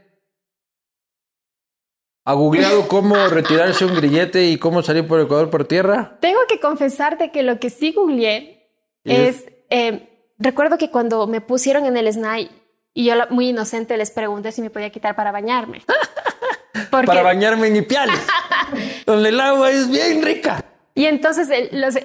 ¿Ha 2.28 2.34
googleado 2.34 2.90
cómo 2.90 3.16
retirarse 3.30 3.86
un 3.86 3.96
grillete 3.96 4.48
y 4.48 4.58
cómo 4.58 4.84
salir 4.84 5.08
por 5.08 5.22
Ecuador 5.22 5.50
por 5.50 5.64
tierra? 5.64 6.18
Tengo 6.20 6.42
que 6.50 6.60
confesarte 6.60 7.32
que 7.32 7.42
lo 7.42 7.58
que 7.58 7.70
sí 7.70 7.94
googleé 7.94 8.70
es, 9.06 9.46
eh, 9.70 10.10
recuerdo 10.38 10.78
que 10.78 10.92
cuando 10.92 11.26
me 11.26 11.40
pusieron 11.40 11.86
en 11.86 11.96
el 11.96 12.12
SNAI 12.12 12.52
y 12.94 13.06
yo 13.06 13.14
muy 13.30 13.48
inocente 13.48 13.96
les 13.96 14.12
pregunté 14.12 14.52
si 14.52 14.62
me 14.62 14.70
podía 14.70 14.90
quitar 14.90 15.16
para 15.16 15.32
bañarme. 15.32 15.84
Para 16.92 17.24
bañarme 17.24 17.68
en 17.68 17.78
Ipiales, 17.78 18.20
donde 19.06 19.30
el 19.30 19.40
agua 19.40 19.72
es 19.72 19.90
bien 19.90 20.22
rica. 20.22 20.64
Y 20.94 21.06
entonces, 21.06 21.50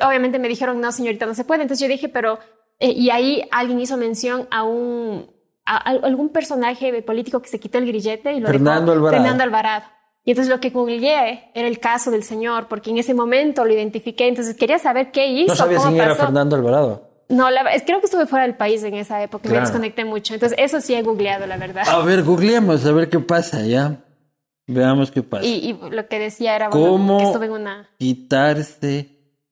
obviamente 0.04 0.38
me 0.38 0.48
dijeron, 0.48 0.80
no, 0.80 0.90
señorita, 0.92 1.26
no 1.26 1.34
se 1.34 1.44
puede. 1.44 1.62
Entonces 1.62 1.86
yo 1.86 1.92
dije, 1.92 2.08
pero... 2.08 2.38
Eh, 2.78 2.90
y 2.90 3.10
ahí 3.10 3.46
alguien 3.50 3.80
hizo 3.80 3.96
mención 3.96 4.48
a 4.50 4.62
un... 4.64 5.30
A, 5.66 5.76
algún 5.76 6.30
personaje 6.30 7.02
político 7.02 7.40
que 7.42 7.48
se 7.48 7.60
quitó 7.60 7.78
el 7.78 7.86
grillete 7.86 8.32
y 8.32 8.40
lo 8.40 8.48
Fernando 8.48 8.92
Alvarado. 8.92 9.22
Fernando 9.22 9.44
Alvarado. 9.44 9.84
Y 10.24 10.30
entonces 10.30 10.52
lo 10.52 10.60
que 10.60 10.70
googleé 10.70 11.50
era 11.54 11.66
el 11.66 11.80
caso 11.80 12.10
del 12.10 12.22
señor, 12.22 12.68
porque 12.68 12.90
en 12.90 12.98
ese 12.98 13.12
momento 13.12 13.64
lo 13.64 13.72
identifiqué, 13.72 14.28
entonces 14.28 14.56
quería 14.56 14.78
saber 14.78 15.10
qué 15.10 15.26
hizo. 15.26 15.48
No 15.48 15.56
sabía 15.56 15.80
si 15.80 15.98
era 15.98 16.14
Fernando 16.14 16.56
Alvarado. 16.56 17.10
No, 17.28 17.50
la, 17.50 17.62
creo 17.84 17.98
que 17.98 18.06
estuve 18.06 18.26
fuera 18.26 18.44
del 18.44 18.56
país 18.56 18.84
en 18.84 18.94
esa 18.94 19.22
época, 19.22 19.48
me 19.48 19.58
desconecté 19.58 20.04
mucho. 20.04 20.34
Entonces 20.34 20.56
eso 20.60 20.80
sí 20.80 20.94
he 20.94 21.02
googleado, 21.02 21.46
la 21.46 21.56
verdad. 21.56 21.84
A 21.88 22.04
ver, 22.04 22.22
googleemos, 22.22 22.84
a 22.86 22.92
ver 22.92 23.08
qué 23.08 23.18
pasa, 23.20 23.62
¿ya? 23.62 24.04
Veamos 24.66 25.10
qué 25.10 25.22
pasa. 25.22 25.44
Y, 25.44 25.78
lo 25.90 26.06
que 26.08 26.18
decía 26.18 26.54
era, 26.54 26.70
¿Cómo 26.70 27.18
que 27.18 27.24
estuve 27.24 27.46
en 27.46 27.52
una... 27.52 27.90
quitarse 27.98 29.08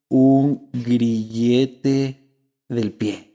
un 0.09 0.69
grillete 0.73 2.21
del 2.69 2.93
pie? 2.93 3.31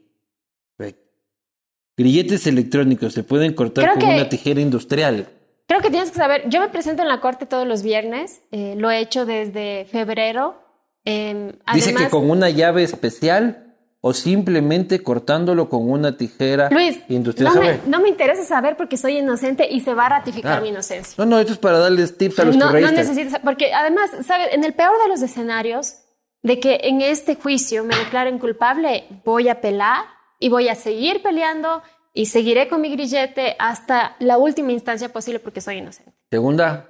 Grilletes 1.96 2.46
electrónicos 2.46 3.14
se 3.14 3.22
pueden 3.22 3.54
cortar 3.54 3.98
con 3.98 4.08
una 4.10 4.28
tijera 4.28 4.60
industrial. 4.60 5.28
Creo 5.66 5.80
que 5.80 5.90
tienes 5.90 6.10
que 6.10 6.16
saber, 6.16 6.48
yo 6.48 6.60
me 6.60 6.68
presento 6.68 7.02
en 7.02 7.08
la 7.08 7.20
corte 7.20 7.44
todos 7.44 7.66
los 7.66 7.82
viernes, 7.82 8.40
eh, 8.52 8.74
lo 8.76 8.90
he 8.90 9.00
hecho 9.00 9.26
desde 9.26 9.86
febrero. 9.86 10.62
Eh, 11.04 11.54
Dice 11.74 11.94
que 11.94 12.08
con 12.08 12.30
una 12.30 12.50
llave 12.50 12.82
especial 12.84 13.66
o 14.00 14.12
simplemente 14.12 15.02
cortándolo 15.02 15.68
con 15.68 15.90
una 15.90 16.16
tijera 16.16 16.68
Luis, 16.70 17.00
industrial. 17.08 17.54
No 17.54 17.60
me, 17.60 17.80
no 17.86 18.00
me 18.00 18.08
interesa 18.08 18.44
saber 18.44 18.76
porque 18.76 18.96
soy 18.96 19.18
inocente 19.18 19.68
y 19.68 19.80
se 19.80 19.94
va 19.94 20.06
a 20.06 20.08
ratificar 20.10 20.58
ah. 20.58 20.60
mi 20.60 20.68
inocencia. 20.68 21.14
No, 21.18 21.28
no, 21.28 21.40
esto 21.40 21.54
es 21.54 21.58
para 21.58 21.78
darles 21.78 22.16
tips 22.16 22.38
a 22.38 22.44
los 22.44 22.56
no, 22.56 22.70
No 22.70 22.92
necesitas, 22.92 23.40
porque 23.40 23.72
además, 23.74 24.10
¿sabes? 24.24 24.48
En 24.52 24.62
el 24.62 24.74
peor 24.74 24.96
de 25.02 25.08
los 25.08 25.22
escenarios, 25.22 25.96
de 26.42 26.60
que 26.60 26.78
en 26.84 27.00
este 27.00 27.34
juicio 27.34 27.82
me 27.82 27.96
declaren 27.96 28.38
culpable, 28.38 29.06
voy 29.24 29.48
a 29.48 29.60
pelar 29.60 30.04
y 30.38 30.48
voy 30.48 30.68
a 30.68 30.76
seguir 30.76 31.22
peleando 31.22 31.82
y 32.16 32.26
seguiré 32.26 32.66
con 32.66 32.80
mi 32.80 32.90
grillete 32.90 33.56
hasta 33.58 34.16
la 34.20 34.38
última 34.38 34.72
instancia 34.72 35.12
posible 35.12 35.38
porque 35.38 35.60
soy 35.60 35.76
inocente. 35.76 36.14
Segunda. 36.30 36.88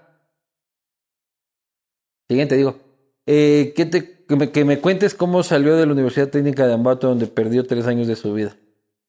Siguiente, 2.28 2.56
digo. 2.56 2.78
Eh, 3.26 3.74
te, 3.76 4.24
que, 4.52 4.64
me, 4.64 4.80
cuentes 4.80 5.16
cómo 5.16 5.42
salió 5.42 5.76
de 5.76 5.84
la 5.84 5.92
Universidad 5.92 6.28
Técnica 6.28 6.64
de 6.68 6.74
Ambato 6.74 7.08
donde 7.08 7.26
perdió 7.26 7.66
tres 7.66 7.88
años 7.88 8.06
de 8.06 8.14
su 8.14 8.32
vida. 8.34 8.54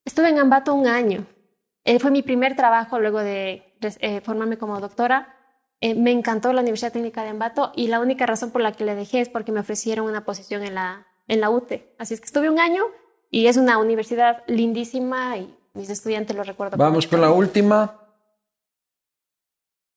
Estuve 0.05 0.29
en 0.29 0.39
Ambato 0.39 0.73
un 0.73 0.87
año. 0.87 1.27
Eh, 1.83 1.99
fue 1.99 2.09
mi 2.09 2.23
primer 2.23 2.55
trabajo 2.55 2.99
luego 2.99 3.19
de 3.19 3.75
eh, 3.79 4.21
formarme 4.21 4.57
como 4.57 4.79
doctora. 4.79 5.35
me 5.81 6.11
encantó 6.11 6.51
la 6.51 6.61
Universidad 6.61 6.93
Técnica 6.93 7.21
de 7.21 7.29
Ambato 7.29 7.71
y 7.75 7.89
la 7.89 7.99
única 7.99 8.25
razón 8.25 8.49
por 8.49 8.61
la 8.61 8.71
que 8.71 8.85
le 8.85 8.95
dejé 8.95 9.21
es 9.21 9.29
porque 9.29 9.51
me 9.51 9.59
ofrecieron 9.59 10.07
una 10.07 10.25
posición 10.25 10.63
en 10.63 10.73
la, 10.73 11.05
en 11.27 11.41
la 11.41 11.51
UTE. 11.51 11.93
Así 11.99 12.15
es 12.15 12.21
que 12.21 12.25
estuve 12.25 12.49
un 12.49 12.59
año 12.59 12.85
y 13.29 13.45
es 13.45 13.57
una 13.57 13.77
universidad 13.77 14.43
lindísima 14.47 15.37
y 15.37 15.55
mis 15.77 15.89
estudiantes 15.89 16.35
lo 16.35 16.43
recuerdo. 16.43 16.77
Vamos 16.77 17.07
con 17.07 17.21
la 17.21 17.31
última. 17.31 18.01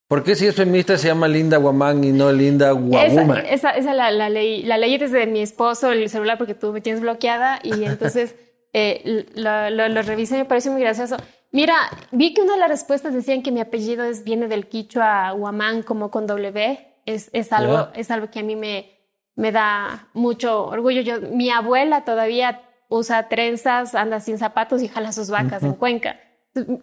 ¿Por 0.06 0.24
qué 0.24 0.34
si 0.34 0.46
es 0.46 0.56
feminista 0.56 0.98
se 0.98 1.06
llama 1.06 1.28
Linda 1.28 1.56
Guamán 1.56 2.02
y 2.02 2.10
no 2.10 2.32
Linda 2.32 2.72
Guaguma? 2.72 3.40
Esa, 3.40 3.70
esa, 3.70 3.94
la, 3.94 4.10
la, 4.10 4.28
ley, 4.28 4.62
la 4.64 4.76
ley 4.76 4.98
desde 4.98 5.24
mi 5.26 5.40
esposo, 5.40 5.92
el 5.92 6.08
celular, 6.10 6.36
porque 6.36 6.54
tú 6.54 6.72
me 6.72 6.80
tienes 6.80 7.00
bloqueada 7.00 7.60
y 7.62 7.84
entonces 7.84 8.34
eh, 8.72 9.26
lo, 9.36 9.88
lo, 9.88 10.02
revisé 10.02 10.34
y 10.34 10.38
me 10.38 10.44
parece 10.46 10.68
muy 10.70 10.80
gracioso. 10.80 11.16
Mira, 11.52 11.74
vi 12.10 12.34
que 12.34 12.42
una 12.42 12.54
de 12.54 12.58
las 12.58 12.70
respuestas 12.70 13.14
decían 13.14 13.42
que 13.42 13.52
mi 13.52 13.60
apellido 13.60 14.04
es, 14.04 14.24
viene 14.24 14.48
del 14.48 14.66
quichua 14.66 15.30
Guamán 15.30 15.84
como 15.84 16.10
con 16.10 16.26
W. 16.26 16.78
Es, 17.06 17.30
es, 17.32 17.52
algo, 17.52 17.88
es 17.94 18.10
algo 18.10 18.30
que 18.32 18.40
a 18.40 18.42
mí 18.42 18.56
me, 18.56 18.90
me 19.36 19.52
da 19.52 20.08
mucho 20.12 20.66
orgullo. 20.66 21.02
Yo, 21.02 21.20
mi 21.20 21.50
abuela 21.50 22.04
todavía 22.04 22.62
usa 22.90 23.28
trenzas, 23.28 23.94
anda 23.94 24.20
sin 24.20 24.36
zapatos 24.36 24.82
y 24.82 24.88
jala 24.88 25.12
sus 25.12 25.30
vacas 25.30 25.62
en 25.62 25.72
Cuenca. 25.72 26.20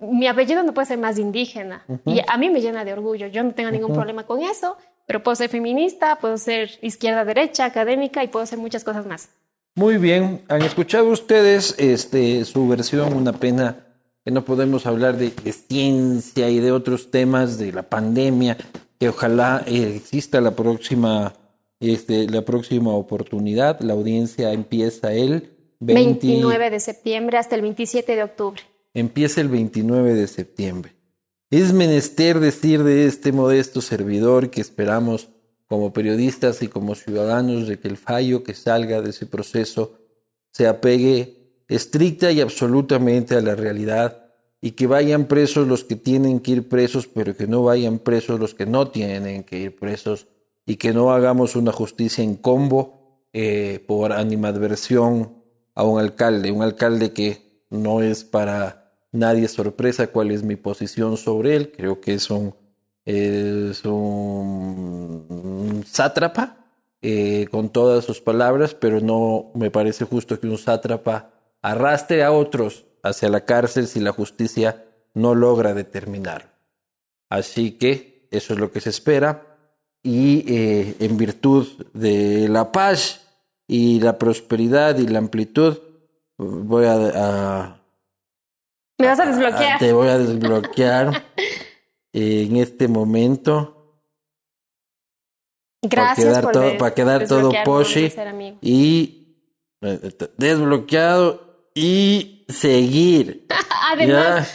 Mi 0.01 0.27
apellido 0.27 0.63
no 0.63 0.73
puede 0.73 0.87
ser 0.87 0.97
más 0.97 1.19
indígena 1.19 1.85
y 2.05 2.21
a 2.25 2.37
mí 2.37 2.49
me 2.49 2.61
llena 2.61 2.85
de 2.85 2.93
orgullo. 2.93 3.27
Yo 3.27 3.43
no 3.43 3.51
tengo 3.51 3.69
ningún 3.69 3.93
problema 3.93 4.25
con 4.25 4.41
eso, 4.41 4.77
pero 5.05 5.21
puedo 5.21 5.35
ser 5.35 5.49
feminista, 5.49 6.17
puedo 6.19 6.37
ser 6.37 6.71
izquierda-derecha, 6.81 7.65
académica 7.65 8.23
y 8.23 8.29
puedo 8.29 8.45
ser 8.45 8.57
muchas 8.57 8.83
cosas 8.83 9.05
más. 9.05 9.29
Muy 9.75 9.97
bien, 9.97 10.41
han 10.47 10.61
escuchado 10.61 11.09
ustedes 11.09 11.75
este, 11.77 12.45
su 12.45 12.67
versión, 12.67 13.13
una 13.13 13.33
pena 13.33 13.83
que 14.23 14.31
no 14.31 14.45
podemos 14.45 14.85
hablar 14.85 15.17
de, 15.17 15.31
ciencia 15.51 16.49
y 16.49 16.59
de 16.59 16.71
otros 16.71 17.11
temas 17.11 17.57
de 17.57 17.73
la 17.73 17.83
pandemia, 17.83 18.57
que 18.99 19.09
ojalá 19.09 19.63
eh, 19.67 19.93
exista 19.97 20.39
la 20.39 20.51
próxima, 20.51 21.33
este, 21.81 22.27
la 22.29 22.43
próxima 22.43 22.91
oportunidad. 22.91 23.81
La 23.81 23.93
audiencia 23.93 24.53
empieza 24.53 25.13
él 25.13 25.56
29 25.79 26.69
de 26.69 26.79
septiembre 26.79 27.37
hasta 27.37 27.55
el 27.55 27.61
27 27.61 28.15
de 28.15 28.23
octubre. 28.23 28.61
empieza 28.93 29.41
el 29.41 29.49
29 29.49 30.15
de 30.15 30.27
septiembre. 30.27 30.93
Es 31.49 31.71
menester 31.71 32.39
decir 32.39 32.83
de 32.83 33.05
este 33.05 33.31
modesto 33.31 33.81
servidor 33.81 34.49
que 34.49 34.59
esperamos 34.59 35.29
como 35.67 35.93
periodistas 35.93 36.61
y 36.61 36.67
como 36.67 36.95
ciudadanos 36.95 37.67
de 37.67 37.79
que 37.79 37.87
el 37.87 37.97
fallo 37.97 38.43
que 38.43 38.53
salga 38.53 39.01
de 39.01 39.11
ese 39.11 39.25
proceso 39.25 39.99
se 40.51 40.67
apegue 40.67 41.63
estricta 41.67 42.31
y 42.31 42.41
absolutamente 42.41 43.35
a 43.35 43.41
la 43.41 43.55
realidad 43.55 44.25
y 44.61 44.71
que 44.71 44.87
vayan 44.87 45.27
presos 45.27 45.67
los 45.67 45.83
que 45.83 45.95
tienen 45.95 46.39
que 46.39 46.51
ir 46.51 46.67
presos, 46.67 47.07
pero 47.07 47.35
que 47.35 47.47
no 47.47 47.63
vayan 47.63 47.99
presos 47.99 48.39
los 48.39 48.55
que 48.55 48.65
no 48.65 48.89
tienen 48.89 49.43
que 49.43 49.59
ir 49.59 49.75
presos 49.75 50.27
y 50.65 50.77
que 50.77 50.93
no 50.93 51.11
hagamos 51.11 51.55
una 51.55 51.71
justicia 51.71 52.23
en 52.23 52.35
combo 52.35 53.27
eh, 53.33 53.83
por 53.87 54.13
animadversión 54.13 55.36
a 55.77 55.83
un 55.83 55.99
alcalde, 55.99 56.51
un 56.51 56.63
alcalde 56.63 57.13
que 57.13 57.61
no 57.69 58.01
es 58.01 58.23
para 58.23 58.95
nadie 59.11 59.47
sorpresa 59.47 60.07
cuál 60.07 60.31
es 60.31 60.41
mi 60.41 60.55
posición 60.55 61.17
sobre 61.17 61.55
él, 61.55 61.71
creo 61.71 62.01
que 62.01 62.15
es 62.15 62.31
un, 62.31 62.55
es 63.05 63.85
un 63.85 65.83
sátrapa 65.87 66.65
eh, 67.03 67.45
con 67.51 67.69
todas 67.69 68.03
sus 68.05 68.21
palabras, 68.21 68.73
pero 68.73 69.01
no 69.01 69.51
me 69.53 69.69
parece 69.69 70.03
justo 70.03 70.39
que 70.39 70.47
un 70.47 70.57
sátrapa 70.57 71.29
arrastre 71.61 72.23
a 72.23 72.31
otros 72.31 72.85
hacia 73.03 73.29
la 73.29 73.45
cárcel 73.45 73.85
si 73.87 73.99
la 73.99 74.11
justicia 74.11 74.83
no 75.13 75.35
logra 75.35 75.75
determinar. 75.75 76.57
Así 77.29 77.73
que 77.73 78.27
eso 78.31 78.53
es 78.53 78.59
lo 78.59 78.71
que 78.71 78.81
se 78.81 78.89
espera 78.89 79.59
y 80.01 80.43
eh, 80.51 80.95
en 81.01 81.17
virtud 81.17 81.67
de 81.93 82.49
la 82.49 82.71
paz 82.71 83.26
y 83.67 83.99
la 83.99 84.17
prosperidad 84.17 84.97
y 84.97 85.07
la 85.07 85.19
amplitud 85.19 85.77
voy 86.37 86.85
a, 86.85 87.81
me 88.97 89.07
vas 89.07 89.19
a 89.19 89.25
desbloquear. 89.25 89.79
te 89.79 89.93
voy 89.93 90.07
a 90.07 90.17
desbloquear 90.17 91.25
en 92.13 92.57
este 92.57 92.87
momento. 92.87 93.73
Gracias 95.81 96.39
para 96.39 96.51
quedar, 96.51 96.77
para 96.77 96.95
quedar 96.95 97.27
todo 97.27 97.51
poshi 97.63 98.11
y 98.61 99.37
eh, 99.81 100.11
desbloqueado 100.37 101.69
y 101.75 102.45
seguir. 102.49 103.47
Además, 103.91 104.51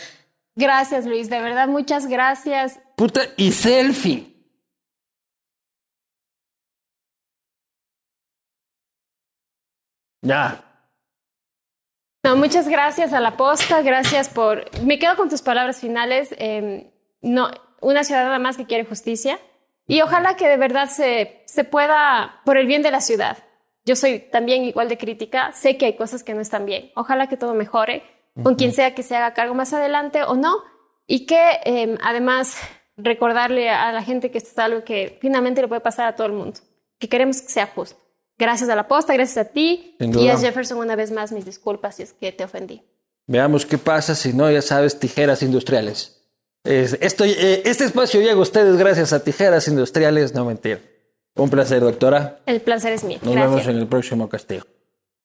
gracias 0.56 1.06
Luis, 1.06 1.30
de 1.30 1.40
verdad, 1.40 1.68
muchas 1.68 2.06
gracias. 2.06 2.80
Puta, 2.96 3.22
y 3.36 3.52
selfie. 3.52 4.31
Ya. 10.22 10.64
No, 12.24 12.36
muchas 12.36 12.68
gracias 12.68 13.12
a 13.12 13.20
la 13.20 13.36
posta, 13.36 13.82
gracias 13.82 14.28
por... 14.28 14.64
Me 14.82 14.98
quedo 14.98 15.16
con 15.16 15.28
tus 15.28 15.42
palabras 15.42 15.80
finales. 15.80 16.34
Em, 16.38 16.90
no, 17.20 17.50
una 17.80 18.04
ciudadana 18.04 18.38
más 18.38 18.56
que 18.56 18.66
quiere 18.66 18.84
justicia 18.84 19.38
y 19.86 20.00
ojalá 20.00 20.36
que 20.36 20.48
de 20.48 20.56
verdad 20.56 20.88
se, 20.88 21.42
se 21.46 21.64
pueda, 21.64 22.40
por 22.44 22.56
el 22.56 22.66
bien 22.66 22.82
de 22.82 22.92
la 22.92 23.00
ciudad, 23.00 23.38
yo 23.84 23.96
soy 23.96 24.20
también 24.20 24.62
igual 24.62 24.88
de 24.88 24.96
crítica, 24.96 25.52
sé 25.52 25.76
que 25.76 25.86
hay 25.86 25.96
cosas 25.96 26.22
que 26.22 26.34
no 26.34 26.40
están 26.40 26.66
bien. 26.66 26.92
Ojalá 26.94 27.26
que 27.26 27.36
todo 27.36 27.54
mejore 27.54 28.04
con 28.42 28.54
quien 28.54 28.72
sea 28.72 28.94
que 28.94 29.02
se 29.02 29.16
haga 29.16 29.34
cargo 29.34 29.54
más 29.54 29.72
adelante 29.72 30.22
o 30.22 30.36
no. 30.36 30.62
Y 31.06 31.26
que 31.26 31.60
em, 31.64 31.98
además 32.02 32.56
recordarle 32.96 33.70
a 33.70 33.90
la 33.92 34.02
gente 34.02 34.30
que 34.30 34.38
esto 34.38 34.50
es 34.50 34.58
algo 34.58 34.84
que 34.84 35.18
finalmente 35.20 35.60
le 35.60 35.68
puede 35.68 35.80
pasar 35.80 36.06
a 36.06 36.14
todo 36.14 36.28
el 36.28 36.32
mundo, 36.32 36.60
que 36.98 37.08
queremos 37.08 37.42
que 37.42 37.48
sea 37.48 37.66
justo. 37.66 38.01
Gracias 38.38 38.70
a 38.70 38.74
la 38.74 38.88
posta, 38.88 39.14
gracias 39.14 39.46
a 39.46 39.50
ti. 39.50 39.96
Y 39.98 40.28
a 40.28 40.38
Jefferson 40.38 40.78
una 40.78 40.96
vez 40.96 41.10
más 41.10 41.32
mis 41.32 41.44
disculpas 41.44 41.96
si 41.96 42.02
es 42.02 42.12
que 42.12 42.32
te 42.32 42.44
ofendí. 42.44 42.82
Veamos 43.26 43.66
qué 43.66 43.78
pasa 43.78 44.14
si 44.14 44.32
no, 44.32 44.50
ya 44.50 44.62
sabes, 44.62 44.98
tijeras 44.98 45.42
industriales. 45.42 46.22
estoy, 46.64 47.30
eh, 47.38 47.62
este 47.64 47.84
espacio 47.84 48.20
llega 48.20 48.34
a 48.34 48.38
ustedes 48.38 48.76
gracias 48.76 49.12
a 49.12 49.22
tijeras 49.22 49.68
industriales, 49.68 50.34
no 50.34 50.44
mentir. 50.44 50.92
Un 51.34 51.48
placer, 51.48 51.80
doctora. 51.80 52.40
El 52.46 52.60
placer 52.60 52.92
es 52.92 53.04
mío. 53.04 53.18
Nos 53.22 53.34
vemos 53.34 53.66
en 53.66 53.78
el 53.78 53.86
próximo 53.86 54.28
castigo. 54.28 54.66